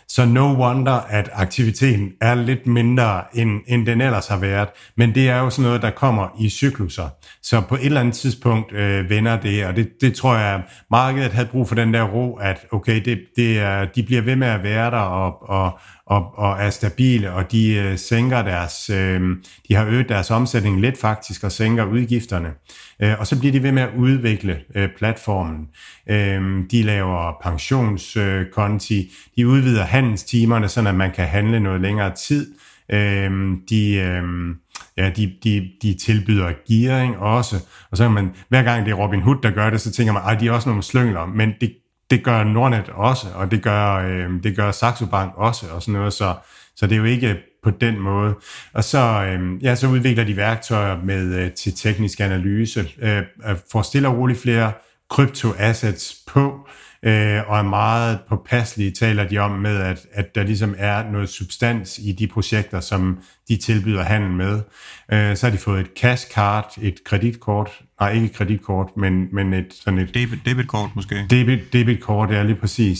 så 0.09 0.25
no 0.25 0.53
wonder, 0.53 0.93
at 0.93 1.29
aktiviteten 1.33 2.11
er 2.21 2.35
lidt 2.35 2.67
mindre, 2.67 3.23
end, 3.33 3.61
end 3.67 3.85
den 3.85 4.01
ellers 4.01 4.27
har 4.27 4.37
været. 4.37 4.69
Men 4.97 5.15
det 5.15 5.29
er 5.29 5.39
jo 5.39 5.49
sådan 5.49 5.63
noget, 5.67 5.81
der 5.81 5.89
kommer 5.89 6.27
i 6.39 6.49
cykluser. 6.49 7.09
Så 7.43 7.61
på 7.61 7.75
et 7.75 7.85
eller 7.85 7.99
andet 7.99 8.15
tidspunkt 8.15 8.73
øh, 8.73 9.09
vender 9.09 9.39
det, 9.39 9.65
og 9.65 9.75
det, 9.75 9.89
det 10.01 10.13
tror 10.15 10.35
jeg, 10.35 10.63
markedet 10.91 11.33
havde 11.33 11.47
brug 11.47 11.67
for 11.67 11.75
den 11.75 11.93
der 11.93 12.03
ro, 12.03 12.35
at 12.35 12.65
okay, 12.71 13.01
det, 13.05 13.19
det 13.35 13.59
er, 13.59 13.85
de 13.85 14.03
bliver 14.03 14.21
ved 14.21 14.35
med 14.35 14.47
at 14.47 14.63
være 14.63 14.91
der, 14.91 14.97
og, 14.97 15.49
og, 15.49 15.79
og, 16.07 16.37
og 16.37 16.57
er 16.59 16.69
stabile, 16.69 17.33
og 17.33 17.51
de 17.51 17.73
øh, 17.73 17.97
sænker 17.97 18.41
deres, 18.41 18.89
øh, 18.89 19.21
de 19.67 19.75
har 19.75 19.85
øget 19.85 20.09
deres 20.09 20.31
omsætning 20.31 20.81
lidt 20.81 20.99
faktisk, 21.01 21.43
og 21.43 21.51
sænker 21.51 21.85
udgifterne. 21.85 22.49
Øh, 22.99 23.19
og 23.19 23.27
så 23.27 23.39
bliver 23.39 23.51
de 23.51 23.63
ved 23.63 23.71
med 23.71 23.81
at 23.81 23.89
udvikle 23.97 24.59
øh, 24.75 24.89
platformen. 24.97 25.67
Øh, 26.09 26.41
de 26.71 26.83
laver 26.83 27.37
pensionskonti, 27.43 28.99
øh, 28.99 29.05
de 29.37 29.47
udvider 29.47 29.83
handelstimerne, 29.83 30.67
så 30.67 30.87
at 30.87 30.95
man 30.95 31.11
kan 31.11 31.25
handle 31.25 31.59
noget 31.59 31.81
længere 31.81 32.15
tid. 32.15 32.53
Øh, 32.91 33.31
de, 33.69 33.93
øh, 33.93 34.23
ja, 34.97 35.09
de, 35.09 35.33
de, 35.43 35.69
de 35.81 35.93
tilbyder 35.93 36.51
gearing 36.67 37.17
også, 37.17 37.55
og 37.91 37.97
så 37.97 38.03
kan 38.03 38.11
man, 38.11 38.31
hver 38.49 38.63
gang 38.63 38.85
det 38.85 38.91
er 38.91 38.95
Robin 38.95 39.21
Hood, 39.21 39.37
der 39.43 39.51
gør 39.51 39.69
det, 39.69 39.81
så 39.81 39.91
tænker 39.91 40.13
man, 40.13 40.23
at 40.29 40.39
de 40.39 40.47
er 40.47 40.51
også 40.51 40.69
nogle 40.69 40.83
slyngler, 40.83 41.25
men 41.25 41.53
det 41.61 41.73
det 42.09 42.23
gør 42.23 42.43
Nordnet 42.43 42.89
også, 42.89 43.27
og 43.35 43.51
det 43.51 43.63
gør, 43.63 43.93
øh, 43.95 44.43
det 44.43 44.55
gør 44.55 44.71
Saxo 44.71 45.05
Bank 45.05 45.33
også, 45.35 45.65
og 45.71 45.81
sådan 45.81 45.93
noget, 45.93 46.13
så, 46.13 46.35
så 46.75 46.87
det 46.87 46.93
er 46.95 46.99
jo 46.99 47.03
ikke 47.03 47.37
på 47.63 47.69
den 47.69 47.99
måde. 47.99 48.35
Og 48.73 48.83
så, 48.83 48.97
øh, 48.97 49.63
ja, 49.63 49.75
så 49.75 49.87
udvikler 49.87 50.23
de 50.23 50.37
værktøjer 50.37 51.01
med 51.03 51.35
øh, 51.35 51.51
til 51.51 51.73
teknisk 51.75 52.19
analyse, 52.19 52.91
øh, 53.01 53.23
får 53.71 53.81
stille 53.81 54.07
og 54.07 54.17
roligt 54.17 54.41
flere 54.41 54.71
kryptoassets 55.09 56.15
på, 56.27 56.67
øh, 56.67 56.86
og 57.47 57.57
er 57.59 57.63
meget 57.63 58.19
påpasselige, 58.29 58.91
taler 58.91 59.27
de 59.27 59.37
om 59.37 59.51
med, 59.51 59.77
at, 59.77 59.99
at 60.11 60.35
der 60.35 60.43
ligesom 60.43 60.75
er 60.77 61.11
noget 61.11 61.29
substans 61.29 61.99
i 61.99 62.11
de 62.11 62.27
projekter, 62.27 62.79
som 62.79 63.19
de 63.49 63.57
tilbyder 63.57 64.03
handel 64.03 64.31
med. 64.31 64.61
Øh, 65.11 65.37
så 65.37 65.45
har 65.45 65.51
de 65.51 65.57
fået 65.57 65.79
et 65.79 65.89
cash 65.95 66.31
card, 66.31 66.73
et 66.81 67.03
kreditkort, 67.03 67.81
nej 67.99 68.11
ikke 68.11 68.25
et 68.25 68.33
kreditkort, 68.33 68.97
men, 68.97 69.27
men 69.31 69.53
et 69.53 69.73
sådan 69.83 69.99
et... 69.99 70.13
Debit, 70.13 70.39
debitkort 70.45 70.89
måske? 70.95 71.25
Debit, 71.29 71.73
debitkort, 71.73 72.31
ja 72.31 72.43
lige 72.43 72.55
præcis 72.55 72.99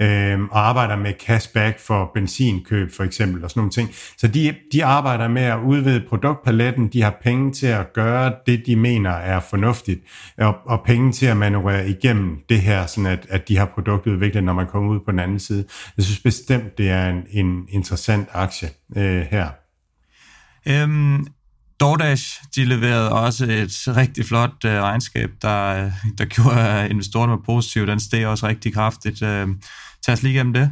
øh, 0.00 0.40
og 0.40 0.68
arbejder 0.68 0.96
med 0.96 1.12
cashback 1.20 1.80
for 1.80 2.10
benzinkøb 2.14 2.92
for 2.92 3.04
eksempel 3.04 3.44
og 3.44 3.50
sådan 3.50 3.60
nogle 3.60 3.70
ting. 3.70 3.88
Så 4.18 4.28
de, 4.28 4.54
de 4.72 4.84
arbejder 4.84 5.28
med 5.28 5.42
at 5.42 5.58
udvide 5.58 6.04
produktpaletten, 6.08 6.88
de 6.88 7.02
har 7.02 7.18
penge 7.22 7.52
til 7.52 7.66
at 7.66 7.92
gøre 7.92 8.34
det, 8.46 8.62
de 8.66 8.76
mener 8.76 9.10
er 9.10 9.40
fornuftigt, 9.40 10.00
og, 10.38 10.54
og 10.66 10.82
penge 10.86 11.12
til 11.12 11.26
at 11.26 11.36
manøvrere 11.36 11.88
igennem 11.88 12.38
det 12.48 12.60
her, 12.60 12.86
sådan 12.86 13.06
at, 13.06 13.26
at 13.28 13.48
de 13.48 13.56
har 13.56 13.66
produktudviklet, 13.66 14.44
når 14.44 14.52
man 14.52 14.66
kommer 14.66 14.90
ud 14.90 15.00
på 15.00 15.10
den 15.10 15.18
anden 15.18 15.38
side. 15.38 15.64
Jeg 15.96 16.04
synes 16.04 16.20
bestemt, 16.20 16.78
det 16.78 16.90
er 16.90 17.08
en, 17.08 17.22
en 17.30 17.66
interessant 17.68 18.28
aktie 18.32 18.68
øh, 18.96 19.20
her. 19.30 19.48
Øhm, 20.68 21.26
DoorDash, 21.82 22.42
de 22.56 22.64
leverede 22.64 23.12
også 23.12 23.44
et 23.44 23.96
rigtig 23.96 24.24
flot 24.26 24.64
øh, 24.64 24.82
regnskab, 24.82 25.30
der, 25.42 25.84
øh, 25.84 25.90
der 26.18 26.24
gjorde 26.24 26.82
øh, 26.84 26.90
investorerne 26.90 27.42
positive. 27.46 27.86
Den 27.86 28.00
steg 28.00 28.26
også 28.26 28.46
rigtig 28.46 28.74
kraftigt. 28.74 29.22
Øh, 29.22 29.48
tag 30.06 30.12
os 30.12 30.22
lige 30.22 30.34
igennem 30.34 30.52
det. 30.52 30.70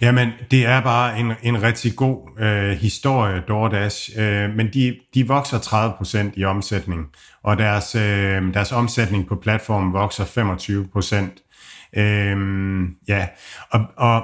Jamen, 0.00 0.30
det 0.50 0.66
er 0.66 0.80
bare 0.80 1.18
en, 1.18 1.32
en 1.42 1.62
rigtig 1.62 1.96
god 1.96 2.40
øh, 2.40 2.70
historie, 2.70 3.42
DoorDash, 3.48 4.10
Øh, 4.16 4.50
men 4.56 4.68
de, 4.72 4.96
de 5.14 5.28
vokser 5.28 5.58
30% 5.58 6.32
i 6.36 6.44
omsætning, 6.44 7.06
og 7.42 7.58
deres, 7.58 7.94
øh, 7.94 8.54
deres 8.54 8.72
omsætning 8.72 9.26
på 9.26 9.36
platformen 9.36 9.92
vokser 9.92 10.24
25%. 10.24 11.46
Uh, 11.96 12.02
øh, 12.02 12.88
ja, 13.08 13.28
og, 13.70 13.80
og 13.96 14.22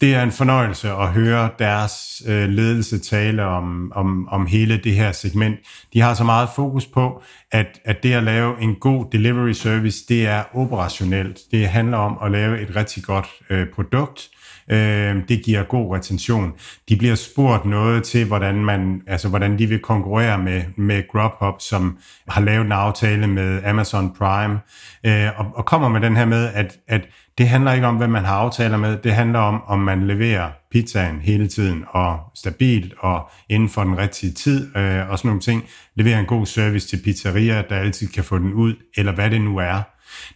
det 0.00 0.14
er 0.14 0.22
en 0.22 0.32
fornøjelse 0.32 0.90
at 0.90 1.08
høre 1.08 1.50
deres 1.58 2.22
øh, 2.26 2.48
ledelse 2.48 2.98
tale 2.98 3.44
om, 3.44 3.92
om, 3.94 4.28
om 4.28 4.46
hele 4.46 4.76
det 4.76 4.94
her 4.94 5.12
segment. 5.12 5.58
De 5.92 6.00
har 6.00 6.14
så 6.14 6.24
meget 6.24 6.48
fokus 6.56 6.86
på, 6.86 7.22
at, 7.52 7.80
at 7.84 8.02
det 8.02 8.12
at 8.12 8.22
lave 8.22 8.60
en 8.60 8.74
god 8.74 9.06
delivery 9.12 9.52
service, 9.52 10.04
det 10.08 10.26
er 10.26 10.42
operationelt. 10.56 11.38
Det 11.50 11.68
handler 11.68 11.98
om 11.98 12.18
at 12.22 12.30
lave 12.30 12.60
et 12.60 12.76
rigtig 12.76 13.02
godt 13.02 13.28
øh, 13.50 13.66
produkt. 13.74 14.28
Øh, 14.70 15.16
det 15.28 15.42
giver 15.44 15.62
god 15.62 15.96
retention. 15.96 16.52
De 16.88 16.96
bliver 16.96 17.14
spurgt 17.14 17.64
noget 17.64 18.04
til, 18.04 18.26
hvordan, 18.26 18.64
man, 18.64 19.02
altså, 19.06 19.28
hvordan 19.28 19.58
de 19.58 19.66
vil 19.66 19.78
konkurrere 19.78 20.38
med, 20.38 20.62
med 20.76 21.02
Grubhub, 21.12 21.60
som 21.60 21.98
har 22.28 22.40
lavet 22.40 22.64
en 22.64 22.72
aftale 22.72 23.26
med 23.26 23.64
Amazon 23.64 24.14
Prime, 24.18 24.58
øh, 25.06 25.40
og, 25.40 25.46
og 25.54 25.64
kommer 25.64 25.88
med 25.88 26.00
den 26.00 26.16
her 26.16 26.24
med, 26.24 26.50
at, 26.54 26.76
at 26.88 27.08
det 27.38 27.48
handler 27.48 27.72
ikke 27.72 27.86
om, 27.86 27.96
hvem 27.96 28.10
man 28.10 28.24
har 28.24 28.36
aftaler 28.36 28.76
med. 28.76 28.96
Det 28.96 29.14
handler 29.14 29.38
om, 29.38 29.62
om 29.66 29.78
man 29.78 30.06
leverer 30.06 30.50
pizzaen 30.70 31.20
hele 31.20 31.48
tiden 31.48 31.84
og 31.88 32.18
stabilt 32.34 32.94
og 32.98 33.30
inden 33.48 33.68
for 33.68 33.84
den 33.84 33.98
rigtige 33.98 34.32
tid 34.32 34.76
øh, 34.76 35.10
og 35.10 35.18
sådan 35.18 35.28
nogle 35.28 35.40
ting. 35.40 35.64
Leverer 35.94 36.18
en 36.18 36.26
god 36.26 36.46
service 36.46 36.88
til 36.88 37.00
pizzerier, 37.04 37.62
der 37.62 37.76
altid 37.76 38.08
kan 38.08 38.24
få 38.24 38.38
den 38.38 38.52
ud, 38.52 38.74
eller 38.96 39.12
hvad 39.12 39.30
det 39.30 39.40
nu 39.40 39.58
er. 39.58 39.82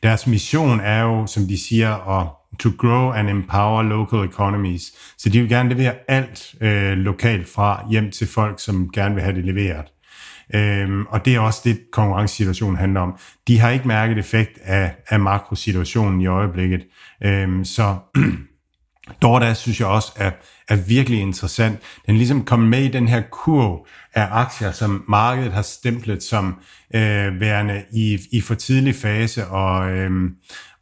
Deres 0.03 0.27
mission 0.27 0.81
er 0.81 1.03
jo, 1.03 1.27
som 1.27 1.43
de 1.49 1.64
siger, 1.69 2.21
at 2.21 2.39
to 2.59 2.71
grow 2.79 3.11
and 3.11 3.31
empower 3.31 3.83
local 3.83 4.29
economies. 4.29 4.93
Så 5.19 5.29
de 5.29 5.41
vil 5.41 5.49
gerne 5.49 5.69
levere 5.69 5.95
alt 6.09 6.55
øh, 6.61 6.93
lokalt 6.93 7.49
fra 7.49 7.87
hjem 7.91 8.11
til 8.11 8.27
folk, 8.27 8.61
som 8.61 8.91
gerne 8.93 9.15
vil 9.15 9.25
have 9.25 9.37
det 9.37 9.45
leveret. 9.45 9.87
Øhm, 10.55 11.07
og 11.07 11.25
det 11.25 11.35
er 11.35 11.41
også 11.41 11.61
det, 11.65 11.81
konkurrencesituationen 11.93 12.77
handler 12.77 13.01
om. 13.01 13.19
De 13.49 13.59
har 13.59 13.71
ikke 13.71 13.89
mærket 13.89 14.19
effekt 14.19 14.59
af, 14.63 14.95
af 15.09 15.21
makrosituationen 15.21 16.21
i 16.21 16.27
øjeblikket. 16.27 16.87
Øhm, 17.25 17.65
så 17.65 17.97
DoorDash 19.23 19.61
synes 19.61 19.81
jeg 19.81 19.89
også 19.89 20.13
er, 20.17 20.31
er 20.69 20.77
virkelig 20.77 21.21
interessant. 21.21 21.79
Den 22.07 22.15
er 22.15 22.19
ligesom 22.19 22.45
kommet 22.45 22.69
med 22.69 22.83
i 22.83 22.89
den 22.89 23.09
her 23.09 23.23
kurv 23.31 23.87
af 24.15 24.29
aktier, 24.31 24.73
som 24.73 25.05
markedet 25.09 25.53
har 25.53 25.63
stemplet 25.63 26.23
som 26.23 26.55
øh, 26.95 27.41
værende 27.41 27.85
i, 27.93 28.19
i 28.33 28.41
for 28.41 28.55
tidlig 28.55 28.95
fase 28.95 29.47
og, 29.47 29.91
øh, 29.91 30.11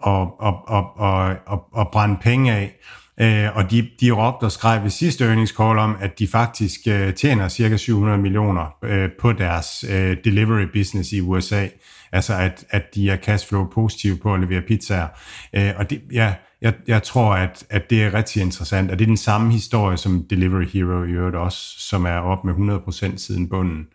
og, 0.01 0.41
og, 0.41 0.69
og, 0.69 0.97
og, 0.97 1.37
og, 1.47 1.65
og 1.73 1.89
brænde 1.93 2.17
penge 2.23 2.53
af. 2.53 2.75
Øh, 3.21 3.57
og 3.57 3.71
de, 3.71 3.89
de 4.01 4.11
råbte 4.11 4.45
og 4.45 4.53
skrev 4.53 4.83
ved 4.83 4.91
sidste 4.91 5.25
earnings 5.25 5.53
call 5.53 5.79
om, 5.79 5.97
at 6.01 6.19
de 6.19 6.29
faktisk 6.29 6.81
øh, 6.89 7.15
tjener 7.15 7.49
cirka 7.49 7.77
700 7.77 8.19
millioner 8.19 8.77
øh, 8.85 9.11
på 9.21 9.33
deres 9.33 9.85
øh, 9.91 10.17
delivery 10.25 10.67
business 10.73 11.13
i 11.13 11.21
USA. 11.21 11.67
Altså 12.13 12.35
at, 12.35 12.65
at 12.71 12.95
de 12.95 13.11
er 13.11 13.17
cashflow 13.17 13.67
positive 13.67 14.17
på 14.17 14.35
at 14.35 14.41
levere 14.41 14.61
pizzaer. 14.61 15.09
Øh, 15.53 15.73
og 15.77 15.91
det, 15.91 16.03
ja, 16.13 16.35
jeg, 16.63 16.75
jeg 16.89 17.03
tror, 17.03 17.35
at, 17.35 17.67
at 17.71 17.91
det 17.91 18.05
er 18.05 18.15
rigtig 18.15 18.43
interessant, 18.43 18.91
og 18.91 18.99
det 18.99 19.05
er 19.05 19.09
den 19.09 19.17
samme 19.17 19.53
historie 19.53 19.97
som 19.97 20.27
Delivery 20.31 20.67
Hero 20.67 21.05
i 21.05 21.11
øvrigt 21.11 21.37
også, 21.37 21.75
som 21.79 22.07
er 22.07 22.19
op 22.19 22.45
med 22.45 22.55
100% 22.55 23.17
siden 23.17 23.49
bunden. 23.49 23.87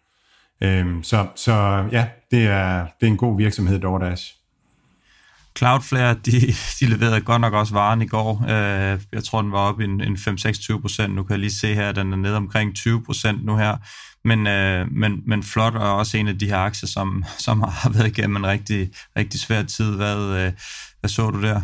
Øhm, 0.63 1.03
så, 1.03 1.27
så 1.35 1.85
ja, 1.91 2.07
det 2.31 2.43
er, 2.43 2.87
det 2.99 3.07
er 3.07 3.11
en 3.11 3.17
god 3.17 3.37
virksomhed, 3.37 3.79
DoorDash. 3.79 4.42
Cloudflare, 5.57 6.13
de, 6.25 6.31
de 6.79 6.85
leverede 6.85 7.21
godt 7.21 7.41
nok 7.41 7.53
også 7.53 7.73
varen 7.73 8.01
i 8.01 8.07
går. 8.07 8.43
Øh, 8.43 8.99
jeg 9.13 9.23
tror, 9.23 9.41
den 9.41 9.51
var 9.51 9.57
oppe 9.57 9.83
en, 9.83 10.01
en 10.01 10.15
5-6-20 10.15 10.81
procent. 10.81 11.15
Nu 11.15 11.23
kan 11.23 11.31
jeg 11.31 11.39
lige 11.39 11.53
se 11.53 11.75
her, 11.75 11.89
at 11.89 11.95
den 11.95 12.13
er 12.13 12.17
nede 12.17 12.35
omkring 12.35 12.75
20 12.75 13.03
procent 13.03 13.45
nu 13.45 13.57
her. 13.57 13.77
Men, 14.25 14.47
øh, 14.47 14.91
men, 14.91 15.21
men 15.25 15.43
flot 15.43 15.75
er 15.75 15.79
også 15.79 16.17
en 16.17 16.27
af 16.27 16.39
de 16.39 16.47
her 16.47 16.57
aktier, 16.57 16.87
som, 16.87 17.25
som 17.37 17.61
har 17.61 17.89
været 17.89 18.07
igennem 18.07 18.35
en 18.35 18.47
rigtig, 18.47 18.89
rigtig 19.17 19.39
svær 19.39 19.63
tid. 19.63 19.95
Hvad, 19.95 20.17
øh, 20.17 20.51
hvad 20.99 21.09
så 21.09 21.29
du 21.29 21.41
der? 21.41 21.61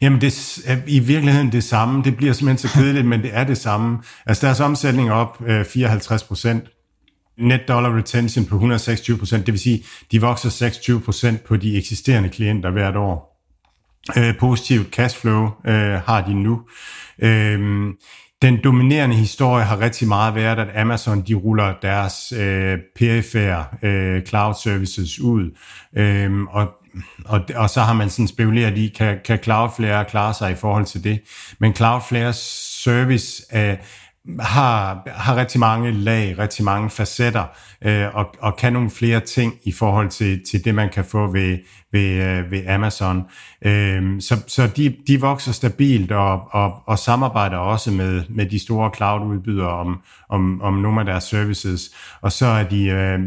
Jamen, 0.00 0.20
det 0.20 0.58
er 0.66 0.76
i 0.86 0.98
virkeligheden 0.98 1.52
det 1.52 1.64
samme. 1.64 2.02
Det 2.04 2.16
bliver 2.16 2.32
simpelthen 2.32 2.68
så 2.68 2.74
kedeligt, 2.74 3.06
men 3.06 3.22
det 3.22 3.30
er 3.32 3.44
det 3.44 3.58
samme. 3.58 3.98
Altså, 4.26 4.46
deres 4.46 4.60
omsætning 4.60 5.08
er 5.08 5.12
op 5.12 5.42
øh, 5.46 5.64
54 5.64 6.24
procent. 6.24 6.64
Net 7.42 7.68
dollar 7.68 7.96
retention 7.96 8.46
på 8.46 8.54
126 8.54 9.18
procent. 9.18 9.46
Det 9.46 9.52
vil 9.52 9.60
sige, 9.60 9.84
de 10.12 10.20
vokser 10.20 10.48
26 10.48 11.00
procent 11.00 11.44
på 11.44 11.56
de 11.56 11.78
eksisterende 11.78 12.28
klienter 12.28 12.70
hvert 12.70 12.96
år. 12.96 13.32
Øh, 14.16 14.34
positivt 14.40 14.94
cashflow 14.94 15.50
øh, 15.66 15.94
har 15.94 16.24
de 16.26 16.34
nu. 16.34 16.60
Øh, 17.18 17.88
den 18.42 18.64
dominerende 18.64 19.16
historie 19.16 19.64
har 19.64 19.80
rigtig 19.80 20.08
meget 20.08 20.34
været, 20.34 20.58
at 20.58 20.80
Amazon 20.80 21.22
de 21.22 21.34
ruller 21.34 21.74
deres 21.82 22.32
øh, 22.32 22.78
perifære 22.96 23.64
øh, 23.82 24.22
cloud 24.22 24.54
services 24.62 25.20
ud, 25.20 25.50
øh, 25.96 26.42
og 26.42 26.72
og, 27.24 27.40
og 27.54 27.70
så 27.70 27.80
har 27.80 27.92
man 27.92 28.10
sådan 28.10 28.28
spekuleret 28.28 28.78
i, 28.78 28.88
kan, 28.88 29.18
kan 29.24 29.38
Cloudflare 29.42 30.04
klare 30.04 30.34
sig 30.34 30.52
i 30.52 30.54
forhold 30.54 30.84
til 30.84 31.04
det. 31.04 31.20
Men 31.58 31.74
Cloudflares 31.74 32.36
service 32.84 33.42
øh, 33.56 33.76
har, 34.40 35.02
har 35.06 35.36
rigtig 35.36 35.60
mange 35.60 35.90
lag, 35.90 36.38
rigtig 36.38 36.64
mange 36.64 36.90
facetter, 36.90 37.44
øh, 37.84 38.14
og, 38.14 38.34
og 38.40 38.56
kan 38.56 38.72
nogle 38.72 38.90
flere 38.90 39.20
ting 39.20 39.54
i 39.64 39.72
forhold 39.72 40.08
til, 40.08 40.40
til 40.50 40.64
det, 40.64 40.74
man 40.74 40.88
kan 40.88 41.04
få 41.04 41.32
ved, 41.32 41.58
ved, 41.92 42.10
øh, 42.10 42.50
ved 42.50 42.66
Amazon. 42.66 43.22
Øh, 43.64 44.20
så 44.20 44.42
så 44.46 44.66
de, 44.66 44.96
de 45.06 45.20
vokser 45.20 45.52
stabilt 45.52 46.12
og, 46.12 46.54
og, 46.54 46.82
og 46.86 46.98
samarbejder 46.98 47.56
også 47.56 47.90
med, 47.90 48.22
med 48.28 48.46
de 48.46 48.58
store 48.58 48.90
cloud-udbydere 48.96 49.70
om, 49.70 50.00
om, 50.28 50.62
om 50.62 50.74
nogle 50.74 51.00
af 51.00 51.06
deres 51.06 51.24
services. 51.24 51.90
Og 52.20 52.32
så 52.32 52.46
er 52.46 52.64
de 52.64 52.86
øh, 52.86 53.20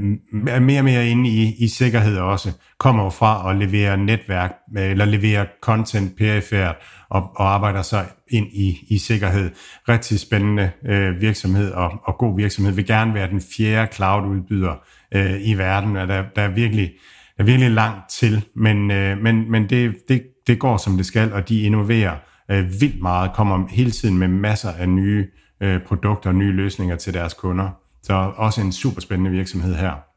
mere 0.62 0.80
og 0.80 0.86
mere 0.86 1.08
inde 1.08 1.30
i, 1.30 1.56
i 1.60 1.68
sikkerhed 1.68 2.18
også, 2.18 2.52
kommer 2.80 3.10
fra 3.10 3.52
at 3.52 3.58
levere 3.58 3.98
netværk, 3.98 4.54
eller 4.78 5.06
levere 5.06 5.46
content 5.62 6.18
perifært, 6.18 6.76
og, 7.16 7.32
og 7.36 7.54
arbejder 7.54 7.82
sig 7.82 8.06
ind 8.28 8.48
i, 8.48 8.86
i 8.90 8.98
sikkerhed. 8.98 9.52
Rigtig 9.90 10.20
spændende 10.20 10.72
øh, 10.86 11.22
virksomhed 11.22 11.72
og, 11.72 11.92
og 12.04 12.18
god 12.18 12.38
virksomhed. 12.38 12.74
Vil 12.74 12.86
gerne 12.86 13.14
være 13.14 13.30
den 13.30 13.42
fjerde 13.58 13.94
cloud-udbyder 13.94 14.76
øh, 15.16 15.48
i 15.48 15.54
verden, 15.54 15.98
og 15.98 16.08
der, 16.08 16.24
der 16.36 16.42
er 16.42 16.50
virkelig 16.50 16.92
er 17.38 17.44
virkelig 17.44 17.72
langt 17.72 18.10
til, 18.10 18.46
men, 18.56 18.92
øh, 18.92 19.18
men, 19.18 19.52
men 19.52 19.70
det, 19.70 19.96
det, 20.10 20.24
det 20.48 20.60
går 20.60 20.78
som 20.78 20.98
det 20.98 21.06
skal, 21.06 21.34
og 21.34 21.50
de 21.50 21.62
innoverer 21.62 22.16
øh, 22.52 22.82
vildt 22.82 23.02
meget, 23.02 23.32
kommer 23.34 23.68
hele 23.70 23.92
tiden 23.92 24.18
med 24.18 24.28
masser 24.28 24.72
af 24.72 24.90
nye 24.90 25.28
øh, 25.62 25.82
produkter 25.88 26.30
og 26.30 26.36
nye 26.36 26.52
løsninger 26.52 26.96
til 26.96 27.14
deres 27.14 27.34
kunder. 27.34 27.70
Så 28.04 28.14
også 28.36 28.62
en 28.62 28.72
super 28.72 29.02
spændende 29.02 29.32
virksomhed 29.32 29.76
her. 29.76 30.15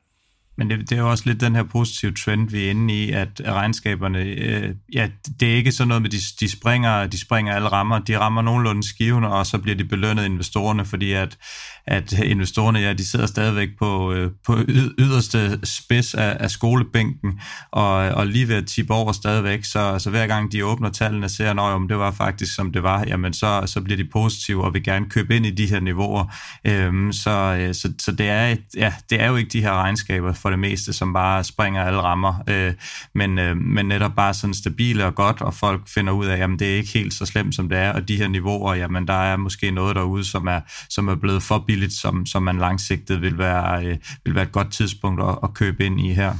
Men 0.58 0.70
det, 0.70 0.90
det 0.90 0.92
er 0.92 1.00
jo 1.02 1.10
også 1.10 1.24
lidt 1.26 1.40
den 1.40 1.54
her 1.54 1.62
positive 1.62 2.12
trend, 2.12 2.50
vi 2.50 2.66
er 2.66 2.70
inde 2.70 2.94
i, 2.94 3.10
at 3.10 3.40
regnskaberne, 3.46 4.18
øh, 4.18 4.74
ja, 4.92 5.08
det 5.40 5.52
er 5.52 5.56
ikke 5.56 5.72
sådan 5.72 5.88
noget 5.88 6.02
med, 6.02 6.10
de, 6.10 6.16
de 6.40 6.50
springer, 6.50 7.06
de 7.06 7.20
springer 7.20 7.54
alle 7.54 7.68
rammer, 7.68 7.98
de 7.98 8.18
rammer 8.18 8.42
nogenlunde 8.42 8.88
skiven, 8.88 9.24
og 9.24 9.46
så 9.46 9.58
bliver 9.58 9.76
de 9.76 9.84
belønnet 9.84 10.24
investorerne, 10.24 10.84
fordi 10.84 11.12
at, 11.12 11.38
at 11.86 12.12
investorerne, 12.12 12.78
ja, 12.78 12.92
de 12.92 13.06
sidder 13.06 13.26
stadigvæk 13.26 13.68
på, 13.78 14.12
øh, 14.12 14.30
på 14.46 14.58
yderste 14.98 15.60
spids 15.64 16.14
af, 16.14 16.36
af 16.40 16.50
skolebænken, 16.50 17.40
og, 17.70 17.92
og 17.94 18.26
lige 18.26 18.48
ved 18.48 18.56
at 18.56 18.66
tippe 18.66 18.94
over 18.94 19.12
stadigvæk, 19.12 19.64
så, 19.64 19.98
så 19.98 20.10
hver 20.10 20.26
gang 20.26 20.52
de 20.52 20.64
åbner 20.64 20.90
tallene, 20.90 21.28
ser, 21.28 21.50
at 21.50 21.58
om 21.58 21.88
det 21.88 21.98
var 21.98 22.10
faktisk 22.10 22.54
som 22.54 22.72
det 22.72 22.82
var, 22.82 23.04
jamen 23.06 23.32
så, 23.32 23.62
så 23.66 23.80
bliver 23.80 23.96
de 23.96 24.08
positive, 24.12 24.64
og 24.64 24.74
vil 24.74 24.84
gerne 24.84 25.10
købe 25.10 25.36
ind 25.36 25.46
i 25.46 25.50
de 25.50 25.66
her 25.66 25.80
niveauer. 25.80 26.34
Øhm, 26.64 27.12
så, 27.12 27.30
øh, 27.60 27.74
så, 27.74 27.92
så 27.98 28.12
det, 28.12 28.28
er, 28.28 28.56
ja, 28.76 28.92
det 29.10 29.20
er 29.20 29.26
jo 29.26 29.36
ikke 29.36 29.50
de 29.50 29.60
her 29.60 29.72
regnskaber 29.72 30.32
for 30.48 30.50
det 30.50 30.58
meste, 30.58 30.92
som 30.92 31.12
bare 31.12 31.44
springer 31.44 31.84
alle 31.84 32.00
rammer, 32.00 32.34
øh, 32.48 32.72
men, 33.14 33.38
øh, 33.38 33.56
men 33.56 33.86
netop 33.86 34.14
bare 34.16 34.34
sådan 34.34 34.54
stabile 34.54 35.06
og 35.06 35.14
godt, 35.14 35.40
og 35.40 35.54
folk 35.54 35.88
finder 35.88 36.12
ud 36.12 36.26
af, 36.26 36.38
jamen 36.38 36.58
det 36.58 36.72
er 36.72 36.76
ikke 36.76 36.92
helt 36.92 37.14
så 37.14 37.26
slemt, 37.26 37.54
som 37.54 37.68
det 37.68 37.78
er, 37.78 37.92
og 37.92 38.08
de 38.08 38.16
her 38.16 38.28
niveauer, 38.28 38.74
jamen 38.74 39.08
der 39.08 39.14
er 39.14 39.36
måske 39.36 39.70
noget 39.70 39.96
derude, 39.96 40.24
som 40.24 40.46
er, 40.46 40.60
som 40.90 41.08
er 41.08 41.14
blevet 41.14 41.42
for 41.42 41.64
billigt, 41.66 41.92
som, 41.92 42.26
som 42.26 42.42
man 42.42 42.58
langsigtet 42.58 43.22
vil 43.22 43.38
være, 43.38 43.86
øh, 43.86 43.96
vil 44.24 44.34
være 44.34 44.44
et 44.44 44.52
godt 44.52 44.72
tidspunkt 44.72 45.22
at, 45.22 45.38
at 45.42 45.54
købe 45.54 45.86
ind 45.86 46.00
i 46.00 46.12
her. 46.12 46.34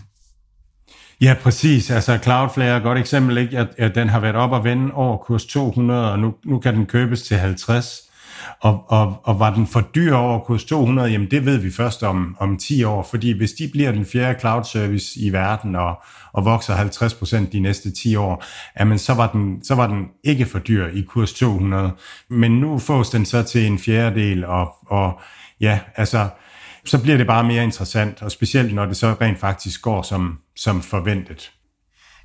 Ja, 1.21 1.35
præcis. 1.43 1.91
Altså 1.91 2.19
Cloudflare 2.23 2.69
er 2.69 2.77
et 2.77 2.83
godt 2.83 2.99
eksempel, 2.99 3.39
ikke? 3.39 3.59
At, 3.59 3.69
at 3.79 3.95
den 3.95 4.09
har 4.09 4.21
været 4.21 4.37
op 4.37 4.53
og 4.53 4.65
vende 4.65 4.95
over 4.95 5.17
kurs 5.17 5.47
200, 5.47 6.13
og 6.13 6.19
nu, 6.19 6.35
nu 6.45 6.59
kan 6.59 6.75
den 6.75 6.87
købes 6.87 7.23
til 7.23 7.37
50. 7.37 8.08
Og, 8.61 8.85
og, 8.89 9.21
og 9.25 9.39
var 9.39 9.55
den 9.55 9.67
for 9.67 9.81
dyr 9.81 10.15
over 10.15 10.41
kurs 10.41 10.65
200, 10.65 11.09
jamen 11.09 11.31
det 11.31 11.45
ved 11.47 11.59
vi 11.59 11.71
først 11.71 12.03
om, 12.03 12.37
om 12.41 12.57
10 12.57 12.85
år, 12.85 13.03
fordi 13.11 13.37
hvis 13.37 13.53
de 13.53 13.69
bliver 13.73 13.93
den 13.93 14.07
fjerde 14.07 14.41
cloud 14.41 14.65
service 14.65 15.21
i 15.21 15.33
verden 15.33 15.77
og, 15.77 16.03
og 16.33 16.45
vokser 16.45 16.77
50% 16.77 17.51
de 17.53 17.61
næste 17.61 17.91
10 17.91 18.17
år, 18.17 18.45
jamen 18.81 18.99
så 18.99 19.15
var, 19.15 19.27
den, 19.33 19.65
så 19.65 19.75
var 19.75 19.87
den 19.87 20.07
ikke 20.25 20.47
for 20.47 20.59
dyr 20.59 20.87
i 20.87 21.01
kurs 21.01 21.33
200. 21.33 21.91
Men 22.31 22.51
nu 22.61 22.79
fås 22.79 23.11
den 23.11 23.25
så 23.25 23.43
til 23.43 23.67
en 23.67 23.79
fjerdedel, 23.79 24.45
og, 24.45 24.75
og 24.87 25.21
ja, 25.61 25.81
altså, 25.97 26.29
så 26.85 27.03
bliver 27.03 27.17
det 27.17 27.27
bare 27.27 27.45
mere 27.45 27.65
interessant, 27.65 28.23
og 28.23 28.33
specielt 28.33 28.75
når 28.75 28.87
det 28.87 28.97
så 28.97 29.17
rent 29.21 29.39
faktisk 29.39 29.83
går 29.83 30.03
som, 30.03 30.39
som 30.57 30.83
forventet. 30.83 31.53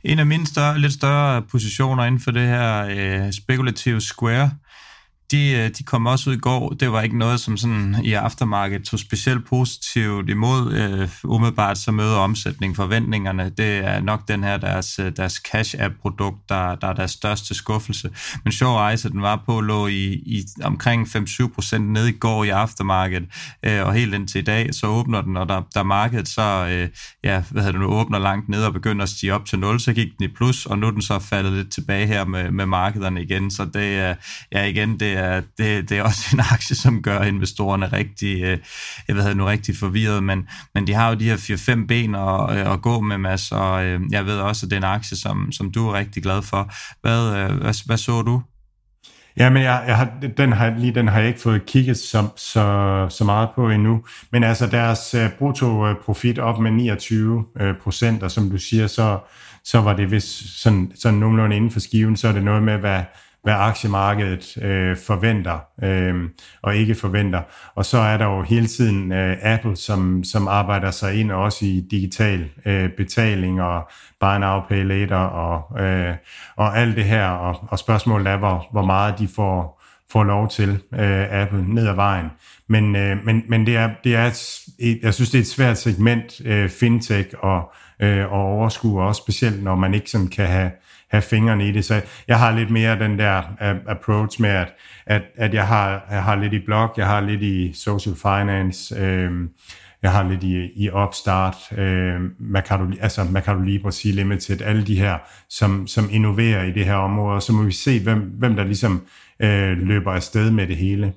En 0.03 0.19
af 0.19 0.25
mine 0.25 0.47
større, 0.47 0.79
lidt 0.79 0.93
større 0.93 1.41
positioner 1.41 2.03
inden 2.03 2.21
for 2.21 2.31
det 2.31 2.47
her 2.47 2.85
øh, 2.89 3.33
spekulative 3.33 4.01
square, 4.01 4.51
de, 5.33 5.51
øh, 5.51 5.69
de 5.77 5.83
kom 5.83 6.05
også 6.05 6.29
ud 6.29 6.35
i 6.35 6.39
går. 6.39 6.69
Det 6.69 6.91
var 6.91 7.01
ikke 7.01 7.17
noget, 7.17 7.39
som 7.39 7.57
sådan 7.57 7.95
i 8.03 8.13
aftermarket 8.13 8.83
tog 8.83 8.99
specielt 8.99 9.45
positivt 9.45 10.29
imod. 10.29 10.73
Øh, 10.73 11.09
umiddelbart 11.23 11.77
så 11.77 11.91
møder 11.91 12.15
omsætning 12.15 12.75
forventningerne. 12.75 13.51
Det 13.57 13.77
er 13.77 13.99
nok 13.99 14.27
den 14.27 14.43
her 14.43 14.57
deres, 14.57 14.99
øh, 14.99 15.11
deres 15.17 15.33
cash 15.33 15.75
app 15.79 15.93
produkt, 16.01 16.49
der, 16.49 16.75
der 16.75 16.87
er 16.87 16.93
deres 16.93 17.11
største 17.11 17.53
skuffelse. 17.53 18.09
Men 18.43 18.51
sjov 18.51 18.75
rejse, 18.75 19.09
den 19.09 19.21
var 19.21 19.43
på, 19.45 19.61
lå 19.61 19.87
i, 19.87 20.13
i 20.13 20.45
omkring 20.63 21.07
5-7 21.07 21.53
procent 21.53 21.91
ned 21.91 22.07
i 22.07 22.11
går 22.11 22.43
i 22.43 22.49
aftermarket, 22.49 23.23
øh, 23.63 23.85
og 23.85 23.93
helt 23.93 24.13
indtil 24.13 24.41
i 24.41 24.43
dag, 24.43 24.73
så 24.73 24.87
åbner 24.87 25.21
den, 25.21 25.37
og 25.37 25.49
der, 25.49 25.61
der 25.73 25.83
markedet 25.83 26.27
så, 26.27 26.67
øh, 26.69 26.89
ja, 27.23 27.43
hvad 27.49 27.61
hedder 27.61 27.71
det 27.71 27.81
nu, 27.81 27.87
åbner 27.87 28.19
langt 28.19 28.49
ned 28.49 28.63
og 28.63 28.73
begynder 28.73 29.03
at 29.03 29.09
stige 29.09 29.33
op 29.33 29.45
til 29.45 29.59
0, 29.59 29.79
så 29.79 29.93
gik 29.93 30.17
den 30.17 30.25
i 30.25 30.33
plus, 30.33 30.65
og 30.65 30.79
nu 30.79 30.87
er 30.87 30.91
den 30.91 31.01
så 31.01 31.19
faldet 31.19 31.53
lidt 31.53 31.71
tilbage 31.71 32.07
her 32.07 32.25
med, 32.25 32.51
med 32.51 32.65
markederne 32.65 33.23
igen, 33.23 33.51
så 33.51 33.65
det 33.65 33.95
er, 33.95 34.15
ja 34.51 34.63
igen, 34.63 34.99
det 34.99 35.13
er, 35.13 35.22
det, 35.57 35.89
det 35.89 35.97
er 35.97 36.03
også 36.03 36.29
en 36.33 36.39
aktie, 36.39 36.75
som 36.75 37.01
gør 37.01 37.21
investorerne 37.21 37.85
rigtig, 37.93 38.43
øh, 38.43 38.57
jeg 39.07 39.15
ved 39.15 39.35
nu 39.35 39.45
rigtig 39.45 39.77
forvirret, 39.77 40.23
men, 40.23 40.47
men 40.75 40.87
de 40.87 40.93
har 40.93 41.09
jo 41.09 41.15
de 41.15 41.29
her 41.29 41.37
4-5 41.37 41.87
ben 41.87 42.15
at, 42.15 42.57
øh, 42.57 42.73
at 42.73 42.81
gå 42.81 42.99
med, 42.99 43.17
Mads, 43.17 43.51
og 43.51 43.85
øh, 43.85 44.01
jeg 44.11 44.25
ved 44.25 44.37
også, 44.37 44.65
at 44.65 44.69
det 44.69 44.75
er 44.75 44.81
en 44.81 44.95
aktie, 44.95 45.17
som, 45.17 45.51
som 45.51 45.71
du 45.71 45.87
er 45.87 45.93
rigtig 45.93 46.23
glad 46.23 46.41
for. 46.41 46.73
Hvad, 47.01 47.35
øh, 47.37 47.61
hvad, 47.61 47.85
hvad 47.85 47.97
så 47.97 48.21
du? 48.21 48.41
Ja, 49.37 49.49
men 49.49 49.63
jeg, 49.63 49.83
jeg 49.87 49.97
har, 49.97 50.11
den, 50.37 50.53
har, 50.53 50.75
lige 50.77 50.95
den 50.95 51.07
har 51.07 51.19
jeg 51.19 51.27
ikke 51.27 51.41
fået 51.41 51.65
kigget 51.65 51.97
så, 51.97 52.27
så, 52.35 53.07
så 53.09 53.23
meget 53.23 53.49
på 53.55 53.69
endnu. 53.69 54.03
Men 54.31 54.43
altså 54.43 54.67
deres 54.67 55.15
uh, 55.15 55.37
brutto 55.39 55.87
øh, 55.87 55.95
profit 55.95 56.39
op 56.39 56.59
med 56.59 56.71
29 56.71 57.45
uh, 57.61 57.77
procent, 57.83 58.23
og 58.23 58.31
som 58.31 58.49
du 58.49 58.57
siger, 58.57 58.87
så, 58.87 59.19
så 59.63 59.81
var 59.81 59.95
det 59.95 60.11
vist 60.11 60.61
sådan, 60.61 60.91
sådan 60.95 61.19
nogenlunde 61.19 61.55
inden 61.55 61.71
for 61.71 61.79
skiven, 61.79 62.17
så 62.17 62.27
er 62.27 62.31
det 62.31 62.43
noget 62.43 62.63
med, 62.63 62.77
hvad, 62.77 63.01
hvad 63.43 63.53
aktiemarkedet 63.53 64.57
øh, 64.61 64.97
forventer 64.97 65.59
øh, 65.83 66.29
og 66.61 66.75
ikke 66.75 66.95
forventer. 66.95 67.41
Og 67.75 67.85
så 67.85 67.97
er 67.97 68.17
der 68.17 68.25
jo 68.25 68.41
hele 68.41 68.67
tiden 68.67 69.11
øh, 69.11 69.37
Apple, 69.41 69.75
som, 69.75 70.23
som 70.23 70.47
arbejder 70.47 70.91
sig 70.91 71.19
ind 71.19 71.31
også 71.31 71.65
i 71.65 71.83
digital 71.91 72.49
øh, 72.65 72.89
betaling 72.97 73.61
og 73.61 73.89
buy 74.19 74.39
now, 74.39 74.59
pay 74.69 74.85
later 74.85 75.17
og, 75.17 75.81
øh, 75.81 76.15
og 76.55 76.77
alt 76.77 76.95
det 76.95 77.03
her. 77.03 77.27
Og, 77.27 77.67
og 77.67 77.79
spørgsmålet 77.79 78.27
er, 78.27 78.37
hvor, 78.37 78.67
hvor 78.71 78.85
meget 78.85 79.19
de 79.19 79.27
får, 79.35 79.81
får 80.11 80.23
lov 80.23 80.49
til 80.49 80.69
øh, 80.93 81.41
Apple 81.41 81.73
ned 81.73 81.87
ad 81.87 81.95
vejen. 81.95 82.27
Men, 82.67 82.95
øh, 82.95 83.25
men, 83.25 83.43
men 83.49 83.65
det 83.65 83.77
er, 83.77 83.89
det 84.03 84.15
er 84.15 84.25
et, 84.79 84.99
jeg 85.03 85.13
synes, 85.13 85.29
det 85.29 85.37
er 85.37 85.41
et 85.41 85.47
svært 85.47 85.77
segment, 85.77 86.41
øh, 86.45 86.69
fintech 86.69 87.29
og, 87.39 87.73
øh, 88.01 88.31
og 88.31 88.41
overskue, 88.41 89.03
også 89.03 89.21
specielt 89.21 89.63
når 89.63 89.75
man 89.75 89.93
ikke 89.93 90.09
sådan 90.09 90.27
kan 90.27 90.47
have, 90.47 90.71
have 91.13 91.21
fingrene 91.21 91.67
i 91.67 91.71
det. 91.71 91.85
Så 91.85 92.01
jeg 92.27 92.39
har 92.39 92.55
lidt 92.55 92.69
mere 92.69 92.99
den 92.99 93.19
der 93.19 93.39
uh, 93.39 93.91
approach 93.91 94.41
med, 94.41 94.49
at, 94.49 94.73
at, 95.05 95.21
at 95.35 95.53
jeg, 95.53 95.67
har, 95.67 96.05
jeg 96.11 96.23
har 96.23 96.35
lidt 96.35 96.53
i 96.53 96.59
blog, 96.59 96.93
jeg 96.97 97.07
har 97.07 97.21
lidt 97.21 97.41
i 97.41 97.73
social 97.73 98.15
finance, 98.15 98.95
øh, 98.95 99.31
jeg 100.03 100.11
har 100.11 100.29
lidt 100.29 100.43
i, 100.43 100.83
i 100.83 100.89
Upstart, 100.91 101.55
øh, 101.77 102.21
Mercado, 102.39 102.85
altså 103.01 103.23
Mercado 103.23 103.59
Libre, 103.59 103.91
C 103.91 104.03
Limited, 104.13 104.61
alle 104.61 104.85
de 104.85 104.99
her, 104.99 105.17
som, 105.49 105.87
som 105.87 106.09
innoverer 106.11 106.63
i 106.63 106.71
det 106.71 106.85
her 106.85 106.95
område, 106.95 107.35
og 107.35 107.41
så 107.41 107.53
må 107.53 107.63
vi 107.63 107.71
se, 107.71 108.03
hvem, 108.03 108.19
hvem 108.19 108.55
der 108.55 108.63
ligesom 108.63 109.03
øh, 109.39 109.77
løber 109.77 110.11
afsted 110.11 110.51
med 110.51 110.67
det 110.67 110.75
hele. 110.75 111.13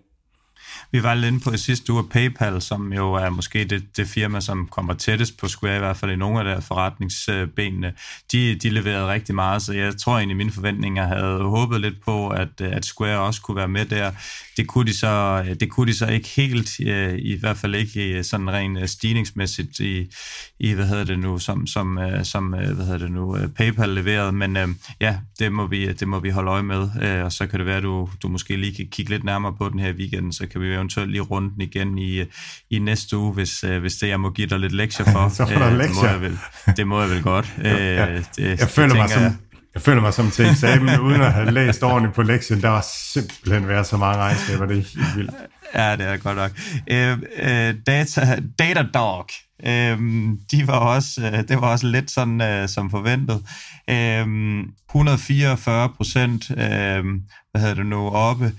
Vi 0.93 1.03
var 1.03 1.14
lidt 1.14 1.26
inde 1.26 1.41
på 1.41 1.53
i 1.53 1.59
sidste 1.59 1.93
uge 1.93 2.09
PayPal, 2.09 2.62
som 2.62 2.93
jo 2.93 3.12
er 3.12 3.30
måske 3.30 3.64
det, 3.64 3.97
det 3.97 4.09
firma, 4.09 4.41
som 4.41 4.68
kommer 4.70 4.95
tættest 4.95 5.39
på 5.39 5.49
Square, 5.49 5.76
i 5.76 5.78
hvert 5.78 5.97
fald 5.97 6.11
i 6.11 6.16
nogle 6.16 6.39
af 6.39 6.45
deres 6.45 6.66
forretningsbenene. 6.66 7.93
De, 8.32 8.55
de 8.55 8.70
leverede 8.70 9.07
rigtig 9.12 9.34
meget, 9.34 9.62
så 9.62 9.72
jeg 9.72 9.97
tror 9.97 10.16
egentlig, 10.16 10.37
mine 10.37 10.53
forventninger 10.53 11.07
havde 11.07 11.43
håbet 11.43 11.80
lidt 11.80 12.05
på, 12.05 12.28
at, 12.28 12.61
at 12.61 12.84
Square 12.84 13.18
også 13.20 13.43
kunne 13.43 13.57
være 13.57 13.68
med 13.68 13.84
der. 13.84 14.12
Det 14.57 14.66
kunne 14.66 14.87
de 14.87 14.97
så, 14.97 15.43
det 15.61 15.70
kunne 15.70 15.93
de 15.93 15.99
så 15.99 16.07
ikke 16.07 16.28
helt, 16.28 16.80
øh, 16.80 17.14
i 17.18 17.37
hvert 17.41 17.57
fald 17.57 17.74
ikke 17.74 18.18
øh, 18.18 18.24
sådan 18.24 18.51
rent 18.51 18.78
øh, 18.78 18.89
stigningsmæssigt 18.89 19.80
i, 19.80 20.07
i 20.59 20.72
hvad 20.72 20.87
hedder 20.87 21.05
det 21.05 21.18
nu, 21.18 21.39
som, 21.39 21.66
som, 21.66 21.99
som 22.22 22.49
hvad 22.49 22.84
hedder 22.84 22.99
det 22.99 23.11
nu, 23.11 23.37
PayPal 23.57 23.89
leverede, 23.89 24.32
men 24.32 24.78
ja, 25.01 25.18
det 25.39 25.53
må 25.53 25.66
vi, 25.66 25.93
det 25.93 26.09
må 26.09 26.20
vi 26.20 26.30
holde 26.30 26.51
øje 26.51 26.62
med, 26.62 26.89
og 27.22 27.32
så 27.32 27.47
kan 27.47 27.59
det 27.59 27.66
være, 27.66 27.76
at 27.76 27.82
du, 27.82 28.09
du 28.22 28.28
måske 28.28 28.57
lige 28.57 28.74
kan 28.74 28.87
kigge 28.91 29.11
lidt 29.11 29.24
nærmere 29.24 29.55
på 29.59 29.68
den 29.68 29.78
her 29.78 29.93
weekend, 29.93 30.32
så 30.32 30.47
kan 30.47 30.61
vi 30.61 30.76
eventuelt 30.77 31.11
lige 31.11 31.20
runde 31.20 31.51
den 31.55 31.61
igen 31.61 31.99
i, 31.99 32.24
i 32.70 32.79
næste 32.79 33.16
uge, 33.16 33.33
hvis, 33.33 33.61
hvis 33.61 33.95
det 33.95 34.09
jeg 34.09 34.20
må 34.20 34.31
give 34.31 34.47
dig 34.47 34.59
lidt 34.59 34.72
lektier 34.72 35.07
for. 35.12 35.29
så 35.29 35.47
får 35.47 35.70
du 35.70 35.77
lektier. 35.77 35.87
Det 35.87 35.97
må 35.97 36.07
jeg 36.07 36.20
vel, 36.20 36.39
det 36.77 36.87
må 36.87 37.01
jeg 37.01 37.11
vel 37.11 37.22
godt. 37.22 37.55
ja, 37.64 37.70
det, 37.70 38.27
jeg, 38.39 38.61
det, 38.61 38.68
føler 38.68 38.95
mig 38.95 39.11
som, 39.11 39.22
jeg, 39.22 39.35
jeg 39.74 39.83
føler 39.83 40.01
mig 40.01 40.14
som 40.14 40.31
til 40.31 40.47
eksamen, 40.47 41.01
uden 41.07 41.20
at 41.20 41.33
have 41.33 41.51
læst 41.51 41.83
ordentligt 41.83 42.14
på 42.14 42.22
lektien. 42.22 42.62
Der 42.62 42.68
var 42.68 42.87
simpelthen 43.12 43.68
været 43.68 43.87
så 43.87 43.97
mange 43.97 44.18
regnskaber, 44.18 44.66
det 44.66 44.79
er 44.79 44.83
helt 44.83 45.16
vildt. 45.16 45.31
Ja, 45.74 45.97
det 45.97 46.07
er 46.07 46.16
godt 46.16 46.37
nok. 46.37 46.51
Øh, 46.91 47.18
øh, 47.37 47.74
data, 47.87 48.39
Datadog, 48.59 49.29
øh, 49.66 49.99
de 50.51 50.66
var 50.66 50.79
også, 50.79 51.20
øh, 51.20 51.49
det 51.49 51.61
var 51.61 51.68
også 51.68 51.87
lidt 51.87 52.11
sådan 52.11 52.41
øh, 52.41 52.68
som 52.68 52.91
forventet. 52.91 53.43
Øh, 53.91 54.27
144 54.89 55.89
procent, 55.89 56.51
øh, 56.51 57.05
hvad 57.51 57.61
hedder 57.61 57.74
det 57.74 57.87
nu, 57.87 58.09
oppe 58.09 58.53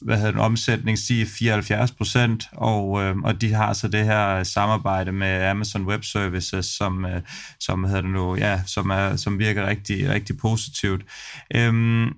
hvad 0.00 0.16
hedder 0.16 0.30
den, 0.30 0.40
omsætning 0.40 0.98
stiger 0.98 1.26
74 1.26 1.92
procent, 1.92 2.48
og, 2.52 3.02
øh, 3.02 3.16
og 3.16 3.40
de 3.40 3.52
har 3.52 3.72
så 3.72 3.88
det 3.88 4.04
her 4.04 4.42
samarbejde 4.42 5.12
med 5.12 5.44
Amazon 5.44 5.86
Web 5.86 6.04
Services, 6.04 6.66
som, 6.66 7.04
øh, 7.04 7.22
som, 7.60 7.84
hedder 7.84 8.00
det 8.00 8.10
nu, 8.10 8.36
ja, 8.36 8.62
som, 8.66 8.90
er, 8.90 9.16
som 9.16 9.38
virker 9.38 9.66
rigtig, 9.66 10.08
rigtig 10.08 10.38
positivt. 10.38 11.02
Øhm, 11.54 12.12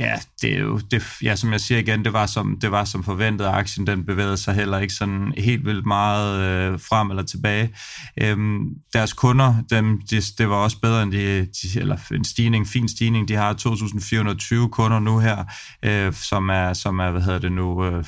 Ja, 0.00 0.14
det 0.42 0.54
er 0.54 0.58
jo, 0.58 0.78
det, 0.78 1.02
ja, 1.22 1.36
som 1.36 1.52
jeg 1.52 1.60
siger 1.60 1.78
igen, 1.78 2.04
det 2.04 2.12
var 2.12 2.26
som, 2.26 2.58
det 2.60 2.70
var 2.70 2.84
som 2.84 3.04
forventet, 3.04 3.44
aktien 3.44 3.86
den 3.86 4.04
bevægede 4.04 4.36
sig 4.36 4.54
heller 4.54 4.78
ikke 4.78 4.94
sådan 4.94 5.34
helt 5.38 5.66
vildt 5.66 5.86
meget 5.86 6.40
øh, 6.40 6.80
frem 6.80 7.10
eller 7.10 7.22
tilbage. 7.22 7.70
Øhm, 8.20 8.60
deres 8.92 9.12
kunder, 9.12 9.54
dem, 9.70 10.00
de, 10.10 10.20
det 10.38 10.48
var 10.48 10.56
også 10.56 10.80
bedre 10.80 11.02
end 11.02 11.12
de, 11.12 11.46
de, 11.46 11.80
eller 11.80 11.96
en 12.14 12.24
stigning, 12.24 12.68
fin 12.68 12.88
stigning, 12.88 13.28
de 13.28 13.34
har 13.34 13.54
2.420 13.54 14.68
kunder 14.68 14.98
nu 14.98 15.18
her, 15.18 15.44
øh, 15.82 16.12
som 16.12 16.48
er, 16.48 16.72
som 16.72 16.98
er, 16.98 17.10
hvad 17.10 17.22
hedder 17.22 17.38
det 17.38 17.52
nu, 17.52 17.84
øh, 17.84 18.04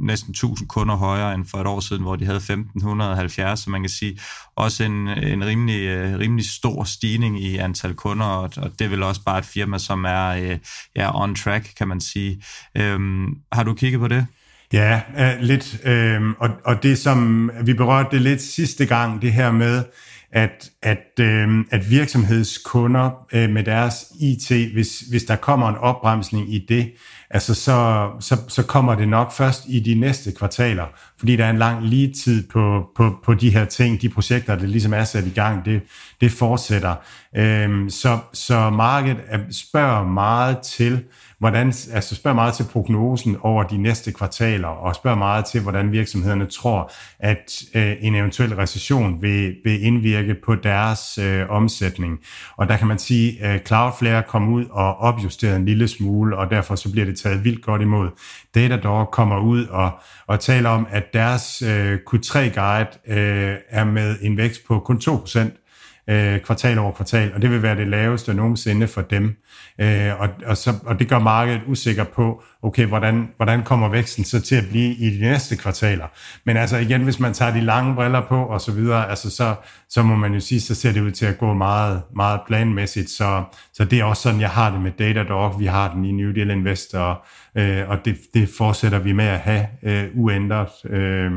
næsten 0.00 0.34
1.000 0.38 0.66
kunder 0.66 0.96
højere 0.96 1.34
end 1.34 1.46
for 1.46 1.58
et 1.58 1.66
år 1.66 1.80
siden, 1.80 2.02
hvor 2.02 2.16
de 2.16 2.24
havde 2.24 2.38
1.570, 2.38 3.56
så 3.56 3.64
man 3.70 3.82
kan 3.82 3.90
sige, 3.90 4.18
også 4.56 4.84
en, 4.84 5.08
en 5.08 5.44
rimelig, 5.44 5.80
øh, 5.80 6.18
rimelig 6.18 6.50
stor 6.50 6.84
stigning 6.84 7.42
i 7.42 7.56
antal 7.56 7.94
kunder, 7.94 8.26
og, 8.26 8.50
og 8.56 8.78
det 8.78 8.84
er 8.84 8.88
vel 8.88 9.02
også 9.02 9.20
bare 9.24 9.38
et 9.38 9.44
firma, 9.44 9.78
som 9.78 10.04
er, 10.04 10.26
øh, 10.26 10.58
ja, 10.96 11.05
er 11.06 11.22
on 11.22 11.34
track, 11.34 11.74
kan 11.78 11.88
man 11.88 12.00
sige. 12.00 12.42
Øhm, 12.76 13.26
har 13.52 13.62
du 13.62 13.74
kigget 13.74 14.00
på 14.00 14.08
det? 14.08 14.26
Ja, 14.72 15.00
uh, 15.18 15.40
lidt. 15.40 15.80
Øhm, 15.84 16.34
og, 16.38 16.50
og 16.64 16.82
det 16.82 16.98
som 16.98 17.50
vi 17.62 17.74
berørte 17.74 18.08
det 18.10 18.22
lidt 18.22 18.42
sidste 18.42 18.86
gang, 18.86 19.22
det 19.22 19.32
her 19.32 19.52
med, 19.52 19.84
at, 20.32 20.70
at, 20.82 21.20
øh, 21.20 21.64
at 21.70 21.90
virksomhedskunder 21.90 23.26
øh, 23.32 23.50
med 23.50 23.64
deres 23.64 24.04
IT, 24.20 24.72
hvis, 24.72 25.00
hvis 25.00 25.24
der 25.24 25.36
kommer 25.36 25.68
en 25.68 25.76
opbremsning 25.76 26.54
i 26.54 26.66
det, 26.68 26.92
altså 27.30 27.54
så, 27.54 28.10
så, 28.20 28.36
så 28.48 28.62
kommer 28.62 28.94
det 28.94 29.08
nok 29.08 29.32
først 29.32 29.64
i 29.68 29.80
de 29.80 29.94
næste 29.94 30.32
kvartaler, 30.32 30.84
fordi 31.18 31.36
der 31.36 31.44
er 31.44 31.50
en 31.50 31.58
lang 31.58 31.84
lige 31.84 32.12
tid 32.24 32.48
på, 32.48 32.86
på, 32.96 33.18
på 33.24 33.34
de 33.34 33.50
her 33.50 33.64
ting, 33.64 34.02
de 34.02 34.08
projekter, 34.08 34.56
der 34.56 34.66
ligesom 34.66 34.94
er 34.94 35.04
sat 35.04 35.26
i 35.26 35.30
gang, 35.30 35.64
det, 35.64 35.82
det 36.20 36.32
fortsætter. 36.32 36.94
Øhm, 37.36 37.90
så, 37.90 38.18
så 38.32 38.70
markedet 38.70 39.20
spørger 39.50 40.04
meget 40.04 40.58
til, 40.58 41.04
hvordan, 41.38 41.66
altså 41.66 42.14
spørg 42.14 42.34
meget 42.34 42.54
til 42.54 42.64
prognosen 42.72 43.36
over 43.40 43.62
de 43.62 43.76
næste 43.76 44.12
kvartaler, 44.12 44.68
og 44.68 44.94
spørg 44.94 45.18
meget 45.18 45.44
til, 45.44 45.60
hvordan 45.60 45.92
virksomhederne 45.92 46.46
tror, 46.46 46.92
at 47.18 47.62
øh, 47.74 47.96
en 48.00 48.14
eventuel 48.14 48.54
recession 48.54 49.22
vil, 49.22 49.56
vil 49.64 49.84
indvirke 49.84 50.34
på 50.44 50.54
deres 50.54 51.18
øh, 51.18 51.50
omsætning. 51.50 52.18
Og 52.56 52.68
der 52.68 52.76
kan 52.76 52.86
man 52.86 52.98
sige, 52.98 53.42
at 53.42 53.66
Cloudflare 53.66 54.22
kom 54.22 54.48
ud 54.48 54.64
og 54.70 54.96
opjusterede 54.96 55.56
en 55.56 55.64
lille 55.64 55.88
smule, 55.88 56.36
og 56.36 56.50
derfor 56.50 56.74
så 56.74 56.92
bliver 56.92 57.06
det 57.06 57.18
taget 57.18 57.44
vildt 57.44 57.64
godt 57.64 57.82
imod. 57.82 58.08
Datadog 58.54 59.10
kommer 59.10 59.38
ud 59.38 59.66
og, 59.66 59.90
og 60.26 60.40
taler 60.40 60.70
om, 60.70 60.86
at 60.90 61.04
deres 61.14 61.62
øh, 61.62 61.98
Q3-guide 62.10 62.88
øh, 63.08 63.56
er 63.68 63.84
med 63.84 64.16
en 64.22 64.36
vækst 64.36 64.66
på 64.66 64.78
kun 64.78 65.00
2%, 65.04 65.65
øh, 66.10 66.40
kvartal 66.40 66.78
over 66.78 66.92
kvartal, 66.92 67.34
og 67.34 67.42
det 67.42 67.50
vil 67.50 67.62
være 67.62 67.76
det 67.76 67.88
laveste 67.88 68.34
nogensinde 68.34 68.88
for 68.88 69.02
dem. 69.02 69.36
Øh, 69.80 70.20
og, 70.20 70.28
og, 70.46 70.56
så, 70.56 70.74
og 70.86 70.98
det 70.98 71.08
gør 71.08 71.18
markedet 71.18 71.60
usikker 71.66 72.04
på, 72.04 72.42
okay, 72.62 72.86
hvordan, 72.86 73.28
hvordan 73.36 73.62
kommer 73.62 73.88
væksten 73.88 74.24
så 74.24 74.40
til 74.40 74.54
at 74.54 74.64
blive 74.70 74.94
i 74.94 75.16
de 75.16 75.20
næste 75.20 75.56
kvartaler. 75.56 76.06
Men 76.44 76.56
altså 76.56 76.76
igen, 76.76 77.02
hvis 77.02 77.20
man 77.20 77.34
tager 77.34 77.52
de 77.52 77.60
lange 77.60 77.94
briller 77.94 78.20
på 78.28 78.42
og 78.42 78.60
så 78.60 78.72
videre, 78.72 79.10
altså 79.10 79.30
så, 79.30 79.54
så 79.88 80.02
må 80.02 80.16
man 80.16 80.34
jo 80.34 80.40
sige, 80.40 80.60
så 80.60 80.74
ser 80.74 80.92
det 80.92 81.00
ud 81.00 81.10
til 81.10 81.26
at 81.26 81.38
gå 81.38 81.54
meget, 81.54 82.02
meget 82.16 82.40
planmæssigt. 82.46 83.10
Så, 83.10 83.42
så 83.72 83.84
det 83.84 84.00
er 84.00 84.04
også 84.04 84.22
sådan, 84.22 84.40
jeg 84.40 84.50
har 84.50 84.70
det 84.70 84.80
med 84.80 84.92
Datadog. 84.98 85.60
Vi 85.60 85.66
har 85.66 85.94
den 85.94 86.04
i 86.04 86.12
New 86.12 86.32
Deal 86.32 86.50
Investor, 86.50 87.26
øh, 87.56 87.88
og 87.88 88.04
det, 88.04 88.16
det 88.34 88.48
fortsætter 88.58 88.98
vi 88.98 89.12
med 89.12 89.24
at 89.24 89.38
have 89.38 89.66
øh, 89.82 90.04
uændret. 90.14 90.68
Øh, 90.90 91.30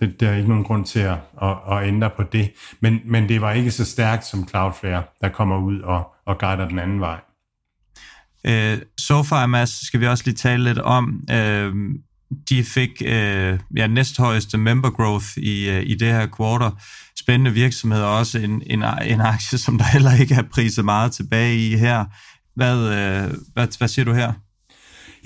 det, 0.00 0.20
der 0.20 0.30
er 0.30 0.36
ikke 0.36 0.48
nogen 0.48 0.64
grund 0.64 0.84
til 0.84 1.00
at, 1.00 1.18
at, 1.42 1.56
at 1.70 1.88
ændre 1.88 2.10
på 2.16 2.22
det. 2.22 2.52
Men, 2.80 3.00
men 3.04 3.28
det 3.28 3.40
var 3.40 3.52
ikke 3.52 3.70
så 3.70 3.84
stærkt 3.84 4.24
som 4.24 4.48
Cloudflare, 4.48 5.02
der 5.20 5.28
kommer 5.28 5.58
ud 5.58 5.80
og, 5.80 6.14
og 6.26 6.38
guider 6.38 6.68
den 6.68 6.78
anden 6.78 7.00
vej. 7.00 7.20
Øh, 8.46 8.78
SoFi, 8.98 9.46
Mads, 9.48 9.86
skal 9.86 10.00
vi 10.00 10.06
også 10.06 10.24
lige 10.26 10.34
tale 10.34 10.64
lidt 10.64 10.78
om. 10.78 11.20
Øh, 11.30 11.74
de 12.48 12.64
fik 12.64 13.02
øh, 13.04 13.58
ja, 13.76 13.86
næsthøjeste 13.86 14.58
member 14.58 14.90
growth 14.90 15.26
i, 15.36 15.70
øh, 15.70 15.82
i 15.86 15.94
det 15.94 16.08
her 16.08 16.26
quarter. 16.36 16.70
Spændende 17.18 17.52
virksomhed 17.52 18.02
og 18.02 18.16
også 18.16 18.38
en, 18.38 18.62
en, 18.66 18.84
en 19.04 19.20
aktie, 19.20 19.58
som 19.58 19.78
der 19.78 19.84
heller 19.84 20.20
ikke 20.20 20.34
er 20.34 20.42
priset 20.52 20.84
meget 20.84 21.12
tilbage 21.12 21.56
i 21.56 21.76
her. 21.76 22.04
Hvad, 22.54 22.78
øh, 22.78 23.34
hvad, 23.52 23.78
hvad 23.78 23.88
siger 23.88 24.04
du 24.04 24.12
her? 24.12 24.32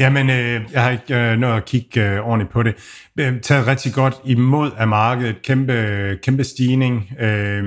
Jamen, 0.00 0.30
øh, 0.30 0.62
jeg 0.72 0.82
har 0.82 0.90
ikke 0.90 1.14
øh, 1.14 1.38
nået 1.38 1.56
at 1.56 1.64
kigge 1.64 2.10
øh, 2.10 2.26
ordentligt 2.26 2.52
på 2.52 2.62
det. 2.62 2.74
Øh, 3.20 3.40
taget 3.40 3.66
rigtig 3.66 3.92
godt 3.92 4.14
imod 4.24 4.70
af 4.78 4.88
markedet. 4.88 5.42
Kæmpe, 5.42 5.72
øh, 5.72 6.16
kæmpe 6.22 6.44
stigning. 6.44 7.12
Øh, 7.20 7.64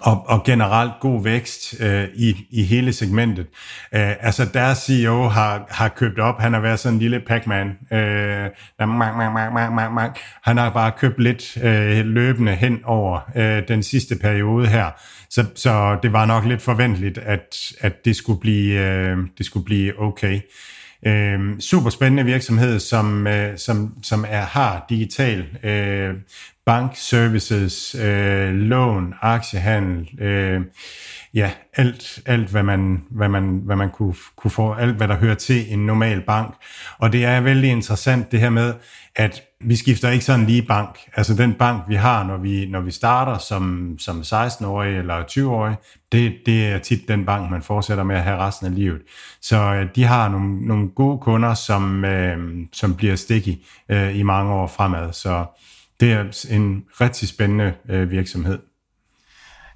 og, 0.00 0.24
og 0.26 0.44
generelt 0.44 0.92
god 1.00 1.24
vækst 1.24 1.80
øh, 1.80 2.08
i, 2.14 2.46
i 2.50 2.62
hele 2.62 2.92
segmentet. 2.92 3.46
Øh, 3.94 4.12
altså 4.20 4.44
deres 4.54 4.78
CEO 4.78 5.28
har, 5.28 5.66
har 5.70 5.88
købt 5.88 6.18
op, 6.18 6.40
han 6.40 6.52
har 6.52 6.60
været 6.60 6.78
sådan 6.78 6.94
en 6.94 7.00
lille 7.00 7.20
Pac-Man, 7.20 7.68
øh, 7.92 7.98
der 8.78 8.86
mang, 8.86 9.16
mang, 9.16 9.32
mang, 9.34 9.54
mang, 9.54 9.74
mang, 9.74 9.94
mang. 9.94 10.16
han 10.42 10.56
har 10.56 10.70
bare 10.70 10.92
købt 10.98 11.20
lidt 11.20 11.56
øh, 11.62 12.06
løbende 12.06 12.54
hen 12.54 12.80
over 12.84 13.20
øh, 13.36 13.62
den 13.68 13.82
sidste 13.82 14.16
periode 14.16 14.66
her, 14.66 14.90
så, 15.30 15.44
så 15.54 15.98
det 16.02 16.12
var 16.12 16.26
nok 16.26 16.44
lidt 16.44 16.62
forventeligt, 16.62 17.18
at, 17.18 17.56
at 17.80 18.04
det, 18.04 18.16
skulle 18.16 18.40
blive, 18.40 18.80
øh, 18.80 19.18
det 19.38 19.46
skulle 19.46 19.64
blive 19.64 20.02
okay. 20.02 20.40
Øh, 21.06 21.60
super 21.60 21.90
spændende 21.90 22.24
virksomhed, 22.24 22.80
som, 22.80 23.26
øh, 23.26 23.58
som, 23.58 23.94
som 24.02 24.24
er, 24.28 24.42
har 24.42 24.86
digital 24.88 25.46
øh, 25.62 26.14
bankservices, 26.66 27.94
øh, 27.94 28.54
lån, 28.54 29.14
aktiehandel, 29.20 30.22
øh, 30.22 30.60
ja, 31.34 31.50
alt, 31.76 32.20
alt 32.26 32.48
hvad, 32.48 32.62
man, 32.62 33.04
hvad, 33.10 33.28
man, 33.28 33.60
hvad 33.64 33.76
man 33.76 33.90
kunne, 33.90 34.14
kunne 34.36 34.50
få, 34.50 34.72
alt 34.72 34.96
hvad 34.96 35.08
der 35.08 35.16
hører 35.16 35.34
til 35.34 35.72
en 35.72 35.86
normal 35.86 36.20
bank. 36.20 36.54
Og 36.98 37.12
det 37.12 37.24
er 37.24 37.40
vældig 37.40 37.70
interessant 37.70 38.32
det 38.32 38.40
her 38.40 38.50
med, 38.50 38.74
at 39.16 39.42
vi 39.60 39.76
skifter 39.76 40.10
ikke 40.10 40.24
sådan 40.24 40.46
lige 40.46 40.62
bank. 40.62 40.98
Altså 41.16 41.34
den 41.34 41.54
bank, 41.54 41.82
vi 41.88 41.94
har, 41.94 42.24
når 42.24 42.36
vi, 42.36 42.66
når 42.66 42.80
vi 42.80 42.90
starter 42.90 43.38
som, 43.38 43.96
som 43.98 44.20
16-årig 44.20 44.98
eller 44.98 45.22
20-årig, 45.22 45.76
det, 46.12 46.34
det 46.46 46.66
er 46.66 46.78
tit 46.78 47.08
den 47.08 47.24
bank, 47.24 47.50
man 47.50 47.62
fortsætter 47.62 48.04
med 48.04 48.16
at 48.16 48.22
have 48.22 48.38
resten 48.38 48.66
af 48.66 48.74
livet. 48.74 49.00
Så 49.42 49.56
øh, 49.56 49.86
de 49.94 50.04
har 50.04 50.28
nogle, 50.28 50.66
nogle 50.66 50.88
gode 50.88 51.18
kunder, 51.18 51.54
som, 51.54 52.04
øh, 52.04 52.38
som 52.72 52.94
bliver 52.94 53.16
sticky 53.16 53.54
øh, 53.88 54.18
i 54.18 54.22
mange 54.22 54.52
år 54.52 54.66
fremad. 54.66 55.12
Så 55.12 55.44
det 56.00 56.12
er 56.12 56.46
en 56.50 56.84
rigtig 57.00 57.28
spændende 57.28 57.74
øh, 57.88 58.10
virksomhed. 58.10 58.58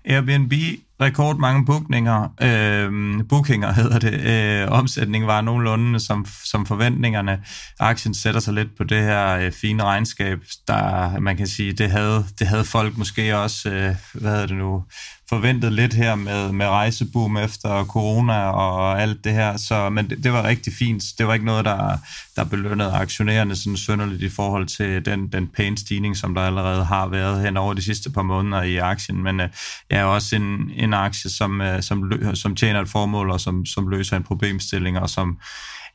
Airbnb 0.04 0.52
rekordmange 1.00 1.66
bookninger, 1.66 2.28
øh, 2.42 3.24
bookinger 3.28 3.72
hedder 3.72 3.98
det, 3.98 4.12
øh, 4.12 4.70
omsætning 4.70 5.26
var 5.26 5.40
nogenlunde 5.40 6.00
som, 6.00 6.26
som 6.44 6.66
forventningerne. 6.66 7.42
Aktien 7.80 8.14
sætter 8.14 8.40
sig 8.40 8.54
lidt 8.54 8.76
på 8.76 8.84
det 8.84 9.02
her 9.02 9.28
øh, 9.28 9.52
fine 9.52 9.82
regnskab, 9.82 10.38
der 10.68 11.20
man 11.20 11.36
kan 11.36 11.46
sige, 11.46 11.72
det 11.72 11.90
havde, 11.90 12.24
det 12.38 12.46
havde 12.46 12.64
folk 12.64 12.96
måske 12.96 13.38
også, 13.38 13.70
øh, 13.70 13.94
hvad 14.14 14.30
hedder 14.30 14.46
det 14.46 14.56
nu, 14.56 14.84
forventet 15.28 15.72
lidt 15.72 15.94
her 15.94 16.14
med, 16.14 16.52
med 16.52 16.66
rejseboom 16.66 17.36
efter 17.36 17.84
corona 17.84 18.50
og 18.50 19.02
alt 19.02 19.24
det 19.24 19.32
her, 19.32 19.56
så, 19.56 19.90
men 19.90 20.10
det, 20.10 20.24
det 20.24 20.32
var 20.32 20.44
rigtig 20.44 20.72
fint. 20.72 21.02
Det 21.18 21.26
var 21.26 21.34
ikke 21.34 21.46
noget, 21.46 21.64
der, 21.64 21.98
der 22.36 22.44
belønnede 22.44 22.92
aktionærerne 22.92 23.56
sådan 23.56 23.76
synderligt 23.76 24.22
i 24.22 24.28
forhold 24.28 24.66
til 24.66 25.04
den, 25.04 25.28
den 25.32 25.48
pæne 25.48 25.78
stigning, 25.78 26.16
som 26.16 26.34
der 26.34 26.42
allerede 26.42 26.84
har 26.84 27.08
været 27.08 27.42
hen 27.42 27.56
over 27.56 27.74
de 27.74 27.82
sidste 27.82 28.10
par 28.10 28.22
måneder 28.22 28.62
i 28.62 28.76
aktien, 28.76 29.22
men 29.22 29.40
øh, 29.40 29.48
jeg 29.90 29.98
er 29.98 30.04
også 30.04 30.36
en, 30.36 30.70
en 30.74 30.94
aktie, 30.94 31.30
som, 31.30 31.60
øh, 31.60 31.82
som, 31.82 32.12
som 32.34 32.56
tjener 32.56 32.80
et 32.80 32.88
formål 32.88 33.30
og 33.30 33.40
som, 33.40 33.66
som 33.66 33.88
løser 33.88 34.16
en 34.16 34.24
problemstilling 34.24 34.98
og 34.98 35.10
som 35.10 35.38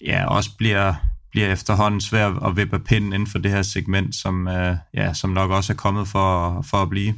ja, 0.05 0.25
også 0.25 0.49
bliver, 0.57 0.93
bliver 1.31 1.51
efterhånden 1.51 2.01
svært 2.01 2.34
at 2.45 2.57
vippe 2.57 2.79
pinden 2.79 3.13
inden 3.13 3.27
for 3.27 3.38
det 3.38 3.51
her 3.51 3.61
segment, 3.61 4.15
som, 4.15 4.47
øh, 4.47 4.75
ja, 4.93 5.13
som 5.13 5.29
nok 5.29 5.51
også 5.51 5.73
er 5.73 5.77
kommet 5.77 6.07
for, 6.07 6.61
for 6.69 6.77
at 6.77 6.89
blive. 6.89 7.13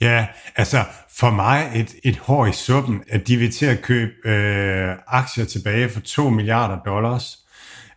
Ja, 0.00 0.26
altså 0.56 0.84
for 1.18 1.30
mig 1.30 1.70
et, 1.74 1.94
et 2.04 2.18
hår 2.18 2.46
i 2.46 2.52
suppen, 2.52 3.02
at 3.08 3.28
de 3.28 3.36
vil 3.36 3.52
til 3.52 3.66
at 3.66 3.82
købe 3.82 4.12
øh, 4.24 4.94
aktier 5.06 5.44
tilbage 5.44 5.88
for 5.88 6.00
2 6.00 6.30
milliarder 6.30 6.78
dollars. 6.78 7.38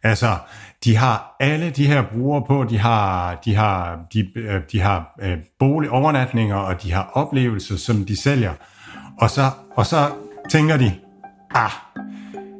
Altså, 0.04 0.38
de 0.84 0.97
har 0.97 1.36
alle 1.39 1.70
de 1.70 1.88
her 1.88 2.04
brugere 2.14 2.43
på, 2.47 2.66
de 2.70 2.80
har, 2.80 3.36
de 3.45 3.56
har, 3.56 3.99
de, 4.14 4.30
øh, 4.36 4.62
de 4.72 4.80
har 4.80 5.16
øh, 5.22 5.38
boligovernatninger, 5.60 6.56
og 6.56 6.84
de 6.84 6.91
har 6.91 7.12
oplevelser, 7.14 7.78
som 7.78 8.06
de 8.06 8.22
sælger. 8.22 8.54
Og 9.20 9.30
så, 9.30 9.49
og 9.76 9.86
så 9.86 10.12
tænker 10.49 10.78
de, 10.78 10.93
ah, 11.56 11.72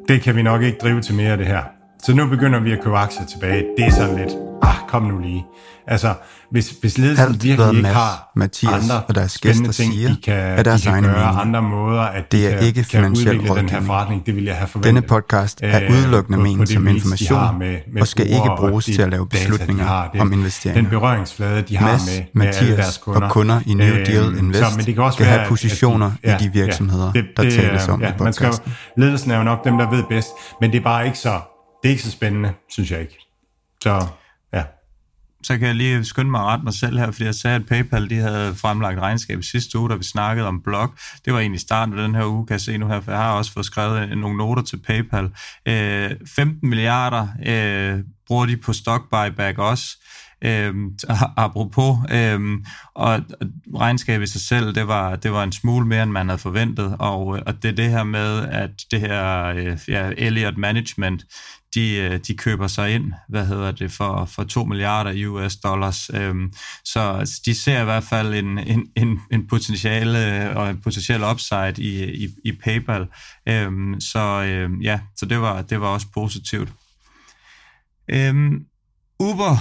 det 0.08 0.22
kan 0.22 0.36
vi 0.36 0.42
nok 0.42 0.62
ikke 0.62 0.78
drive 0.78 1.02
til 1.02 1.16
mere 1.16 1.32
af 1.32 1.38
det 1.38 1.48
her. 1.48 1.81
Så 2.04 2.14
nu 2.14 2.28
begynder 2.28 2.60
vi 2.60 2.72
at 2.72 2.80
købe 2.84 2.98
aktier 2.98 3.26
tilbage. 3.26 3.64
Det 3.78 3.86
er 3.86 3.92
sådan 3.92 4.18
lidt, 4.18 4.30
ah, 4.62 4.76
kom 4.88 5.04
nu 5.04 5.20
lige. 5.20 5.46
Altså, 5.88 6.14
hvis, 6.52 6.74
hvis 6.82 6.98
ledelsen 6.98 7.28
Alt, 7.28 7.44
virkelig 7.44 7.78
ikke 7.78 7.90
har 7.90 8.32
Mathias 8.36 8.74
andre 8.74 9.04
og 9.08 9.16
deres 9.16 9.38
gæster 9.38 9.72
ting, 9.72 9.94
siger, 9.94 10.10
de 10.10 10.18
kan, 10.24 10.34
er 10.34 10.64
deres 10.64 10.82
de 10.82 10.90
kan 10.90 11.04
gøre 11.04 11.14
mening. 11.14 11.42
andre 11.42 11.62
måder, 11.62 12.02
at 12.02 12.32
det 12.32 12.48
er 12.48 12.52
de 12.52 12.58
kan, 12.58 12.68
ikke 12.68 12.84
kan 12.84 13.06
udvikle 13.06 13.56
den 13.56 13.70
her 13.70 13.82
forretning, 13.82 14.26
det 14.26 14.36
vil 14.36 14.44
jeg 14.44 14.56
have 14.56 14.68
forventet. 14.68 14.96
Denne 14.96 15.08
podcast 15.08 15.60
er 15.64 15.84
øh, 15.84 15.92
udelukkende 15.92 16.40
øh, 16.40 16.44
ment 16.44 16.70
som 16.70 16.88
information, 16.88 17.60
med, 17.60 17.78
med 17.94 18.02
og 18.02 18.08
skal 18.08 18.28
ikke 18.28 18.52
bruges 18.58 18.86
til 18.86 19.02
at 19.02 19.10
lave 19.10 19.28
beslutninger 19.28 19.84
data, 19.84 19.96
har, 19.96 20.10
det, 20.14 20.22
om 20.22 20.34
investeringer. 20.34 20.82
Den 20.82 20.90
berøringsflade, 20.90 21.62
de 21.62 21.78
har 21.78 21.92
Mads, 21.92 22.06
med, 22.06 22.26
med 22.34 22.46
Mathias 22.46 22.76
deres 22.76 22.98
kunder. 22.98 23.22
og 23.22 23.32
kunder 23.32 23.62
i 23.66 23.74
New 23.74 23.96
Deal 23.96 24.34
øh, 24.34 24.40
Invest 24.40 24.60
så, 24.60 24.78
men 24.78 24.86
det 24.86 24.96
kan 24.96 25.04
også 25.04 25.16
skal 25.16 25.26
være, 25.26 25.38
have 25.38 25.50
positioner 25.50 26.10
de, 26.10 26.16
ja, 26.24 26.38
i 26.38 26.44
de 26.44 26.54
virksomheder, 26.54 27.12
ja, 27.16 27.22
det, 27.22 27.28
der 27.38 27.44
tales 27.44 27.88
om 27.88 28.02
ja, 28.02 28.10
i 28.10 28.14
podcasten. 28.18 28.74
Ledelsen 28.98 29.32
er 29.32 29.38
jo 29.38 29.44
nok 29.44 29.66
dem, 29.66 29.78
der 29.78 29.90
ved 29.90 30.04
bedst, 30.10 30.30
men 30.62 30.72
det 30.72 30.78
er 30.78 30.84
bare 30.84 31.06
ikke 31.06 31.18
så, 31.18 31.40
det 31.84 31.90
er 31.90 31.92
ikke 31.92 32.04
så 32.04 32.12
spændende, 32.12 32.54
synes 32.70 32.92
jeg 32.92 33.02
ikke. 33.02 33.18
Så 33.84 34.08
så 35.44 35.58
kan 35.58 35.68
jeg 35.68 35.76
lige 35.76 36.06
skynde 36.06 36.32
mig 36.32 36.42
at 36.42 36.48
rette 36.48 36.64
mig 36.64 36.74
selv 36.74 37.00
her, 37.00 37.12
fordi 37.12 37.26
jeg 37.26 37.36
sagde, 37.36 37.56
at 37.56 37.66
PayPal 37.66 38.10
de 38.10 38.16
havde 38.16 38.56
fremlagt 38.56 39.00
regnskab 39.00 39.44
sidste 39.44 39.80
uge, 39.80 39.90
da 39.90 39.96
vi 39.96 40.04
snakkede 40.04 40.48
om 40.48 40.62
blog. 40.62 40.94
Det 41.26 41.34
var 41.34 41.40
egentlig 41.40 41.62
starten 41.62 41.98
af 41.98 42.04
den 42.04 42.16
her 42.16 42.26
uge, 42.26 42.48
kan 42.48 42.54
jeg 42.54 42.62
se 42.62 42.78
nu 42.78 42.88
her, 42.88 43.02
for 43.02 43.12
jeg 43.12 43.22
har 43.22 43.34
også 43.34 43.54
fået 43.54 43.66
skrevet 43.66 44.10
øh, 44.10 44.18
nogle 44.18 44.38
noter 44.38 44.64
til 44.64 44.80
PayPal. 44.88 45.30
Øh, 45.66 46.12
15 46.36 46.70
milliarder 46.70 47.28
øh, 47.46 48.00
bruger 48.28 48.46
de 48.46 48.58
på 48.58 48.74
stock 48.74 49.10
buyback 49.10 49.58
også. 49.58 49.86
Øhm, 50.44 50.98
apropos, 51.38 51.98
øhm, 52.12 52.66
og 52.96 53.20
regnskabet 53.76 54.28
i 54.28 54.32
sig 54.32 54.42
selv, 54.42 54.76
det 54.76 54.88
var, 54.88 55.16
det 55.16 55.32
var 55.32 55.44
en 55.44 55.52
smule 55.52 55.88
mere, 55.88 56.04
end 56.04 56.12
man 56.12 56.30
havde 56.30 56.40
forventet, 56.40 56.96
og, 57.00 57.38
øh, 57.38 57.44
og 57.46 57.64
det 57.64 57.70
er 57.70 57.76
det 57.76 57.90
her 57.90 58.04
med, 58.04 58.48
at 58.48 58.72
det 58.92 59.00
her 59.00 59.46
øh, 59.46 59.78
ja, 59.88 60.12
Elliott 60.18 60.58
Management, 60.58 61.24
de, 61.76 61.96
øh, 61.96 62.20
de 62.28 62.38
køber 62.38 62.68
sig 62.68 62.96
ind, 62.96 63.14
hvad 63.30 63.46
hedder 63.46 63.72
det, 63.72 63.92
for, 63.92 64.26
for 64.26 64.44
2 64.44 64.64
milliarder 64.64 65.28
US 65.28 65.56
dollars. 65.56 66.10
Øhm, 66.14 66.54
så 66.86 67.32
de 67.46 67.56
ser 67.56 67.82
i 67.82 67.84
hvert 67.84 68.04
fald 68.04 68.34
en, 68.34 68.58
en, 68.58 68.88
en, 68.96 69.20
en 69.32 69.48
potentiale 69.48 70.52
og 70.56 70.70
en 70.70 70.82
potentiel 70.82 71.24
upside 71.24 71.74
i, 71.78 72.04
i, 72.04 72.30
i 72.46 72.52
PayPal. 72.52 73.08
Øhm, 73.48 74.00
så 74.00 74.20
øhm, 74.20 74.82
ja, 74.82 75.00
så 75.16 75.26
det 75.26 75.42
var, 75.42 75.62
det 75.62 75.82
var 75.82 75.88
også 75.88 76.08
positivt. 76.14 76.70
Øhm, 78.10 78.66
Uber, 79.20 79.58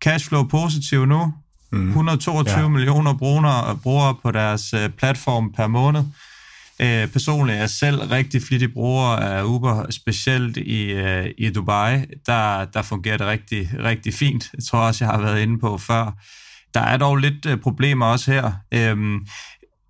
cashflow 0.00 0.48
positiv 0.48 1.06
nu. 1.06 1.34
Mm. 1.72 1.88
122 1.88 2.60
ja. 2.60 2.68
millioner 2.68 3.14
brugere, 3.14 3.76
brugere 3.76 4.14
på 4.14 4.30
deres 4.30 4.74
uh, 4.74 4.88
platform 4.98 5.52
per 5.52 5.66
måned. 5.66 6.04
Øh, 6.82 7.08
personligt 7.08 7.56
er 7.56 7.60
jeg 7.60 7.70
selv 7.70 8.00
rigtig 8.00 8.42
flittig 8.42 8.72
bruger 8.72 9.06
af 9.06 9.42
Uber, 9.42 9.90
specielt 9.90 10.56
i, 10.56 10.92
øh, 10.92 11.30
i 11.38 11.50
Dubai. 11.50 12.04
Der, 12.26 12.64
der 12.64 12.82
fungerer 12.82 13.16
det 13.16 13.26
rigtig, 13.26 13.70
rigtig 13.84 14.14
fint. 14.14 14.50
Jeg 14.54 14.64
tror 14.64 14.78
også, 14.78 15.04
jeg 15.04 15.12
har 15.12 15.20
været 15.20 15.42
inde 15.42 15.58
på 15.58 15.78
før. 15.78 16.18
Der 16.74 16.80
er 16.80 16.96
dog 16.96 17.16
lidt 17.16 17.46
øh, 17.46 17.56
problemer 17.56 18.06
også 18.06 18.32
her. 18.32 18.52
Øhm, 18.74 19.26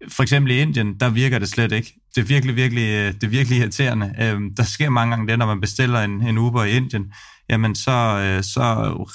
for 0.09 0.23
eksempel 0.23 0.53
i 0.53 0.61
Indien, 0.61 1.01
der 1.01 1.11
virker 1.11 1.39
det 1.39 1.49
slet 1.49 1.73
ikke. 1.73 1.95
Det 2.15 2.21
er 2.21 2.27
virkelig, 2.27 2.57
virkelig, 2.57 2.83
øh, 2.83 3.15
det 3.15 3.25
er 3.25 3.29
virkelig 3.29 3.59
irriterende. 3.59 4.15
Øhm, 4.21 4.55
der 4.55 4.63
sker 4.63 4.91
mange 4.91 5.11
gange 5.11 5.29
det, 5.29 5.39
når 5.39 5.47
man 5.47 5.61
bestiller 5.61 6.01
en, 6.01 6.27
en 6.27 6.39
Uber 6.39 6.65
i 6.65 6.71
Indien, 6.71 7.13
jamen 7.51 7.75
så, 7.75 7.91
øh, 7.91 8.45
så 8.45 8.63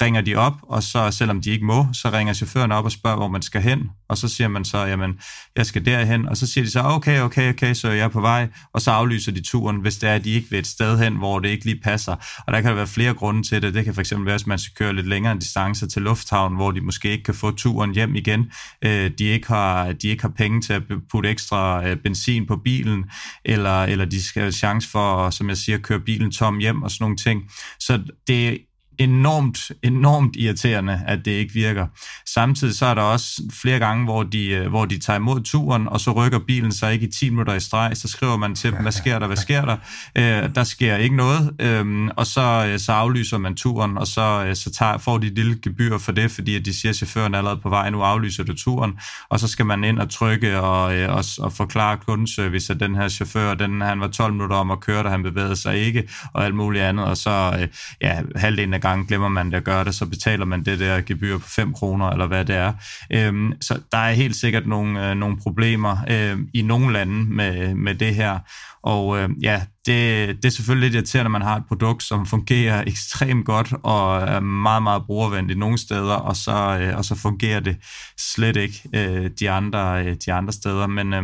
ringer 0.01 0.21
de 0.21 0.35
op, 0.35 0.53
og 0.61 0.83
så 0.83 1.11
selvom 1.11 1.41
de 1.41 1.49
ikke 1.49 1.65
må, 1.65 1.87
så 1.93 2.09
ringer 2.09 2.33
chaufføren 2.33 2.71
op 2.71 2.85
og 2.85 2.91
spørger, 2.91 3.17
hvor 3.17 3.27
man 3.27 3.41
skal 3.41 3.61
hen, 3.61 3.89
og 4.09 4.17
så 4.17 4.27
siger 4.27 4.47
man 4.47 4.65
så, 4.65 4.77
jamen, 4.77 5.19
jeg 5.55 5.65
skal 5.65 5.85
derhen, 5.85 6.27
og 6.27 6.37
så 6.37 6.47
siger 6.47 6.65
de 6.65 6.71
så, 6.71 6.81
okay, 6.83 7.21
okay, 7.21 7.49
okay, 7.49 7.73
så 7.73 7.89
jeg 7.89 8.03
er 8.03 8.07
på 8.07 8.21
vej, 8.21 8.47
og 8.73 8.81
så 8.81 8.91
aflyser 8.91 9.31
de 9.31 9.41
turen, 9.41 9.81
hvis 9.81 9.97
det 9.97 10.09
er, 10.09 10.15
at 10.15 10.23
de 10.23 10.29
ikke 10.29 10.49
vil 10.49 10.59
et 10.59 10.67
sted 10.67 10.99
hen, 10.99 11.15
hvor 11.15 11.39
det 11.39 11.49
ikke 11.49 11.65
lige 11.65 11.81
passer. 11.83 12.15
Og 12.47 12.53
der 12.53 12.61
kan 12.61 12.69
der 12.69 12.75
være 12.75 12.87
flere 12.87 13.13
grunde 13.13 13.43
til 13.43 13.61
det. 13.61 13.73
Det 13.73 13.85
kan 13.85 13.95
fx 13.95 14.13
være, 14.17 14.35
at 14.35 14.47
man 14.47 14.59
skal 14.59 14.73
køre 14.75 14.95
lidt 14.95 15.07
længere 15.07 15.35
distancer 15.39 15.87
til 15.87 16.01
lufthavn, 16.01 16.55
hvor 16.55 16.71
de 16.71 16.81
måske 16.81 17.11
ikke 17.11 17.23
kan 17.23 17.33
få 17.33 17.51
turen 17.51 17.93
hjem 17.93 18.15
igen. 18.15 18.51
Øh, 18.81 19.11
de, 19.17 19.23
ikke 19.23 19.47
har, 19.47 19.91
de 19.91 20.07
ikke 20.07 20.21
har 20.21 20.33
penge 20.37 20.61
til 20.61 20.73
at 20.73 20.83
putte 21.11 21.29
ekstra 21.29 21.87
øh, 21.87 21.97
benzin 21.97 22.45
på 22.47 22.55
bilen, 22.55 23.05
eller, 23.45 23.83
eller 23.83 24.05
de 24.05 24.23
skal 24.23 24.41
have 24.41 24.51
chance 24.51 24.89
for, 24.89 25.29
som 25.29 25.49
jeg 25.49 25.57
siger, 25.57 25.77
køre 25.77 25.99
bilen 25.99 26.31
tom 26.31 26.57
hjem 26.57 26.83
og 26.83 26.91
sådan 26.91 27.03
nogle 27.03 27.17
ting. 27.17 27.41
Så 27.79 27.99
det 28.27 28.65
enormt, 28.97 29.71
enormt 29.83 30.35
irriterende, 30.35 31.01
at 31.07 31.25
det 31.25 31.31
ikke 31.31 31.53
virker. 31.53 31.87
Samtidig 32.25 32.75
så 32.75 32.85
er 32.85 32.93
der 32.93 33.01
også 33.01 33.41
flere 33.61 33.79
gange, 33.79 34.03
hvor 34.03 34.23
de, 34.23 34.47
øh, 34.47 34.69
hvor 34.69 34.85
de 34.85 34.99
tager 34.99 35.19
imod 35.19 35.41
turen, 35.41 35.87
og 35.87 35.99
så 35.99 36.11
rykker 36.11 36.39
bilen 36.47 36.71
sig 36.71 36.93
ikke 36.93 37.07
i 37.07 37.11
10 37.11 37.29
minutter 37.29 37.53
i 37.53 37.59
streg, 37.59 37.91
så 37.97 38.07
skriver 38.07 38.37
man 38.37 38.55
til 38.55 38.71
dem, 38.71 38.81
hvad 38.81 38.91
sker 38.91 39.19
der, 39.19 39.27
hvad 39.27 39.37
sker 39.37 39.65
der? 39.65 39.77
Øh, 40.15 40.55
der 40.55 40.63
sker 40.63 40.95
ikke 40.95 41.15
noget, 41.15 41.51
øh, 41.59 42.09
og 42.17 42.27
så, 42.27 42.65
øh, 42.67 42.79
så 42.79 42.91
aflyser 42.91 43.37
man 43.37 43.55
turen, 43.55 43.97
og 43.97 44.07
så, 44.07 44.45
øh, 44.47 44.55
så 44.55 44.71
tager, 44.71 44.97
får 44.97 45.17
de 45.17 45.27
et 45.27 45.35
lille 45.35 45.59
gebyr 45.61 45.97
for 45.97 46.11
det, 46.11 46.31
fordi 46.31 46.59
de 46.59 46.73
siger, 46.73 46.89
at 46.89 46.95
chaufføren 46.95 47.33
er 47.33 47.37
allerede 47.37 47.59
på 47.61 47.69
vej, 47.69 47.89
nu 47.89 48.01
aflyser 48.01 48.43
du 48.43 48.53
turen, 48.53 48.93
og 49.29 49.39
så 49.39 49.47
skal 49.47 49.65
man 49.65 49.83
ind 49.83 49.99
og 49.99 50.09
trykke 50.09 50.59
og, 50.59 50.81
og, 51.09 51.23
og 51.39 51.53
forklare 51.53 51.97
kundeservice, 52.07 52.73
at 52.73 52.79
den 52.79 52.95
her 52.95 53.09
chauffør, 53.09 53.53
den, 53.53 53.81
han 53.81 53.99
var 53.99 54.07
12 54.07 54.33
minutter 54.33 54.55
om 54.55 54.71
at 54.71 54.79
køre, 54.79 55.03
da 55.03 55.09
han 55.09 55.23
bevægede 55.23 55.55
sig 55.55 55.77
ikke, 55.77 56.09
og 56.33 56.45
alt 56.45 56.55
muligt 56.55 56.83
andet, 56.83 57.05
og 57.05 57.17
så 57.17 57.67
ja, 58.01 58.21
halvdelen 58.35 58.73
af 58.73 58.81
gange 58.87 59.07
glemmer 59.07 59.29
man 59.29 59.51
det 59.51 59.57
at 59.57 59.63
gøre 59.63 59.83
det, 59.83 59.95
så 59.95 60.05
betaler 60.05 60.45
man 60.45 60.63
det 60.65 60.79
der 60.79 61.01
gebyr 61.01 61.37
på 61.37 61.47
5 61.47 61.73
kroner, 61.73 62.09
eller 62.09 62.27
hvad 62.27 62.45
det 62.45 62.55
er. 62.55 62.73
Øhm, 63.11 63.53
så 63.61 63.79
der 63.91 63.97
er 63.97 64.11
helt 64.11 64.35
sikkert 64.35 64.67
nogle, 64.67 65.09
øh, 65.09 65.15
nogle 65.15 65.37
problemer 65.37 65.97
øh, 66.09 66.37
i 66.53 66.61
nogle 66.61 66.93
lande 66.93 67.25
med, 67.33 67.75
med 67.75 67.95
det 67.95 68.15
her. 68.15 68.39
Og 68.83 69.19
øh, 69.19 69.29
ja, 69.41 69.61
det, 69.85 70.27
det 70.27 70.45
er 70.45 70.49
selvfølgelig 70.49 70.89
lidt 70.89 70.95
irriterende, 70.95 71.27
at 71.27 71.31
man 71.31 71.41
har 71.41 71.55
et 71.55 71.63
produkt, 71.67 72.03
som 72.03 72.25
fungerer 72.25 72.83
ekstremt 72.87 73.45
godt 73.45 73.73
og 73.83 74.21
er 74.21 74.39
meget, 74.39 74.83
meget 74.83 75.03
brugervenligt 75.05 75.59
nogle 75.59 75.77
steder, 75.77 76.15
og 76.15 76.35
så, 76.35 76.79
øh, 76.81 76.97
og 76.97 77.05
så 77.05 77.15
fungerer 77.15 77.59
det 77.59 77.77
slet 78.17 78.55
ikke 78.55 78.89
øh, 78.93 79.29
de, 79.39 79.49
andre, 79.49 80.05
øh, 80.05 80.15
de 80.25 80.33
andre 80.33 80.53
steder. 80.53 80.87
Men 80.87 81.13
øh, 81.13 81.23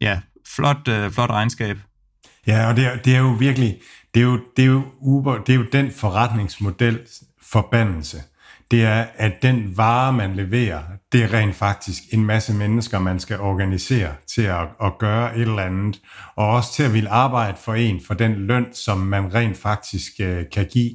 ja, 0.00 0.20
flot, 0.56 0.88
øh, 0.88 1.10
flot 1.10 1.30
regnskab. 1.30 1.78
Ja, 2.46 2.68
og 2.68 2.76
det 2.76 2.86
er, 2.86 2.96
det 2.96 3.14
er 3.14 3.18
jo 3.18 3.30
virkelig, 3.30 3.76
det 4.14 4.20
er 4.20 4.24
jo, 4.24 4.40
det 4.56 4.62
er 4.62 4.66
jo 4.66 4.82
Uber, 5.00 5.38
det 5.38 5.52
er 5.52 5.56
jo 5.56 5.64
den 5.72 5.90
forretningsmodel 5.90 7.00
forbandelse. 7.42 8.22
det 8.70 8.84
er, 8.84 9.06
at 9.16 9.42
den 9.42 9.76
vare, 9.76 10.12
man 10.12 10.34
leverer, 10.36 10.82
det 11.12 11.22
er 11.22 11.32
rent 11.32 11.54
faktisk 11.54 12.02
en 12.10 12.24
masse 12.24 12.54
mennesker, 12.54 12.98
man 12.98 13.20
skal 13.20 13.40
organisere 13.40 14.12
til 14.26 14.42
at, 14.42 14.68
at 14.82 14.98
gøre 14.98 15.36
et 15.36 15.42
eller 15.42 15.62
andet, 15.62 16.00
og 16.36 16.48
også 16.48 16.72
til 16.72 16.82
at 16.82 16.92
ville 16.92 17.10
arbejde 17.10 17.56
for 17.64 17.74
en 17.74 18.00
for 18.06 18.14
den 18.14 18.34
løn, 18.34 18.66
som 18.72 18.98
man 18.98 19.34
rent 19.34 19.56
faktisk 19.56 20.12
øh, 20.20 20.44
kan 20.52 20.66
give. 20.66 20.90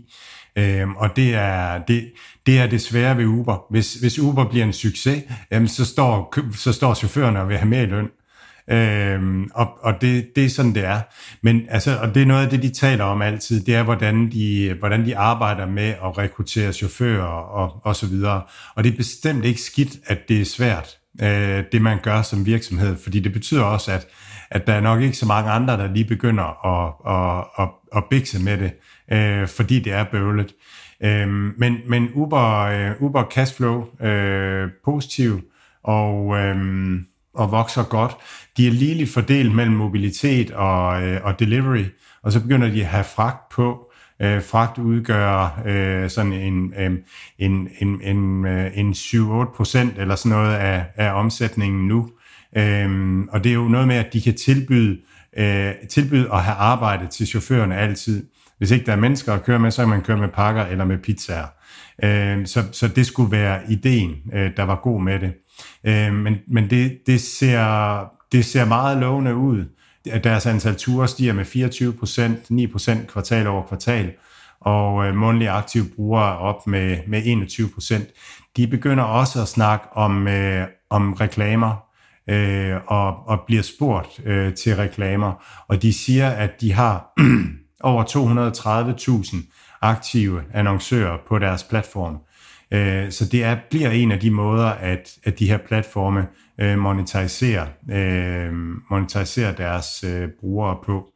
Øhm, 0.57 0.95
og 0.95 1.15
det 1.15 1.35
er, 1.35 1.77
det, 1.77 2.11
det 2.45 2.59
er 2.59 2.67
det 2.67 2.81
svære 2.81 3.17
ved 3.17 3.25
Uber. 3.25 3.65
Hvis, 3.69 3.93
hvis 3.93 4.19
Uber 4.19 4.49
bliver 4.49 4.65
en 4.65 4.73
succes, 4.73 5.23
øhm, 5.51 5.67
så, 5.67 5.85
står, 5.85 6.35
så 6.55 6.73
står 6.73 6.93
chaufførerne 6.93 7.41
og 7.41 7.49
vil 7.49 7.57
have 7.57 7.69
mere 7.69 7.85
løn. 7.85 8.09
Øhm, 8.69 9.49
og 9.53 9.83
og 9.83 10.01
det, 10.01 10.35
det 10.35 10.45
er 10.45 10.49
sådan, 10.49 10.75
det 10.75 10.85
er. 10.85 11.01
Men 11.41 11.61
altså, 11.69 11.97
og 12.01 12.15
det 12.15 12.21
er 12.21 12.25
noget 12.25 12.43
af 12.43 12.49
det, 12.49 12.63
de 12.63 12.69
taler 12.69 13.03
om 13.03 13.21
altid, 13.21 13.65
det 13.65 13.75
er, 13.75 13.83
hvordan 13.83 14.31
de, 14.31 14.75
hvordan 14.79 15.05
de 15.05 15.17
arbejder 15.17 15.65
med 15.65 15.87
at 15.87 16.17
rekruttere 16.17 16.73
chauffører 16.73 17.25
og, 17.25 17.81
og 17.83 17.95
så 17.95 18.07
videre. 18.07 18.41
Og 18.75 18.83
det 18.83 18.93
er 18.93 18.97
bestemt 18.97 19.45
ikke 19.45 19.61
skidt, 19.61 19.97
at 20.05 20.19
det 20.27 20.41
er 20.41 20.45
svært, 20.45 20.97
øh, 21.21 21.63
det 21.71 21.81
man 21.81 21.99
gør 22.03 22.21
som 22.21 22.45
virksomhed, 22.45 22.97
fordi 23.03 23.19
det 23.19 23.33
betyder 23.33 23.63
også, 23.63 23.91
at, 23.91 24.07
at 24.51 24.67
der 24.67 24.73
er 24.73 24.81
nok 24.81 25.01
ikke 25.01 25.17
så 25.17 25.25
mange 25.25 25.51
andre, 25.51 25.77
der 25.77 25.93
lige 25.93 26.05
begynder 26.05 26.65
at, 26.65 26.93
at, 27.07 27.45
at, 27.63 27.97
at 27.97 28.03
bikse 28.09 28.43
med 28.43 28.57
det, 28.57 28.73
øh, 29.11 29.47
fordi 29.47 29.79
det 29.79 29.93
er 29.93 30.03
bøvlet. 30.03 30.53
Øh, 31.03 31.27
men, 31.57 31.77
men 31.87 32.09
Uber, 32.13 32.59
øh, 32.59 32.91
Uber 33.01 33.23
Cashflow 33.23 34.05
øh, 34.05 34.69
positiv, 34.85 35.41
og... 35.83 36.37
Øh, 36.37 36.55
og 37.35 37.51
vokser 37.51 37.83
godt. 37.83 38.17
De 38.57 38.67
er 38.67 38.71
ligeligt 38.71 39.13
fordelt 39.13 39.55
mellem 39.55 39.75
mobilitet 39.75 40.51
og, 40.51 41.03
øh, 41.03 41.21
og 41.23 41.39
delivery, 41.39 41.85
og 42.23 42.31
så 42.31 42.41
begynder 42.41 42.69
de 42.69 42.81
at 42.81 42.87
have 42.87 43.03
fragt 43.03 43.49
på. 43.51 43.91
Øh, 44.21 44.43
fragt 44.43 44.77
udgør 44.77 45.61
øh, 45.65 46.09
sådan 46.09 46.33
en, 46.33 46.73
øh, 46.79 46.91
en, 47.39 47.69
en, 47.79 48.01
en, 48.01 48.45
øh, 48.45 48.71
en 48.77 48.91
7-8 48.91 49.55
procent 49.55 49.97
eller 49.97 50.15
sådan 50.15 50.37
noget 50.37 50.53
af, 50.53 50.85
af 50.95 51.13
omsætningen 51.13 51.87
nu. 51.87 52.09
Øh, 52.57 53.19
og 53.29 53.43
det 53.43 53.49
er 53.49 53.53
jo 53.53 53.67
noget 53.67 53.87
med, 53.87 53.95
at 53.95 54.13
de 54.13 54.21
kan 54.21 54.35
tilbyde, 54.35 54.97
øh, 55.37 55.73
tilbyde 55.89 56.33
at 56.33 56.43
have 56.43 56.55
arbejde 56.55 57.07
til 57.07 57.27
chaufførerne 57.27 57.77
altid. 57.77 58.25
Hvis 58.57 58.71
ikke 58.71 58.85
der 58.85 58.91
er 58.91 58.95
mennesker 58.95 59.33
at 59.33 59.43
køre 59.43 59.59
med, 59.59 59.71
så 59.71 59.81
kan 59.81 59.89
man 59.89 60.01
køre 60.01 60.17
med 60.17 60.27
pakker 60.27 60.65
eller 60.65 60.85
med 60.85 60.97
pizzaer. 60.97 61.47
Øh, 62.03 62.47
så, 62.47 62.63
så 62.71 62.87
det 62.87 63.05
skulle 63.05 63.31
være 63.31 63.59
ideen, 63.69 64.15
øh, 64.33 64.51
der 64.57 64.63
var 64.63 64.75
god 64.83 65.01
med 65.01 65.19
det. 65.19 65.33
Øh, 65.83 66.13
men 66.13 66.37
men 66.47 66.69
det, 66.69 66.97
det, 67.07 67.21
ser, 67.21 68.05
det 68.31 68.45
ser 68.45 68.65
meget 68.65 68.97
lovende 68.97 69.35
ud. 69.35 69.65
Deres 70.23 70.45
antal 70.45 70.75
ture 70.75 71.07
stiger 71.07 71.33
med 71.33 71.45
24 71.45 71.93
procent, 71.93 72.51
9 72.51 72.67
procent 72.67 73.07
kvartal 73.07 73.47
over 73.47 73.67
kvartal, 73.67 74.11
og 74.59 75.05
øh, 75.07 75.15
månedlige 75.15 75.49
aktive 75.49 75.85
brugere 75.95 76.37
op 76.37 76.67
med, 76.67 76.97
med 77.07 77.21
21 77.25 77.69
procent. 77.73 78.07
De 78.57 78.67
begynder 78.67 79.03
også 79.03 79.41
at 79.41 79.47
snakke 79.47 79.85
om, 79.93 80.27
øh, 80.27 80.67
om 80.89 81.13
reklamer, 81.13 81.75
øh, 82.29 82.75
og, 82.87 83.27
og 83.27 83.39
bliver 83.47 83.63
spurgt 83.63 84.19
øh, 84.25 84.53
til 84.53 84.75
reklamer, 84.75 85.33
og 85.67 85.81
de 85.81 85.93
siger, 85.93 86.29
at 86.29 86.61
de 86.61 86.73
har 86.73 87.13
over 87.83 88.03
230.000 88.03 89.37
aktive 89.81 90.43
annoncører 90.53 91.17
på 91.27 91.39
deres 91.39 91.63
platform. 91.63 92.17
Øh, 92.71 93.11
så 93.11 93.25
det 93.31 93.43
er, 93.43 93.57
bliver 93.69 93.89
en 93.89 94.11
af 94.11 94.19
de 94.19 94.31
måder, 94.31 94.67
at, 94.67 95.17
at 95.23 95.39
de 95.39 95.49
her 95.49 95.57
platforme 95.57 96.27
øh, 96.61 96.77
monetiserer, 96.77 97.65
øh, 97.91 98.53
monetiserer 98.91 99.55
deres 99.55 100.03
øh, 100.03 100.27
brugere 100.39 100.77
på. 100.85 101.09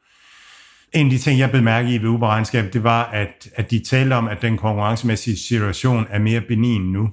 En 0.93 1.05
af 1.05 1.11
de 1.11 1.17
ting, 1.17 1.39
jeg 1.39 1.49
blev 1.49 1.63
mærke 1.63 1.89
i 1.89 1.97
ved 1.97 2.09
Uber-regnskabet, 2.09 2.73
det 2.73 2.83
var, 2.83 3.03
at, 3.03 3.49
at 3.55 3.71
de 3.71 3.83
talte 3.89 4.13
om, 4.13 4.27
at 4.27 4.41
den 4.41 4.57
konkurrencemæssige 4.57 5.37
situation 5.37 6.07
er 6.09 6.19
mere 6.19 6.41
benin 6.41 6.81
nu. 6.81 7.09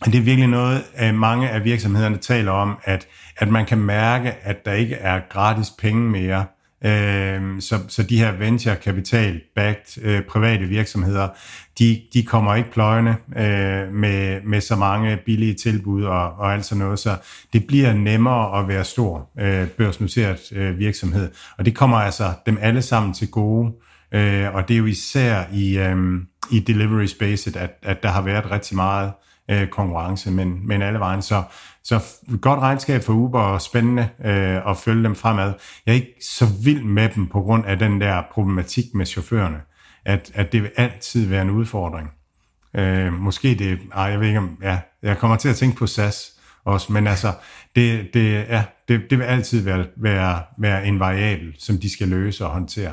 Og 0.00 0.06
det 0.06 0.14
er 0.18 0.22
virkelig 0.22 0.48
noget, 0.48 0.84
at 0.94 1.14
mange 1.14 1.50
af 1.50 1.64
virksomhederne 1.64 2.16
taler 2.16 2.52
om, 2.52 2.78
at, 2.84 3.06
at 3.36 3.48
man 3.48 3.66
kan 3.66 3.78
mærke, 3.78 4.32
at 4.42 4.64
der 4.64 4.72
ikke 4.72 4.94
er 4.94 5.20
gratis 5.30 5.70
penge 5.78 6.10
mere 6.10 6.46
Øh, 6.84 7.60
så, 7.60 7.78
så 7.88 8.02
de 8.02 8.18
her 8.18 8.32
venture 8.32 8.76
kapital 8.76 9.40
backed 9.56 10.02
øh, 10.02 10.22
private 10.22 10.64
virksomheder, 10.64 11.28
de, 11.78 12.00
de 12.14 12.22
kommer 12.22 12.54
ikke 12.54 12.70
pløjende 12.70 13.14
øh, 13.36 13.94
med, 13.94 14.42
med 14.44 14.60
så 14.60 14.76
mange 14.76 15.18
billige 15.26 15.54
tilbud 15.54 16.04
og, 16.04 16.32
og 16.32 16.52
alt 16.52 16.64
sådan 16.64 16.84
noget, 16.84 16.98
så 16.98 17.16
det 17.52 17.66
bliver 17.66 17.92
nemmere 17.92 18.58
at 18.58 18.68
være 18.68 18.84
stor 18.84 19.30
øh, 19.40 19.68
børsnoteret 19.68 20.52
øh, 20.52 20.78
virksomhed. 20.78 21.30
Og 21.58 21.64
det 21.64 21.74
kommer 21.74 21.96
altså 21.96 22.32
dem 22.46 22.58
alle 22.60 22.82
sammen 22.82 23.14
til 23.14 23.30
gode, 23.30 23.72
øh, 24.12 24.54
og 24.54 24.68
det 24.68 24.74
er 24.74 24.78
jo 24.78 24.86
især 24.86 25.44
i, 25.52 25.78
øh, 25.78 25.96
i 26.50 26.60
delivery 26.60 27.06
spacet, 27.06 27.56
at, 27.56 27.70
at 27.82 28.02
der 28.02 28.08
har 28.08 28.22
været 28.22 28.50
rigtig 28.50 28.76
meget 28.76 29.12
øh, 29.50 29.68
konkurrence, 29.68 30.30
men, 30.30 30.66
men 30.66 30.82
alle 30.82 30.98
vejen. 30.98 31.22
Så, 31.22 31.42
så 31.88 32.00
godt 32.40 32.60
regnskab 32.60 33.02
for 33.02 33.12
Uber 33.12 33.40
og 33.40 33.62
spændende 33.62 34.08
øh, 34.24 34.70
at 34.70 34.76
følge 34.76 35.04
dem 35.04 35.14
fremad. 35.14 35.52
Jeg 35.86 35.92
er 35.92 35.96
ikke 35.96 36.14
så 36.20 36.46
vild 36.64 36.82
med 36.82 37.08
dem 37.08 37.26
på 37.26 37.40
grund 37.40 37.66
af 37.66 37.78
den 37.78 38.00
der 38.00 38.22
problematik 38.32 38.84
med 38.94 39.06
chaufførerne, 39.06 39.60
at, 40.04 40.30
at 40.34 40.52
det 40.52 40.62
vil 40.62 40.70
altid 40.76 41.28
være 41.28 41.42
en 41.42 41.50
udfordring. 41.50 42.10
Øh, 42.76 43.12
måske 43.12 43.54
det, 43.54 43.78
ej, 43.94 44.02
jeg 44.02 44.20
ved 44.20 44.26
ikke 44.26 44.38
om, 44.38 44.58
ja, 44.62 44.78
jeg 45.02 45.18
kommer 45.18 45.36
til 45.36 45.48
at 45.48 45.56
tænke 45.56 45.76
på 45.76 45.86
SAS 45.86 46.32
også, 46.64 46.92
men 46.92 47.06
altså, 47.06 47.32
det, 47.76 48.08
det, 48.14 48.32
ja, 48.32 48.64
det, 48.88 49.02
det 49.10 49.18
vil 49.18 49.24
altid 49.24 49.62
være, 49.62 49.86
være, 49.96 50.42
være 50.58 50.86
en 50.86 51.00
variabel, 51.00 51.54
som 51.58 51.78
de 51.78 51.92
skal 51.92 52.08
løse 52.08 52.44
og 52.46 52.50
håndtere. 52.50 52.92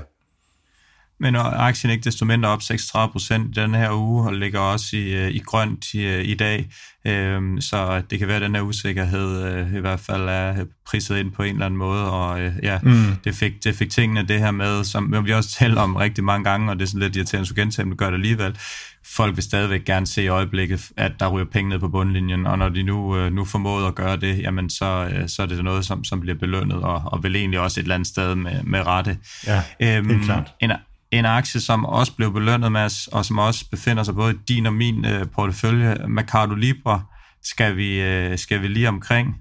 Men 1.20 1.36
aktien 1.36 1.92
ikke 1.92 2.04
desto 2.04 2.26
mindre 2.26 2.50
op 2.50 2.62
36 2.62 3.12
procent 3.12 3.56
den 3.56 3.76
her 3.76 3.92
uge, 3.92 4.28
og 4.28 4.34
ligger 4.34 4.60
også 4.60 4.98
i, 4.98 5.14
øh, 5.14 5.32
i 5.32 5.40
grønt 5.40 5.94
i, 5.94 6.06
øh, 6.06 6.26
i 6.26 6.34
dag. 6.34 6.68
Øhm, 7.08 7.62
så 7.62 8.02
det 8.10 8.20
kan 8.20 8.28
være, 8.28 8.36
at 8.36 8.42
den 8.42 8.56
her 8.56 8.62
usikkerhed 8.62 9.44
øh, 9.44 9.74
i 9.76 9.80
hvert 9.80 10.00
fald 10.00 10.30
er 10.30 10.66
priset 10.86 11.18
ind 11.18 11.32
på 11.32 11.44
en 11.44 11.54
eller 11.54 11.66
anden 11.66 11.78
måde, 11.78 12.12
og 12.12 12.52
ja, 12.64 12.80
mm. 12.84 13.16
det, 13.24 13.36
fik, 13.36 13.64
det 13.64 13.76
fik 13.76 13.90
tingene 13.90 14.28
det 14.28 14.40
her 14.40 14.52
med, 14.52 14.84
som 14.84 15.26
vi 15.26 15.34
også 15.34 15.50
talt 15.50 15.78
om 15.78 15.96
rigtig 15.96 16.24
mange 16.24 16.44
gange, 16.44 16.72
og 16.72 16.80
det 16.80 16.86
er 16.86 16.88
sådan 16.88 17.00
lidt 17.00 17.16
irriterende, 17.16 17.50
at 17.50 17.56
gentage, 17.56 17.86
men 17.86 17.98
gør 17.98 18.06
det 18.06 18.14
alligevel. 18.14 18.58
Folk 19.06 19.36
vil 19.36 19.44
stadigvæk 19.44 19.86
gerne 19.86 20.08
se 20.08 20.24
i 20.24 20.28
øjeblikket, 20.28 20.92
at 20.98 21.12
der 21.20 21.28
ryger 21.28 21.46
penge 21.46 21.70
ned 21.70 21.80
på 21.80 21.88
bundlinjen, 21.88 22.48
og 22.48 22.58
når 22.58 22.70
de 22.70 22.84
nu, 22.84 23.30
nu 23.30 23.46
formået 23.46 23.88
at 23.88 23.96
gøre 23.96 24.18
det, 24.18 24.40
jamen 24.40 24.70
så, 24.70 25.10
så 25.28 25.42
er 25.42 25.46
det 25.46 25.64
noget, 25.64 25.86
som, 25.86 26.04
som 26.04 26.20
bliver 26.20 26.38
belønnet, 26.38 26.78
og, 26.78 27.02
og 27.06 27.24
vel 27.24 27.36
egentlig 27.36 27.60
også 27.60 27.80
et 27.80 27.84
eller 27.84 27.96
andet 27.96 28.08
sted 28.08 28.36
med, 28.36 28.64
med 28.64 28.88
rette. 28.88 29.18
Ja, 29.48 29.64
øhm, 29.82 30.10
helt 30.10 30.24
klart. 30.24 30.54
En, 30.60 30.72
en 31.20 31.26
aktie, 31.26 31.62
som 31.62 31.86
også 31.86 32.16
blev 32.16 32.34
belønnet 32.34 32.72
med, 32.72 33.10
og 33.12 33.26
som 33.26 33.38
også 33.38 33.70
befinder 33.70 34.04
sig 34.04 34.16
både 34.16 34.34
i 34.34 34.38
din 34.48 34.66
og 34.66 34.74
min 34.74 35.06
øh, 35.06 35.26
portefølje, 35.36 35.96
Mercado 36.08 36.56
Libre, 36.56 37.04
skal 37.44 37.78
vi, 37.78 38.02
øh, 38.02 38.38
skal 38.38 38.62
vi 38.62 38.68
lige 38.68 38.90
omkring. 38.90 39.36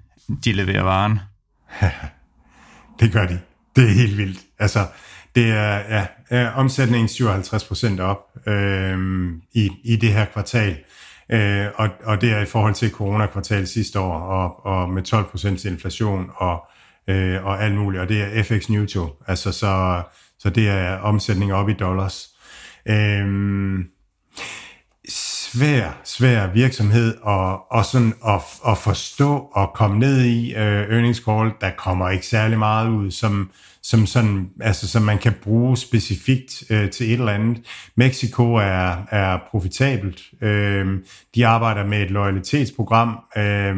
De 0.45 0.51
leverer 0.51 0.83
varen. 0.83 1.19
det 2.99 3.11
gør 3.11 3.25
de. 3.25 3.39
Det 3.75 3.83
er 3.83 3.93
helt 3.93 4.17
vildt. 4.17 4.39
Altså, 4.59 4.87
det 5.35 5.51
er 5.51 5.75
ja, 5.75 6.05
er 6.29 6.51
omsætningen 6.51 7.07
57% 7.07 8.01
op 8.01 8.47
øh, 8.47 9.29
i, 9.53 9.69
i 9.83 9.95
det 9.95 10.13
her 10.13 10.25
kvartal. 10.25 10.77
Øh, 11.29 11.67
og, 11.75 11.89
og 12.03 12.21
det 12.21 12.31
er 12.31 12.39
i 12.39 12.45
forhold 12.45 12.73
til 12.73 12.91
corona-kvartal 12.91 13.67
sidste 13.67 13.99
år, 13.99 14.19
og, 14.19 14.65
og 14.65 14.89
med 14.89 15.13
12% 15.65 15.69
inflation 15.69 16.31
og, 16.35 16.65
øh, 17.07 17.45
og 17.45 17.63
alt 17.63 17.75
muligt. 17.75 18.01
Og 18.01 18.09
det 18.09 18.21
er 18.21 18.43
FX 18.43 18.69
neutral. 18.69 19.09
Altså, 19.27 19.51
så 19.51 20.01
så 20.45 20.49
det 20.49 20.69
er 20.69 20.97
omsætning 20.97 21.53
op 21.53 21.69
i 21.69 21.73
dollars. 21.73 22.29
Øhm, 22.87 23.83
svær, 25.09 26.01
svær 26.03 26.47
virksomhed 26.47 27.17
og, 27.21 27.71
og 27.71 27.85
sådan 27.85 28.13
at, 28.27 28.41
at 28.67 28.77
forstå 28.77 29.49
og 29.53 29.71
komme 29.73 29.99
ned 29.99 30.21
i 30.21 30.53
øh, 30.53 30.93
earnings 30.93 31.19
call, 31.19 31.51
der 31.61 31.71
kommer 31.77 32.09
ikke 32.09 32.25
særlig 32.25 32.59
meget 32.59 32.89
ud, 32.89 33.11
som, 33.11 33.51
som, 33.85 34.05
sådan, 34.05 34.49
altså, 34.61 34.87
som 34.87 35.01
man 35.01 35.17
kan 35.17 35.33
bruge 35.43 35.77
specifikt 35.77 36.63
øh, 36.69 36.89
til 36.89 37.05
et 37.07 37.19
eller 37.19 37.31
andet. 37.31 37.57
Mexico 37.95 38.53
er, 38.53 39.05
er 39.11 39.39
profitabelt. 39.51 40.21
Øh, 40.41 40.99
de 41.35 41.47
arbejder 41.47 41.85
med 41.85 42.01
et 42.01 42.11
loyalitetsprogram. 42.11 43.19
Øh, 43.37 43.75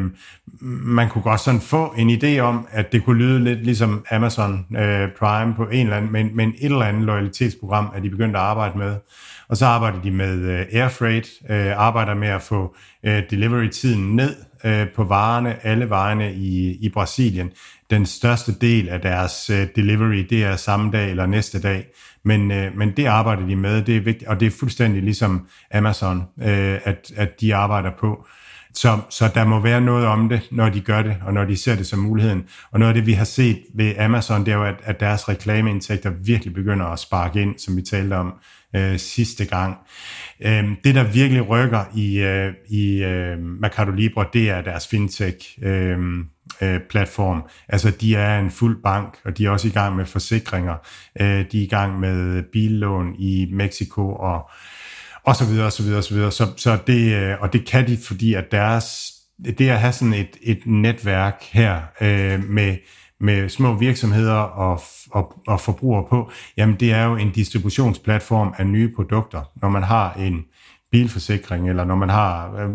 man 0.60 1.08
kunne 1.08 1.22
godt 1.22 1.40
sådan 1.40 1.60
få 1.60 1.94
en 1.98 2.10
idé 2.10 2.38
om, 2.38 2.66
at 2.70 2.92
det 2.92 3.04
kunne 3.04 3.18
lyde 3.18 3.44
lidt 3.44 3.64
ligesom 3.64 4.04
Amazon 4.10 4.66
øh, 4.76 5.08
Prime 5.18 5.54
på 5.54 5.64
en 5.64 5.86
eller 5.86 5.96
anden, 5.96 6.12
men, 6.12 6.36
men 6.36 6.48
et 6.48 6.64
eller 6.64 6.84
andet 6.84 7.02
loyalitetsprogram 7.02 7.92
er 7.96 8.00
de 8.00 8.10
begyndt 8.10 8.36
at 8.36 8.42
arbejde 8.42 8.78
med. 8.78 8.96
Og 9.48 9.56
så 9.56 9.66
arbejder 9.66 10.02
de 10.02 10.10
med 10.10 10.38
øh, 10.38 10.66
air 10.72 10.88
freight, 10.88 11.28
øh, 11.50 11.72
arbejder 11.76 12.14
med 12.14 12.28
at 12.28 12.42
få 12.42 12.76
øh, 13.04 13.22
delivery-tiden 13.30 14.16
ned 14.16 14.36
øh, 14.64 14.86
på 14.96 15.04
varerne, 15.04 15.66
alle 15.66 15.90
varerne 15.90 16.34
i, 16.34 16.78
i 16.80 16.88
Brasilien. 16.88 17.50
Den 17.90 18.06
største 18.06 18.52
del 18.60 18.88
af 18.88 19.00
deres 19.00 19.50
øh, 19.50 19.66
delivery, 19.76 20.26
det 20.30 20.44
er 20.44 20.56
samme 20.56 20.90
dag 20.90 21.10
eller 21.10 21.26
næste 21.26 21.60
dag. 21.60 21.86
Men, 22.24 22.50
øh, 22.50 22.76
men 22.76 22.96
det 22.96 23.06
arbejder 23.06 23.46
de 23.46 23.56
med, 23.56 23.82
det 23.82 23.96
er 23.96 24.00
vigtigt, 24.00 24.28
og 24.28 24.40
det 24.40 24.46
er 24.46 24.50
fuldstændig 24.50 25.02
ligesom 25.02 25.46
Amazon, 25.74 26.22
øh, 26.42 26.78
at, 26.84 27.12
at 27.16 27.40
de 27.40 27.54
arbejder 27.54 27.90
på. 28.00 28.26
så, 28.74 29.00
så 29.10 29.30
der 29.34 29.44
må 29.44 29.60
være 29.60 29.80
noget 29.80 30.06
om 30.06 30.28
det, 30.28 30.48
når 30.50 30.68
de 30.68 30.80
gør 30.80 31.02
det, 31.02 31.16
og 31.22 31.32
når 31.34 31.44
de 31.44 31.56
ser 31.56 31.76
det 31.76 31.86
som 31.86 31.98
muligheden. 31.98 32.44
Og 32.70 32.78
noget 32.78 32.90
af 32.90 32.94
det, 32.94 33.06
vi 33.06 33.12
har 33.12 33.24
set 33.24 33.58
ved 33.74 33.96
Amazon, 33.98 34.44
det 34.44 34.52
er 34.52 34.56
jo, 34.56 34.64
at, 34.64 34.80
at 34.82 35.00
deres 35.00 35.28
reklameindtægter 35.28 36.10
virkelig 36.10 36.54
begynder 36.54 36.86
at 36.86 36.98
sparke 36.98 37.42
ind, 37.42 37.58
som 37.58 37.76
vi 37.76 37.82
talte 37.82 38.14
om 38.14 38.34
øh, 38.76 38.98
sidste 38.98 39.44
gang. 39.44 39.76
Øh, 40.40 40.64
det, 40.84 40.94
der 40.94 41.04
virkelig 41.04 41.48
rykker 41.48 41.84
i, 41.94 42.18
øh, 42.18 42.52
i 42.68 43.04
øh, 43.04 43.38
Mercado 43.38 43.90
Libre, 43.90 44.26
det 44.32 44.50
er 44.50 44.60
deres 44.62 44.88
fintech 44.88 45.58
øh, 45.62 45.98
øh, 46.60 46.80
platform. 46.90 47.42
Altså, 47.68 47.90
de 47.90 48.14
er 48.14 48.38
en 48.38 48.50
fuld 48.50 48.82
bank, 48.82 49.18
og 49.24 49.38
de 49.38 49.46
er 49.46 49.50
også 49.50 49.68
i 49.68 49.70
gang 49.70 49.96
med 49.96 50.06
forsikringer. 50.06 50.74
Øh, 51.20 51.44
de 51.52 51.58
er 51.58 51.62
i 51.62 51.68
gang 51.70 52.00
med 52.00 52.42
billån 52.52 53.14
i 53.18 53.48
Mexico 53.52 54.12
og 54.12 54.50
og 55.28 55.36
så 55.36 55.44
videre, 55.44 55.66
og 55.66 55.72
så 55.72 55.82
videre, 55.82 55.98
og 55.98 56.04
så 56.04 56.14
videre. 56.14 56.32
Så, 56.32 56.46
så 56.56 56.78
det, 56.86 57.14
øh, 57.14 57.36
og 57.40 57.52
det 57.52 57.66
kan 57.66 57.86
de, 57.86 57.98
fordi 58.02 58.34
at 58.34 58.52
deres, 58.52 59.12
det 59.58 59.68
at 59.68 59.80
have 59.80 59.92
sådan 59.92 60.14
et, 60.14 60.36
et 60.42 60.58
netværk 60.66 61.42
her 61.52 61.80
øh, 62.00 62.44
med, 62.44 62.76
med 63.20 63.48
små 63.48 63.74
virksomheder 63.74 64.34
og, 64.34 64.80
og, 65.10 65.42
og 65.46 65.60
forbrugere 65.60 66.04
på, 66.10 66.30
jamen 66.56 66.76
det 66.80 66.92
er 66.92 67.04
jo 67.04 67.16
en 67.16 67.30
distributionsplatform 67.30 68.54
af 68.58 68.66
nye 68.66 68.92
produkter. 68.96 69.42
Når 69.62 69.68
man 69.68 69.82
har 69.82 70.12
en 70.14 70.44
bilforsikring, 70.90 71.68
eller 71.68 71.84
når 71.84 71.94
man 71.94 72.08
har, 72.08 72.54
øh, 72.54 72.70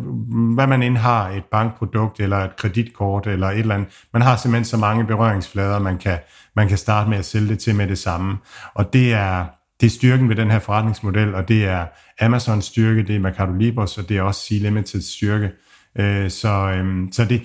hvad 0.53 0.67
man 0.67 0.83
end 0.83 0.97
har, 0.97 1.29
et 1.29 1.43
bankprodukt, 1.51 2.19
eller 2.19 2.37
et 2.37 2.55
kreditkort, 2.55 3.27
eller 3.27 3.47
et 3.47 3.59
eller 3.59 3.75
andet. 3.75 4.05
Man 4.13 4.21
har 4.21 4.35
simpelthen 4.35 4.65
så 4.65 4.77
mange 4.77 5.05
berøringsflader, 5.05 5.79
man 5.79 5.97
kan, 5.97 6.17
man 6.55 6.67
kan 6.67 6.77
starte 6.77 7.09
med 7.09 7.17
at 7.17 7.25
sælge 7.25 7.47
det 7.47 7.59
til 7.59 7.75
med 7.75 7.87
det 7.87 7.97
samme. 7.97 8.37
Og 8.73 8.93
det 8.93 9.13
er, 9.13 9.45
det 9.81 9.85
er 9.85 9.91
styrken 9.91 10.29
ved 10.29 10.35
den 10.35 10.51
her 10.51 10.59
forretningsmodel, 10.59 11.35
og 11.35 11.47
det 11.47 11.65
er 11.65 11.85
Amazons 12.21 12.65
styrke, 12.65 13.03
det 13.03 13.15
er 13.15 13.19
Mercado 13.19 13.51
Libres, 13.53 13.97
og 13.97 14.09
det 14.09 14.17
er 14.17 14.21
også 14.21 14.41
Sea 14.41 14.57
Limited 14.57 15.01
styrke. 15.01 15.51
Øh, 15.99 16.29
så 16.29 16.49
øhm, 16.49 17.11
så 17.11 17.25
det, 17.25 17.41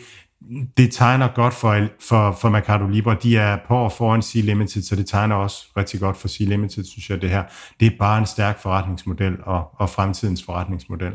det 0.76 0.92
tegner 0.92 1.28
godt 1.34 1.54
for, 1.54 1.88
for, 2.08 2.38
for 2.40 2.48
Mercado 2.48 2.86
Libre. 2.86 3.16
De 3.22 3.36
er 3.36 3.58
på 3.68 3.76
år 3.76 3.88
foran 3.88 4.22
Sea 4.22 4.42
Limited, 4.42 4.82
så 4.82 4.96
det 4.96 5.06
tegner 5.06 5.36
også 5.36 5.66
rigtig 5.76 6.00
godt 6.00 6.16
for 6.16 6.28
Sea 6.28 6.46
Limited, 6.46 6.84
synes 6.84 7.10
jeg, 7.10 7.22
det 7.22 7.30
her. 7.30 7.44
Det 7.80 7.86
er 7.86 7.98
bare 7.98 8.18
en 8.18 8.26
stærk 8.26 8.62
forretningsmodel 8.62 9.36
og, 9.42 9.80
og 9.80 9.90
fremtidens 9.90 10.42
forretningsmodel. 10.44 11.12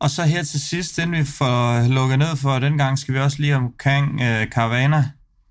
Og 0.00 0.10
så 0.10 0.22
her 0.22 0.42
til 0.42 0.60
sidst, 0.60 0.98
inden 0.98 1.16
vi 1.16 1.24
får 1.24 1.88
lukket 1.88 2.18
ned 2.18 2.36
for 2.36 2.58
den 2.58 2.78
gang, 2.78 2.98
skal 2.98 3.14
vi 3.14 3.20
også 3.20 3.36
lige 3.40 3.56
omkring 3.56 4.20
øh, 4.22 4.46
Caravana 4.46 5.04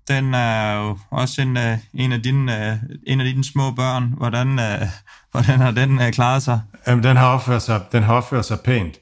den 0.08 0.34
er 0.34 0.76
jo 0.76 0.98
også 1.10 1.42
en, 1.42 1.56
uh, 1.56 1.62
en, 1.94 2.12
af 2.12 2.22
dine, 2.22 2.52
uh, 2.52 2.96
en 3.06 3.20
af 3.20 3.26
dine 3.26 3.44
små 3.44 3.70
børn. 3.70 4.14
Hvordan, 4.16 4.48
uh, 4.48 4.88
hvordan 5.30 5.60
har 5.60 5.70
den 5.70 5.90
uh, 5.98 6.10
klaret 6.10 6.42
sig? 6.42 6.60
Jamen, 6.86 7.04
den 7.04 7.16
har 7.16 7.26
opført 7.26 7.62
sig, 7.62 7.80
den 7.92 8.02
har 8.02 8.14
opført 8.14 8.44
sig 8.44 8.58
pænt. 8.64 8.96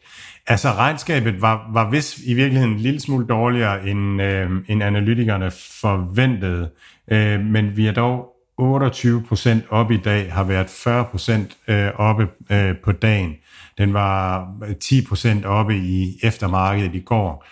Altså, 0.49 0.68
regnskabet 0.68 1.42
var, 1.42 1.70
var 1.72 1.90
vist 1.90 2.18
i 2.18 2.34
virkeligheden 2.34 2.74
en 2.74 2.80
lille 2.80 3.01
smule 3.01 3.26
dårligere, 3.26 3.88
end, 3.88 4.22
øh, 4.22 4.51
end 4.68 4.82
analytikerne 4.82 5.51
forventede. 5.80 6.70
Øh, 7.11 7.40
men 7.40 7.76
vi 7.76 7.86
er 7.86 7.92
dog 7.92 8.36
28 8.59 9.22
procent 9.22 9.64
op 9.70 9.90
i 9.90 9.97
dag, 9.97 10.32
har 10.32 10.44
været 10.44 10.70
40 10.70 11.05
procent 11.05 11.57
øh, 11.68 11.88
oppe 11.94 12.28
øh, 12.53 12.74
på 12.84 12.92
dagen. 12.92 13.34
Den 13.78 13.94
var 13.94 14.49
øh, 14.68 14.76
10 14.76 15.07
procent 15.09 15.47
oppe 15.47 15.76
i 15.76 16.18
eftermarkedet 16.22 16.94
i 16.94 17.01
går. 17.01 17.47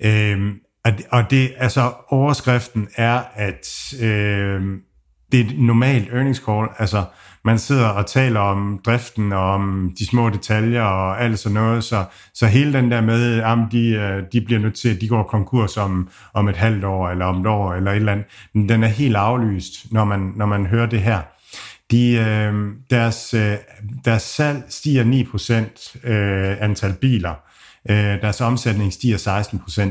Øh, 0.00 0.54
og 1.10 1.30
det, 1.30 1.52
altså 1.56 1.92
overskriften 2.08 2.88
er, 2.96 3.22
at 3.34 3.94
øh, 4.02 4.62
det 5.32 5.40
er 5.40 5.44
et 5.44 5.58
normalt 5.58 6.08
earnings 6.12 6.42
call. 6.46 6.68
Altså, 6.78 7.04
man 7.44 7.58
sidder 7.58 7.88
og 7.88 8.06
taler 8.06 8.40
om 8.40 8.80
driften 8.86 9.32
og 9.32 9.52
om 9.52 9.92
de 9.98 10.06
små 10.06 10.30
detaljer 10.30 10.82
og 10.82 11.22
alt 11.22 11.38
sådan 11.38 11.54
noget, 11.54 11.84
så, 11.84 12.04
så 12.34 12.46
hele 12.46 12.72
den 12.72 12.90
der 12.90 13.00
med, 13.00 13.42
at 13.42 13.58
de, 13.72 13.88
øh, 13.88 14.22
de 14.32 14.40
bliver 14.40 14.60
nødt 14.60 14.74
til, 14.74 14.94
at 14.94 15.00
de 15.00 15.08
går 15.08 15.22
konkurs 15.22 15.76
om, 15.76 16.08
om 16.34 16.48
et 16.48 16.56
halvt 16.56 16.84
år, 16.84 17.08
eller 17.08 17.24
om 17.24 17.40
et 17.40 17.46
år, 17.46 17.74
eller 17.74 17.90
et 17.90 17.96
eller 17.96 18.12
andet, 18.12 18.26
den 18.68 18.84
er 18.84 18.88
helt 18.88 19.16
aflyst, 19.16 19.92
når 19.92 20.04
man, 20.04 20.32
når 20.36 20.46
man 20.46 20.66
hører 20.66 20.86
det 20.86 21.02
her. 21.02 21.20
De, 21.90 22.12
øh, 22.12 22.72
deres, 22.90 23.34
øh, 23.34 23.56
deres 24.04 24.22
salg 24.22 24.62
stiger 24.68 25.04
9% 26.04 26.08
øh, 26.10 26.56
antal 26.60 26.92
biler, 27.00 27.34
Øh, 27.90 27.96
deres 27.96 28.40
omsætning 28.40 28.92
stiger 28.92 29.18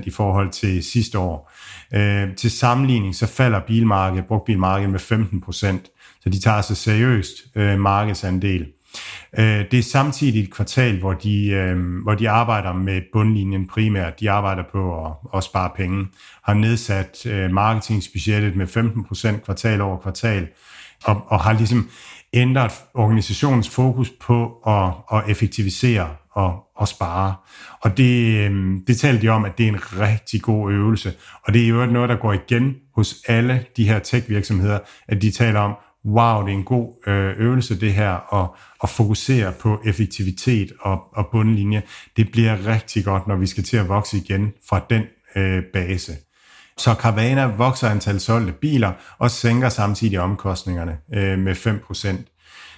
16% 0.01 0.03
i 0.05 0.09
forhold 0.09 0.49
til 0.49 0.83
sidste 0.83 1.19
år. 1.19 1.51
Øh, 1.93 2.35
til 2.35 2.51
sammenligning 2.51 3.15
så 3.15 3.27
falder 3.27 3.59
bilmarkedet, 3.59 4.25
brugtbilmarkedet 4.25 4.91
med 4.91 4.99
15% 4.99 5.92
så 6.23 6.29
de 6.29 6.39
tager 6.39 6.61
sig 6.61 6.77
seriøst 6.77 7.31
øh, 7.55 7.79
markedsandel. 7.79 8.67
Øh, 9.37 9.65
det 9.71 9.79
er 9.79 9.83
samtidig 9.83 10.43
et 10.43 10.53
kvartal, 10.53 10.99
hvor 10.99 11.13
de, 11.13 11.47
øh, 11.47 12.01
hvor 12.03 12.15
de 12.15 12.29
arbejder 12.29 12.73
med 12.73 13.01
bundlinjen 13.13 13.67
primært. 13.67 14.19
De 14.19 14.31
arbejder 14.31 14.63
på 14.71 15.05
at, 15.05 15.11
at 15.37 15.43
spare 15.43 15.69
penge, 15.75 16.07
har 16.43 16.53
nedsat 16.53 17.25
øh, 17.25 17.51
marketingsbudgettet 17.51 18.55
med 18.55 18.67
15% 18.67 19.45
kvartal 19.45 19.81
over 19.81 19.97
kvartal, 19.97 20.47
og, 21.03 21.21
og 21.27 21.39
har 21.39 21.53
ligesom 21.53 21.89
ændret 22.33 22.71
organisationens 22.93 23.69
fokus 23.69 24.09
på 24.21 24.61
at, 24.67 25.17
at 25.17 25.29
effektivisere 25.29 26.09
og, 26.31 26.63
og 26.75 26.87
spare. 26.87 27.35
Og 27.81 27.97
det, 27.97 28.37
øh, 28.37 28.77
det 28.87 28.99
talte 28.99 29.21
de 29.21 29.29
om, 29.29 29.45
at 29.45 29.57
det 29.57 29.63
er 29.63 29.69
en 29.69 29.99
rigtig 29.99 30.41
god 30.41 30.71
øvelse. 30.71 31.13
Og 31.43 31.53
det 31.53 31.63
er 31.63 31.67
jo 31.67 31.85
noget, 31.85 32.09
der 32.09 32.15
går 32.15 32.33
igen 32.33 32.75
hos 32.95 33.15
alle 33.27 33.65
de 33.77 33.87
her 33.87 33.99
tech-virksomheder, 33.99 34.79
at 35.07 35.21
de 35.21 35.31
taler 35.31 35.59
om, 35.59 35.75
wow, 36.05 36.41
det 36.41 36.53
er 36.53 36.57
en 36.57 36.63
god 36.63 37.07
øh, 37.07 37.39
øvelse 37.39 37.79
det 37.79 37.93
her, 37.93 38.11
og 38.11 38.55
at 38.83 38.89
fokusere 38.89 39.53
på 39.59 39.81
effektivitet 39.85 40.71
og, 40.79 41.03
og 41.11 41.27
bundlinje. 41.31 41.81
Det 42.17 42.31
bliver 42.31 42.67
rigtig 42.67 43.05
godt, 43.05 43.27
når 43.27 43.35
vi 43.35 43.47
skal 43.47 43.63
til 43.63 43.77
at 43.77 43.89
vokse 43.89 44.17
igen 44.17 44.53
fra 44.69 44.85
den 44.89 45.03
øh, 45.35 45.63
base. 45.73 46.13
Så 46.77 46.93
Carvana 46.93 47.45
vokser 47.45 47.89
antal 47.89 48.19
solgte 48.19 48.53
biler 48.53 48.91
og 49.17 49.31
sænker 49.31 49.69
samtidig 49.69 50.19
omkostningerne 50.19 50.97
øh, 51.13 51.39
med 51.39 51.55
5% 51.55 52.32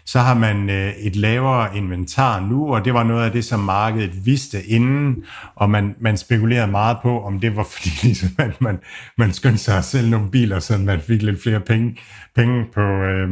så 0.05 0.19
har 0.19 0.33
man 0.33 0.69
øh, 0.69 0.93
et 0.93 1.15
lavere 1.15 1.77
inventar 1.77 2.39
nu, 2.39 2.75
og 2.75 2.85
det 2.85 2.93
var 2.93 3.03
noget 3.03 3.25
af 3.25 3.31
det, 3.31 3.45
som 3.45 3.59
markedet 3.59 4.25
vidste 4.25 4.63
inden, 4.63 5.15
og 5.55 5.69
man, 5.69 5.95
man 5.99 6.17
spekulerede 6.17 6.71
meget 6.71 6.97
på, 7.01 7.23
om 7.23 7.39
det 7.39 7.55
var 7.55 7.63
fordi, 7.73 7.89
ligesom, 8.03 8.29
at 8.37 8.61
man, 8.61 8.79
man 9.17 9.33
skyndte 9.33 9.57
sig 9.57 9.77
at 9.77 9.85
sælge 9.85 10.09
nogle 10.09 10.31
biler, 10.31 10.59
så 10.59 10.77
man 10.77 11.01
fik 11.01 11.21
lidt 11.21 11.43
flere 11.43 11.59
penge, 11.59 11.97
penge 12.35 12.65
på, 12.73 12.81
øh, 12.81 13.29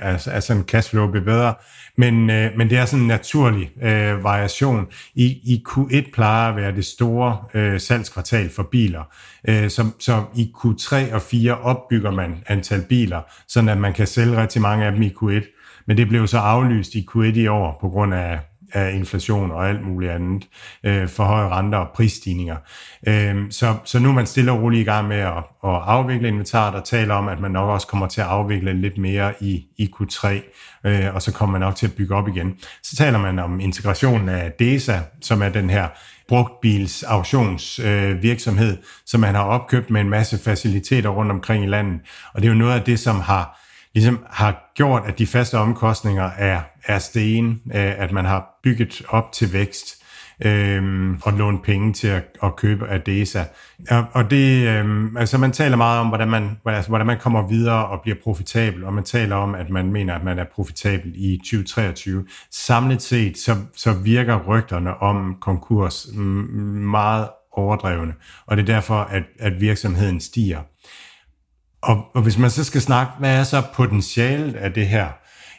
altså, 0.00 0.30
altså 0.30 0.52
en 0.52 0.62
cashflow 0.62 1.10
blev 1.10 1.24
bedre. 1.24 1.54
Men, 1.96 2.30
øh, 2.30 2.50
men 2.56 2.70
det 2.70 2.78
er 2.78 2.84
sådan 2.84 3.00
en 3.00 3.08
naturlig 3.08 3.70
øh, 3.82 4.24
variation. 4.24 4.86
I, 5.14 5.24
I 5.24 5.64
Q1 5.68 6.10
plejer 6.14 6.48
at 6.48 6.56
være 6.56 6.72
det 6.72 6.84
store 6.84 7.36
øh, 7.54 7.80
salgskvartal 7.80 8.50
for 8.50 8.62
biler. 8.62 9.02
Øh, 9.48 9.70
så, 9.70 9.90
så 9.98 10.22
i 10.36 10.52
Q3 10.56 11.14
og 11.14 11.22
4 11.22 11.58
opbygger 11.58 12.10
man 12.10 12.42
antal 12.46 12.82
biler, 12.88 13.20
så 13.48 13.66
at 13.68 13.78
man 13.78 13.92
kan 13.92 14.06
sælge 14.06 14.42
rigtig 14.42 14.62
mange 14.62 14.86
af 14.86 14.92
dem 14.92 15.02
i 15.02 15.12
Q1. 15.22 15.59
Men 15.86 15.96
det 15.96 16.08
blev 16.08 16.26
så 16.26 16.38
aflyst 16.38 16.94
i 16.94 17.06
Q1 17.10 17.38
i 17.38 17.46
år 17.46 17.78
på 17.80 17.88
grund 17.88 18.14
af, 18.14 18.38
af 18.72 18.94
inflation 18.94 19.50
og 19.50 19.68
alt 19.68 19.86
muligt 19.86 20.12
andet, 20.12 20.48
øh, 20.84 21.08
for 21.08 21.24
høje 21.24 21.48
renter 21.48 21.78
og 21.78 21.88
prisstigninger. 21.94 22.56
Øh, 23.08 23.50
så, 23.50 23.74
så 23.84 23.98
nu 23.98 24.08
er 24.08 24.12
man 24.12 24.26
stille 24.26 24.52
og 24.52 24.62
roligt 24.62 24.80
i 24.80 24.84
gang 24.84 25.08
med 25.08 25.16
at, 25.16 25.36
at 25.64 25.80
afvikle 25.84 26.28
inventaret 26.28 26.74
og 26.74 26.84
taler 26.84 27.14
om, 27.14 27.28
at 27.28 27.40
man 27.40 27.50
nok 27.50 27.68
også 27.68 27.86
kommer 27.86 28.06
til 28.06 28.20
at 28.20 28.26
afvikle 28.26 28.72
lidt 28.72 28.98
mere 28.98 29.32
i, 29.40 29.64
i 29.78 29.90
Q3, 29.96 30.28
øh, 30.84 31.14
og 31.14 31.22
så 31.22 31.32
kommer 31.32 31.58
man 31.58 31.60
nok 31.60 31.76
til 31.76 31.86
at 31.86 31.94
bygge 31.94 32.14
op 32.14 32.28
igen. 32.28 32.54
Så 32.82 32.96
taler 32.96 33.18
man 33.18 33.38
om 33.38 33.60
integrationen 33.60 34.28
af 34.28 34.52
DESA, 34.52 34.98
som 35.20 35.42
er 35.42 35.48
den 35.48 35.70
her 35.70 35.88
brugtbils 36.28 37.02
auktionsvirksomhed, 37.02 38.72
øh, 38.72 38.84
som 39.06 39.20
man 39.20 39.34
har 39.34 39.42
opkøbt 39.42 39.90
med 39.90 40.00
en 40.00 40.08
masse 40.08 40.38
faciliteter 40.38 41.08
rundt 41.10 41.32
omkring 41.32 41.64
i 41.64 41.66
landet. 41.66 42.00
Og 42.34 42.42
det 42.42 42.48
er 42.48 42.52
jo 42.52 42.58
noget 42.58 42.74
af 42.74 42.82
det, 42.82 42.98
som 42.98 43.20
har 43.20 43.60
ligesom 43.94 44.18
har 44.30 44.72
gjort, 44.74 45.02
at 45.06 45.18
de 45.18 45.26
faste 45.26 45.58
omkostninger 45.58 46.30
er, 46.38 46.60
er 46.84 46.98
sten, 46.98 47.50
øh, 47.50 48.02
at 48.02 48.12
man 48.12 48.24
har 48.24 48.60
bygget 48.62 49.02
op 49.08 49.32
til 49.32 49.52
vækst 49.52 50.00
øh, 50.44 51.10
og 51.22 51.32
lånt 51.32 51.62
penge 51.62 51.92
til 51.92 52.08
at, 52.08 52.24
at 52.42 52.56
købe 52.56 52.88
Adesa. 52.88 53.42
Og, 53.90 54.04
og 54.12 54.30
det, 54.30 54.68
øh, 54.68 55.06
altså 55.16 55.38
man 55.38 55.52
taler 55.52 55.76
meget 55.76 56.00
om, 56.00 56.08
hvordan 56.08 56.28
man, 56.28 56.50
altså, 56.66 56.88
hvordan 56.88 57.06
man 57.06 57.18
kommer 57.18 57.48
videre 57.48 57.86
og 57.86 58.00
bliver 58.00 58.16
profitabel, 58.24 58.84
og 58.84 58.94
man 58.94 59.04
taler 59.04 59.36
om, 59.36 59.54
at 59.54 59.70
man 59.70 59.92
mener, 59.92 60.14
at 60.14 60.24
man 60.24 60.38
er 60.38 60.44
profitabel 60.54 61.12
i 61.14 61.36
2023. 61.36 62.24
Samlet 62.50 63.02
set, 63.02 63.38
så, 63.38 63.56
så 63.76 63.92
virker 63.92 64.44
rygterne 64.48 65.02
om 65.02 65.36
konkurs 65.40 66.06
meget 66.14 67.28
overdrevne, 67.52 68.14
og 68.46 68.56
det 68.56 68.62
er 68.62 68.74
derfor, 68.74 68.94
at, 68.94 69.22
at 69.38 69.60
virksomheden 69.60 70.20
stiger. 70.20 70.60
Og, 71.82 72.04
og 72.14 72.22
hvis 72.22 72.38
man 72.38 72.50
så 72.50 72.64
skal 72.64 72.80
snakke, 72.80 73.12
hvad 73.18 73.38
er 73.38 73.44
så 73.44 73.62
potentialet 73.74 74.54
af 74.54 74.72
det 74.72 74.88
her? 74.88 75.08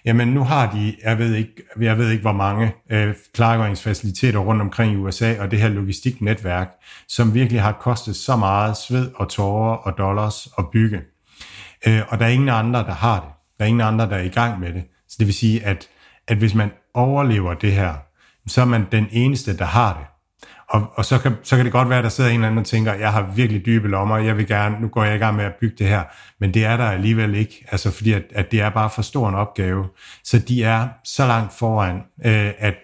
Jamen 0.06 0.28
nu 0.28 0.44
har 0.44 0.72
de, 0.72 0.96
jeg 1.04 1.18
ved 1.18 1.36
ikke, 1.36 1.54
jeg 1.80 1.98
ved 1.98 2.10
ikke 2.10 2.22
hvor 2.22 2.32
mange 2.32 2.74
øh, 2.90 3.16
klargøringsfaciliteter 3.34 4.40
rundt 4.40 4.62
omkring 4.62 4.94
i 4.94 4.96
USA, 4.96 5.36
og 5.40 5.52
det 5.52 5.60
her 5.60 5.70
logistiknetværk, 5.70 6.70
som 7.08 7.34
virkelig 7.34 7.62
har 7.62 7.72
kostet 7.72 8.16
så 8.16 8.36
meget 8.36 8.78
sved 8.78 9.12
og 9.16 9.30
tårer 9.30 9.76
og 9.76 9.98
dollars 9.98 10.48
at 10.58 10.66
bygge. 10.74 11.02
Øh, 11.88 12.02
og 12.08 12.20
der 12.20 12.26
er 12.26 12.30
ingen 12.30 12.50
andre, 12.50 12.80
der 12.80 12.94
har 12.94 13.20
det. 13.20 13.30
Der 13.58 13.66
er 13.66 13.68
ingen 13.68 13.82
andre, 13.82 14.10
der 14.10 14.16
er 14.16 14.24
i 14.24 14.28
gang 14.30 14.60
med 14.60 14.74
det. 14.74 14.84
Så 15.10 15.16
det 15.20 15.28
vil 15.28 15.34
sige, 15.34 15.66
at, 15.66 15.88
at 16.28 16.38
hvis 16.38 16.56
man 16.56 16.72
overlever 16.94 17.54
det 17.54 17.74
her, 17.74 17.94
så 18.48 18.62
er 18.62 18.66
man 18.66 18.86
den 18.92 19.08
eneste, 19.12 19.58
der 19.58 19.66
har 19.66 19.94
det. 19.94 20.06
Og, 20.72 20.94
og 20.96 21.06
så, 21.06 21.18
kan, 21.20 21.36
så 21.44 21.56
kan 21.56 21.66
det 21.66 21.74
godt 21.74 21.90
være, 21.90 21.98
at 21.98 22.04
der 22.04 22.10
sidder 22.10 22.30
en 22.30 22.36
eller 22.36 22.48
anden 22.48 22.60
og 22.60 22.66
tænker, 22.66 22.94
jeg 22.94 23.12
har 23.12 23.32
virkelig 23.36 23.66
dybe 23.66 23.88
lommer, 23.88 24.18
jeg 24.18 24.38
vil 24.38 24.48
gerne, 24.48 24.82
nu 24.82 24.88
går 24.88 25.04
jeg 25.04 25.16
i 25.16 25.18
gang 25.18 25.36
med 25.36 25.46
at 25.46 25.54
bygge 25.62 25.76
det 25.80 25.88
her. 25.88 26.04
Men 26.40 26.54
det 26.54 26.66
er 26.66 26.78
der 26.78 26.84
alligevel 26.84 27.36
ikke, 27.36 27.66
altså 27.72 27.92
fordi 27.92 28.14
at, 28.14 28.24
at 28.36 28.52
det 28.52 28.62
er 28.62 28.70
bare 28.70 28.90
for 28.90 29.02
stor 29.02 29.30
en 29.30 29.36
opgave. 29.36 29.86
Så 30.24 30.40
de 30.40 30.64
er 30.64 30.88
så 31.04 31.28
langt 31.28 31.54
foran, 31.54 31.96
øh, 32.26 32.52
at 32.58 32.76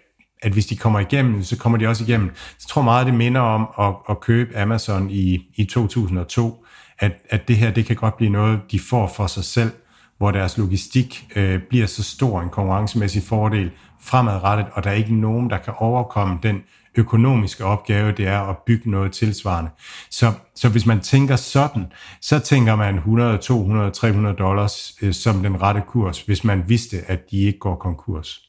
at 0.41 0.51
hvis 0.51 0.65
de 0.65 0.77
kommer 0.77 0.99
igennem, 0.99 1.43
så 1.43 1.57
kommer 1.57 1.77
de 1.77 1.87
også 1.87 2.03
igennem. 2.03 2.31
Så 2.59 2.67
tror 2.67 2.81
meget, 2.81 3.05
det 3.05 3.13
minder 3.13 3.41
om 3.41 3.67
at, 3.79 3.95
at 4.09 4.19
købe 4.19 4.57
Amazon 4.57 5.09
i, 5.09 5.39
i 5.55 5.65
2002, 5.65 6.65
at, 6.99 7.11
at 7.29 7.47
det 7.47 7.57
her, 7.57 7.71
det 7.71 7.85
kan 7.85 7.95
godt 7.95 8.17
blive 8.17 8.31
noget, 8.31 8.59
de 8.71 8.79
får 8.79 9.13
for 9.15 9.27
sig 9.27 9.43
selv, 9.43 9.71
hvor 10.17 10.31
deres 10.31 10.57
logistik 10.57 11.27
øh, 11.35 11.61
bliver 11.69 11.87
så 11.87 12.03
stor 12.03 12.41
en 12.41 12.49
konkurrencemæssig 12.49 13.23
fordel 13.23 13.71
fremadrettet, 14.01 14.67
og 14.73 14.83
der 14.83 14.89
er 14.89 14.93
ikke 14.93 15.15
nogen, 15.15 15.49
der 15.49 15.57
kan 15.57 15.73
overkomme 15.77 16.37
den 16.43 16.61
økonomiske 16.95 17.65
opgave, 17.65 18.11
det 18.11 18.27
er 18.27 18.39
at 18.39 18.57
bygge 18.65 18.91
noget 18.91 19.11
tilsvarende. 19.11 19.71
Så, 20.09 20.33
så 20.55 20.69
hvis 20.69 20.85
man 20.85 20.99
tænker 20.99 21.35
sådan, 21.35 21.85
så 22.21 22.39
tænker 22.39 22.75
man 22.75 22.95
100, 22.95 23.37
200, 23.37 23.91
300 23.91 24.35
dollars 24.35 24.93
øh, 25.01 25.13
som 25.13 25.43
den 25.43 25.61
rette 25.61 25.81
kurs, 25.87 26.21
hvis 26.21 26.43
man 26.43 26.63
vidste, 26.67 26.97
at 27.07 27.31
de 27.31 27.37
ikke 27.37 27.59
går 27.59 27.75
konkurs 27.75 28.46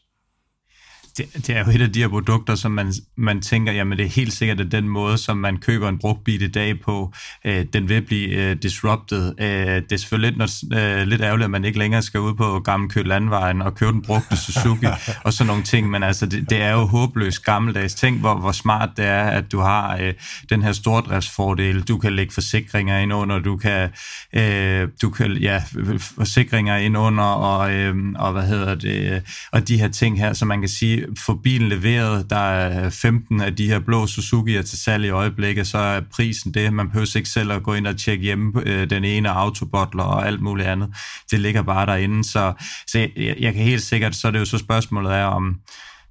det, 1.19 1.47
det 1.47 1.57
er 1.57 1.65
jo 1.65 1.71
et 1.71 1.83
af 1.83 1.93
de 1.93 2.01
her 2.01 2.09
produkter, 2.09 2.55
som 2.55 2.73
man, 2.73 2.93
man 3.17 3.41
tænker, 3.41 3.73
jamen 3.73 3.99
det 3.99 4.05
er 4.05 4.11
helt 4.11 4.33
sikkert, 4.33 4.61
at 4.61 4.73
den 4.73 4.89
måde, 4.89 5.19
som 5.19 5.37
man 5.37 5.57
køber 5.57 5.89
en 5.89 5.99
brugt 5.99 6.25
bil 6.25 6.43
i 6.43 6.49
dag 6.49 6.81
på, 6.81 7.13
øh, 7.45 7.67
den 7.73 7.89
vil 7.89 8.03
blive 8.03 8.29
øh, 8.29 8.57
disrupted. 8.63 9.35
Øh, 9.41 9.47
det 9.47 9.93
er 9.93 9.97
selvfølgelig 9.97 10.31
lidt, 10.31 10.39
når, 10.71 11.01
øh, 11.01 11.07
lidt 11.07 11.21
ærgerligt, 11.21 11.45
at 11.45 11.51
man 11.51 11.65
ikke 11.65 11.79
længere 11.79 12.03
skal 12.03 12.21
ud 12.21 12.35
på 12.35 12.61
Gamle 12.61 12.89
Kø 12.89 13.03
Landvejen 13.03 13.63
og 13.63 13.75
købe 13.75 13.93
den 13.93 14.03
brugte 14.03 14.37
Suzuki 14.37 14.87
og 15.25 15.33
sådan 15.33 15.47
nogle 15.47 15.63
ting, 15.63 15.91
men 15.91 16.03
altså 16.03 16.27
det, 16.27 16.51
det 16.51 16.63
er 16.63 16.73
jo 16.73 16.85
håbløst 16.85 17.45
gammeldags. 17.45 17.95
Tænk, 17.95 18.21
hvor, 18.21 18.35
hvor 18.35 18.53
smart 18.53 18.91
det 18.97 19.05
er, 19.05 19.25
at 19.25 19.53
du 19.53 19.59
har 19.59 19.97
øh, 19.97 20.15
den 20.51 20.63
her 20.63 20.73
stordriftsfordel. 20.73 21.83
Du 21.83 21.99
kan 21.99 22.13
lægge 22.13 22.35
forsikringer 22.35 22.99
ind 22.99 23.13
under, 23.13 23.39
du 23.39 23.57
kan, 23.57 23.89
øh, 24.33 24.89
du 25.03 25.11
kan 25.11 25.33
ja, 25.33 25.63
forsikringer 26.01 26.77
ind 26.77 26.97
under, 26.97 27.25
og, 27.25 27.75
øh, 27.75 27.97
og 28.17 28.33
hvad 28.33 28.47
hedder 28.47 28.75
det, 28.75 29.23
og 29.53 29.69
de 29.69 29.79
her 29.79 29.89
ting 29.89 30.19
her, 30.19 30.33
som 30.33 30.49
man 30.49 30.61
kan 30.61 30.69
sige, 30.69 31.07
få 31.19 31.35
bilen 31.35 31.69
leveret. 31.69 32.31
Der 32.31 32.37
er 32.37 32.91
15 32.91 33.41
af 33.41 33.57
de 33.57 33.69
her 33.69 33.79
blå 33.79 34.05
Suzuki'er 34.05 34.63
til 34.63 34.79
salg 34.79 35.05
i 35.05 35.11
øjeblikket, 35.11 35.67
så 35.67 35.79
er 35.79 36.01
prisen 36.15 36.55
det. 36.55 36.73
Man 36.73 36.89
behøver 36.89 37.17
ikke 37.17 37.29
selv 37.29 37.53
at 37.53 37.63
gå 37.63 37.75
ind 37.75 37.87
og 37.87 37.97
tjekke 37.97 38.25
hjemme 38.25 38.63
øh, 38.67 38.91
den 38.91 39.05
ene 39.05 39.31
autobottler 39.31 40.03
og 40.03 40.27
alt 40.27 40.41
muligt 40.41 40.69
andet. 40.69 40.89
Det 41.31 41.41
ligger 41.41 41.63
bare 41.63 41.87
derinde. 41.87 42.25
Så, 42.25 42.53
så 42.87 42.99
jeg, 42.99 43.11
jeg 43.17 43.55
kan 43.55 43.63
helt 43.63 43.83
sikkert, 43.83 44.15
så 44.17 44.29
er 44.29 44.33
det 44.33 44.39
jo 44.39 44.45
så 44.45 44.59
spørgsmålet 44.59 45.15
er, 45.15 45.25
om, 45.25 45.57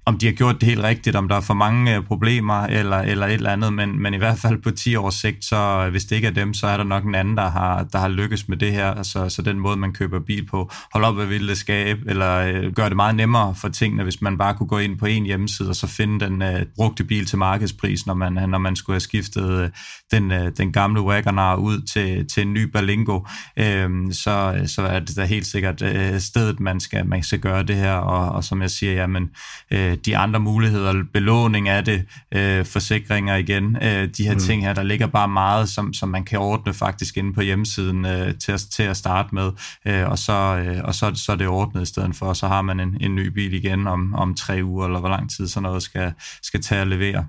om 0.08 0.18
de 0.18 0.26
har 0.26 0.32
gjort 0.32 0.60
det 0.60 0.68
helt 0.68 0.82
rigtigt, 0.82 1.16
om 1.16 1.28
der 1.28 1.36
er 1.36 1.40
for 1.40 1.54
mange 1.54 1.96
øh, 1.96 2.02
problemer 2.02 2.62
eller, 2.62 2.96
eller 2.96 3.26
et 3.26 3.32
eller 3.32 3.50
andet, 3.50 3.72
men, 3.72 4.02
men 4.02 4.14
i 4.14 4.16
hvert 4.16 4.38
fald 4.38 4.62
på 4.62 4.70
10 4.70 4.96
års 4.96 5.14
sigt, 5.14 5.44
så 5.44 5.56
øh, 5.56 5.90
hvis 5.90 6.04
det 6.04 6.16
ikke 6.16 6.28
er 6.28 6.32
dem, 6.32 6.54
så 6.54 6.66
er 6.66 6.76
der 6.76 6.84
nok 6.84 7.04
en 7.04 7.14
anden, 7.14 7.36
der 7.36 7.50
har, 7.50 7.82
der 7.82 7.98
har 7.98 8.08
lykkes 8.08 8.48
med 8.48 8.56
det 8.56 8.72
her, 8.72 9.02
så, 9.02 9.28
så 9.28 9.42
den 9.42 9.58
måde, 9.58 9.76
man 9.76 9.92
køber 9.92 10.20
bil 10.20 10.46
på, 10.46 10.70
hold 10.92 11.04
op, 11.04 11.14
hvad 11.14 11.26
vil 11.26 11.48
det 11.48 11.58
skabe, 11.58 12.00
eller 12.06 12.36
øh, 12.36 12.72
gør 12.72 12.88
det 12.88 12.96
meget 12.96 13.14
nemmere 13.14 13.54
for 13.54 13.68
tingene, 13.68 14.02
hvis 14.02 14.22
man 14.22 14.38
bare 14.38 14.54
kunne 14.54 14.66
gå 14.66 14.78
ind 14.78 14.98
på 14.98 15.06
en 15.06 15.24
hjemmeside 15.24 15.68
og 15.68 15.76
så 15.76 15.86
finde 15.86 16.24
den 16.24 16.42
øh, 16.42 16.66
brugte 16.76 17.04
bil 17.04 17.26
til 17.26 17.38
markedspris, 17.38 18.06
når 18.06 18.14
man, 18.14 18.32
når 18.32 18.58
man 18.58 18.76
skulle 18.76 18.94
have 18.94 19.00
skiftet 19.00 19.62
øh, 19.62 19.70
den, 20.10 20.30
øh, 20.30 20.52
den 20.56 20.72
gamle 20.72 21.02
Wagonar 21.02 21.56
ud 21.56 21.80
til, 21.80 22.28
til 22.28 22.42
en 22.42 22.52
ny 22.52 22.62
Berlingo, 22.62 23.20
øh, 23.56 24.12
så, 24.12 24.62
så 24.66 24.82
er 24.82 25.00
det 25.00 25.16
da 25.16 25.24
helt 25.24 25.46
sikkert 25.46 25.82
øh, 25.82 26.20
stedet, 26.20 26.60
man 26.60 26.80
skal, 26.80 27.06
man 27.06 27.22
skal 27.22 27.38
gøre 27.38 27.62
det 27.62 27.76
her, 27.76 27.94
og, 27.94 28.32
og 28.32 28.44
som 28.44 28.62
jeg 28.62 28.70
siger, 28.70 28.92
jamen, 28.92 29.30
øh, 29.70 29.97
de 30.06 30.16
andre 30.16 30.40
muligheder, 30.40 31.04
belåning 31.12 31.68
af 31.68 31.84
det, 31.84 32.06
øh, 32.34 32.64
forsikringer 32.64 33.36
igen, 33.36 33.76
øh, 33.82 34.08
de 34.16 34.24
her 34.24 34.32
mm. 34.32 34.38
ting 34.38 34.62
her, 34.62 34.72
der 34.72 34.82
ligger 34.82 35.06
bare 35.06 35.28
meget, 35.28 35.68
som, 35.68 35.92
som 35.92 36.08
man 36.08 36.24
kan 36.24 36.38
ordne 36.38 36.74
faktisk 36.74 37.16
inde 37.16 37.32
på 37.32 37.40
hjemmesiden 37.40 38.06
øh, 38.06 38.34
til, 38.38 38.52
at, 38.52 38.60
til 38.72 38.82
at 38.82 38.96
starte 38.96 39.34
med, 39.34 39.50
øh, 39.86 40.08
og, 40.08 40.18
så, 40.18 40.32
øh, 40.32 40.84
og 40.84 40.94
så, 40.94 41.12
så 41.14 41.32
er 41.32 41.36
det 41.36 41.48
ordnet 41.48 41.82
i 41.82 41.86
stedet 41.86 42.16
for, 42.16 42.26
og 42.26 42.36
så 42.36 42.48
har 42.48 42.62
man 42.62 42.80
en, 42.80 42.96
en 43.00 43.14
ny 43.14 43.26
bil 43.26 43.54
igen 43.54 43.86
om, 43.86 44.14
om 44.14 44.34
tre 44.34 44.60
uger, 44.64 44.86
eller 44.86 45.00
hvor 45.00 45.08
lang 45.08 45.30
tid 45.30 45.48
sådan 45.48 45.62
noget 45.62 45.82
skal, 45.82 46.12
skal 46.42 46.62
tage 46.62 46.80
at 46.80 46.88
levere. 46.88 47.26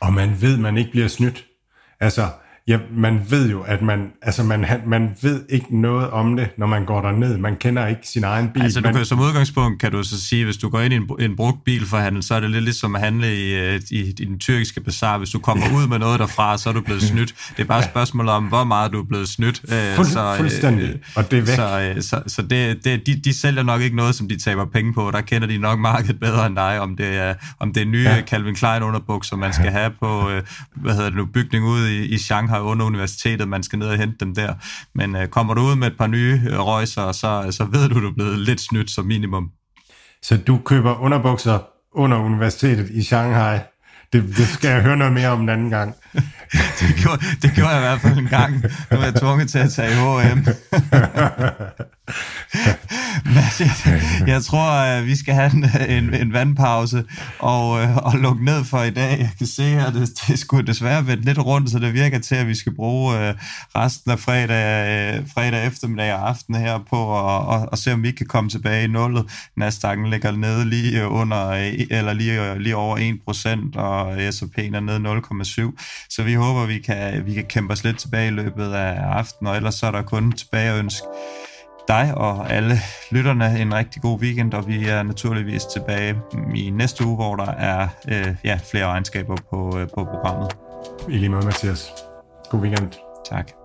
Og 0.00 0.12
man 0.12 0.40
ved, 0.40 0.56
man 0.56 0.78
ikke 0.78 0.90
bliver 0.90 1.08
snydt. 1.08 1.44
Altså, 2.00 2.28
ja, 2.68 2.78
man 2.96 3.20
ved 3.30 3.50
jo, 3.50 3.60
at 3.60 3.82
man, 3.82 4.12
altså 4.22 4.42
man, 4.42 4.66
man 4.86 5.10
ved 5.22 5.44
ikke 5.48 5.80
noget 5.80 6.10
om 6.10 6.36
det, 6.36 6.48
når 6.58 6.66
man 6.66 6.84
går 6.84 7.00
der 7.00 7.12
ned. 7.12 7.38
Man 7.38 7.56
kender 7.56 7.86
ikke 7.86 8.08
sin 8.08 8.24
egen 8.24 8.50
bil. 8.54 8.62
Altså 8.62 8.80
du 8.80 8.86
man, 8.86 8.94
kan, 8.94 9.04
som 9.04 9.20
udgangspunkt 9.20 9.80
kan 9.80 9.92
du 9.92 10.02
så 10.02 10.20
sige, 10.20 10.44
hvis 10.44 10.56
du 10.56 10.68
går 10.68 10.80
ind 10.80 10.94
i 10.94 10.96
en, 10.96 11.10
en 11.20 11.36
brugt 11.36 11.64
bilforhandel, 11.64 12.22
så 12.22 12.34
er 12.34 12.40
det 12.40 12.50
lidt 12.50 12.64
ligesom 12.64 12.94
at 12.94 13.00
handle 13.00 13.36
i, 13.36 13.54
øh, 13.54 13.80
i, 13.90 14.00
i 14.00 14.24
den 14.24 14.38
tyrkiske 14.38 14.80
bazar. 14.80 15.18
Hvis 15.18 15.30
du 15.30 15.38
kommer 15.38 15.64
ud 15.76 15.88
med 15.88 15.98
noget 15.98 16.20
derfra, 16.20 16.58
så 16.58 16.68
er 16.68 16.72
du 16.72 16.80
blevet 16.80 17.02
snydt. 17.02 17.34
Det 17.56 17.62
er 17.62 17.66
bare 17.66 17.78
et 17.78 17.84
spørgsmål 17.84 18.28
om, 18.28 18.44
hvor 18.44 18.64
meget 18.64 18.92
du 18.92 19.00
er 19.00 19.04
blevet 19.04 19.28
snydt. 19.28 19.62
Øh, 19.72 19.96
Fuld, 19.96 20.06
så, 20.06 20.34
fuldstændig, 20.36 20.88
øh, 20.88 20.98
og 21.16 21.30
det 21.30 21.38
er 21.38 21.42
væk. 21.42 22.02
Så, 22.02 22.08
så, 22.08 22.22
så 22.26 22.42
det, 22.42 22.84
det, 22.84 23.06
de, 23.06 23.20
de 23.24 23.40
sælger 23.40 23.62
nok 23.62 23.80
ikke 23.80 23.96
noget, 23.96 24.14
som 24.14 24.28
de 24.28 24.38
taber 24.38 24.64
penge 24.64 24.94
på. 24.94 25.10
Der 25.10 25.20
kender 25.20 25.48
de 25.48 25.58
nok 25.58 25.78
markedet 25.78 26.20
bedre 26.20 26.46
end 26.46 26.56
dig, 26.56 26.80
om 26.80 26.96
det 26.96 27.16
er, 27.16 27.34
om 27.58 27.72
det 27.72 27.80
er 27.80 27.86
nye 27.86 28.02
ja. 28.02 28.20
Calvin 28.20 28.54
Klein 28.54 28.82
underbukser, 28.82 29.36
man 29.36 29.52
skal 29.52 29.70
have 29.70 29.90
på 30.00 30.30
hvad 30.74 30.94
hedder 30.94 31.08
det 31.08 31.16
nu, 31.16 31.26
bygning 31.26 31.64
ude 31.64 31.96
i, 31.96 32.04
i 32.04 32.18
Shanghai 32.18 32.51
under 32.60 32.86
universitetet 32.86 33.22
universitetet, 33.22 33.48
man 33.48 33.62
skal 33.62 33.78
ned 33.78 33.88
og 33.88 33.96
hente 33.96 34.16
dem 34.20 34.34
der. 34.34 34.54
Men 34.94 35.16
øh, 35.16 35.28
kommer 35.28 35.54
du 35.54 35.60
ud 35.60 35.76
med 35.76 35.86
et 35.86 35.98
par 35.98 36.06
nye 36.06 36.40
øh, 36.50 36.58
røjser, 36.58 37.12
så, 37.12 37.46
så 37.50 37.64
ved 37.64 37.88
du, 37.88 38.00
du 38.00 38.08
er 38.08 38.14
blevet 38.14 38.38
lidt 38.38 38.60
snydt 38.60 38.90
som 38.90 39.04
minimum. 39.04 39.50
Så 40.22 40.36
du 40.36 40.58
køber 40.64 41.00
underbukser 41.00 41.58
under 41.94 42.18
universitetet 42.18 42.90
i 42.90 43.02
Shanghai? 43.02 43.58
Det, 44.12 44.22
det 44.36 44.48
skal 44.48 44.70
jeg 44.70 44.82
høre 44.82 44.96
noget 44.96 45.12
mere 45.12 45.28
om 45.28 45.40
en 45.40 45.48
anden 45.48 45.70
gang. 45.70 45.94
det, 46.80 46.96
gjorde, 47.02 47.20
det 47.42 47.52
gjorde 47.54 47.70
jeg 47.70 47.78
i 47.78 47.86
hvert 47.86 48.00
fald 48.00 48.18
en 48.18 48.26
gang. 48.28 48.62
Nu 48.90 48.98
er 48.98 49.04
jeg 49.04 49.14
tvunget 49.14 49.50
til 49.50 49.58
at 49.58 49.72
tage 49.72 49.94
H&M. 49.94 50.38
Men 53.34 53.44
jeg, 53.60 54.02
jeg 54.26 54.42
tror, 54.42 54.70
at 54.70 55.06
vi 55.06 55.16
skal 55.16 55.34
have 55.34 55.52
en, 55.52 55.64
øh, 55.64 55.96
en, 55.96 56.14
en 56.14 56.32
vandpause 56.32 57.04
og, 57.38 57.82
øh, 57.82 57.96
og 57.96 58.12
lukke 58.14 58.44
ned 58.44 58.64
for 58.64 58.82
i 58.82 58.90
dag. 58.90 59.18
Jeg 59.18 59.30
kan 59.38 59.46
se, 59.46 59.62
her, 59.62 59.90
det, 59.90 60.20
det 60.28 60.38
skulle 60.38 60.66
desværre 60.66 61.06
vende 61.06 61.24
lidt 61.24 61.38
rundt, 61.38 61.70
så 61.70 61.78
det 61.78 61.94
virker 61.94 62.18
til, 62.18 62.34
at 62.34 62.46
vi 62.46 62.54
skal 62.54 62.74
bruge 62.74 63.34
resten 63.76 64.10
af 64.10 64.18
fredag, 64.18 65.24
fredag 65.34 65.66
eftermiddag 65.66 66.14
og 66.14 66.28
aften 66.28 66.54
her 66.54 66.78
på 66.90 67.18
at 67.18 67.42
og, 67.46 67.68
og 67.72 67.78
se, 67.78 67.92
om 67.92 68.02
vi 68.02 68.10
kan 68.10 68.26
komme 68.26 68.50
tilbage 68.50 68.84
i 68.84 68.86
nullet. 68.86 69.24
Nasdaq'en 69.60 70.08
ligger 70.08 70.30
nede 70.30 70.64
lige 70.68 71.08
under, 71.08 71.50
eller 71.90 72.12
lige, 72.12 72.58
lige 72.58 72.76
over 72.76 72.96
1%, 73.74 73.78
og 73.78 74.16
S&P'en 74.16 74.76
er 74.76 74.80
nede 74.80 75.72
0,7. 75.72 76.06
Så 76.10 76.22
vi 76.22 76.34
håber, 76.34 76.66
vi 76.66 76.78
kan, 76.78 77.26
vi 77.26 77.34
kan 77.34 77.44
kæmpe 77.44 77.72
os 77.72 77.84
lidt 77.84 77.98
tilbage 77.98 78.28
i 78.28 78.30
løbet 78.30 78.72
af 78.72 79.00
aftenen, 79.00 79.50
og 79.50 79.56
ellers 79.56 79.74
så 79.74 79.86
er 79.86 79.90
der 79.90 80.02
kun 80.02 80.32
tilbage 80.32 80.70
at 80.70 80.78
ønske 80.78 81.06
dig 81.88 82.14
og 82.16 82.52
alle 82.52 82.74
lytterne 83.10 83.60
en 83.60 83.74
rigtig 83.74 84.02
god 84.02 84.20
weekend, 84.20 84.54
og 84.54 84.68
vi 84.68 84.88
er 84.88 85.02
naturligvis 85.02 85.64
tilbage 85.64 86.16
i 86.54 86.70
næste 86.70 87.06
uge, 87.06 87.16
hvor 87.16 87.36
der 87.36 87.50
er 87.50 87.88
øh, 88.08 88.34
ja, 88.44 88.58
flere 88.64 88.84
egenskaber 88.84 89.36
på, 89.50 89.78
øh, 89.78 89.88
på 89.88 90.04
programmet. 90.04 90.56
I 91.08 91.18
lige 91.18 91.28
måde, 91.28 91.44
Mathias. 91.44 91.92
God 92.50 92.60
weekend. 92.60 92.92
Tak. 93.30 93.61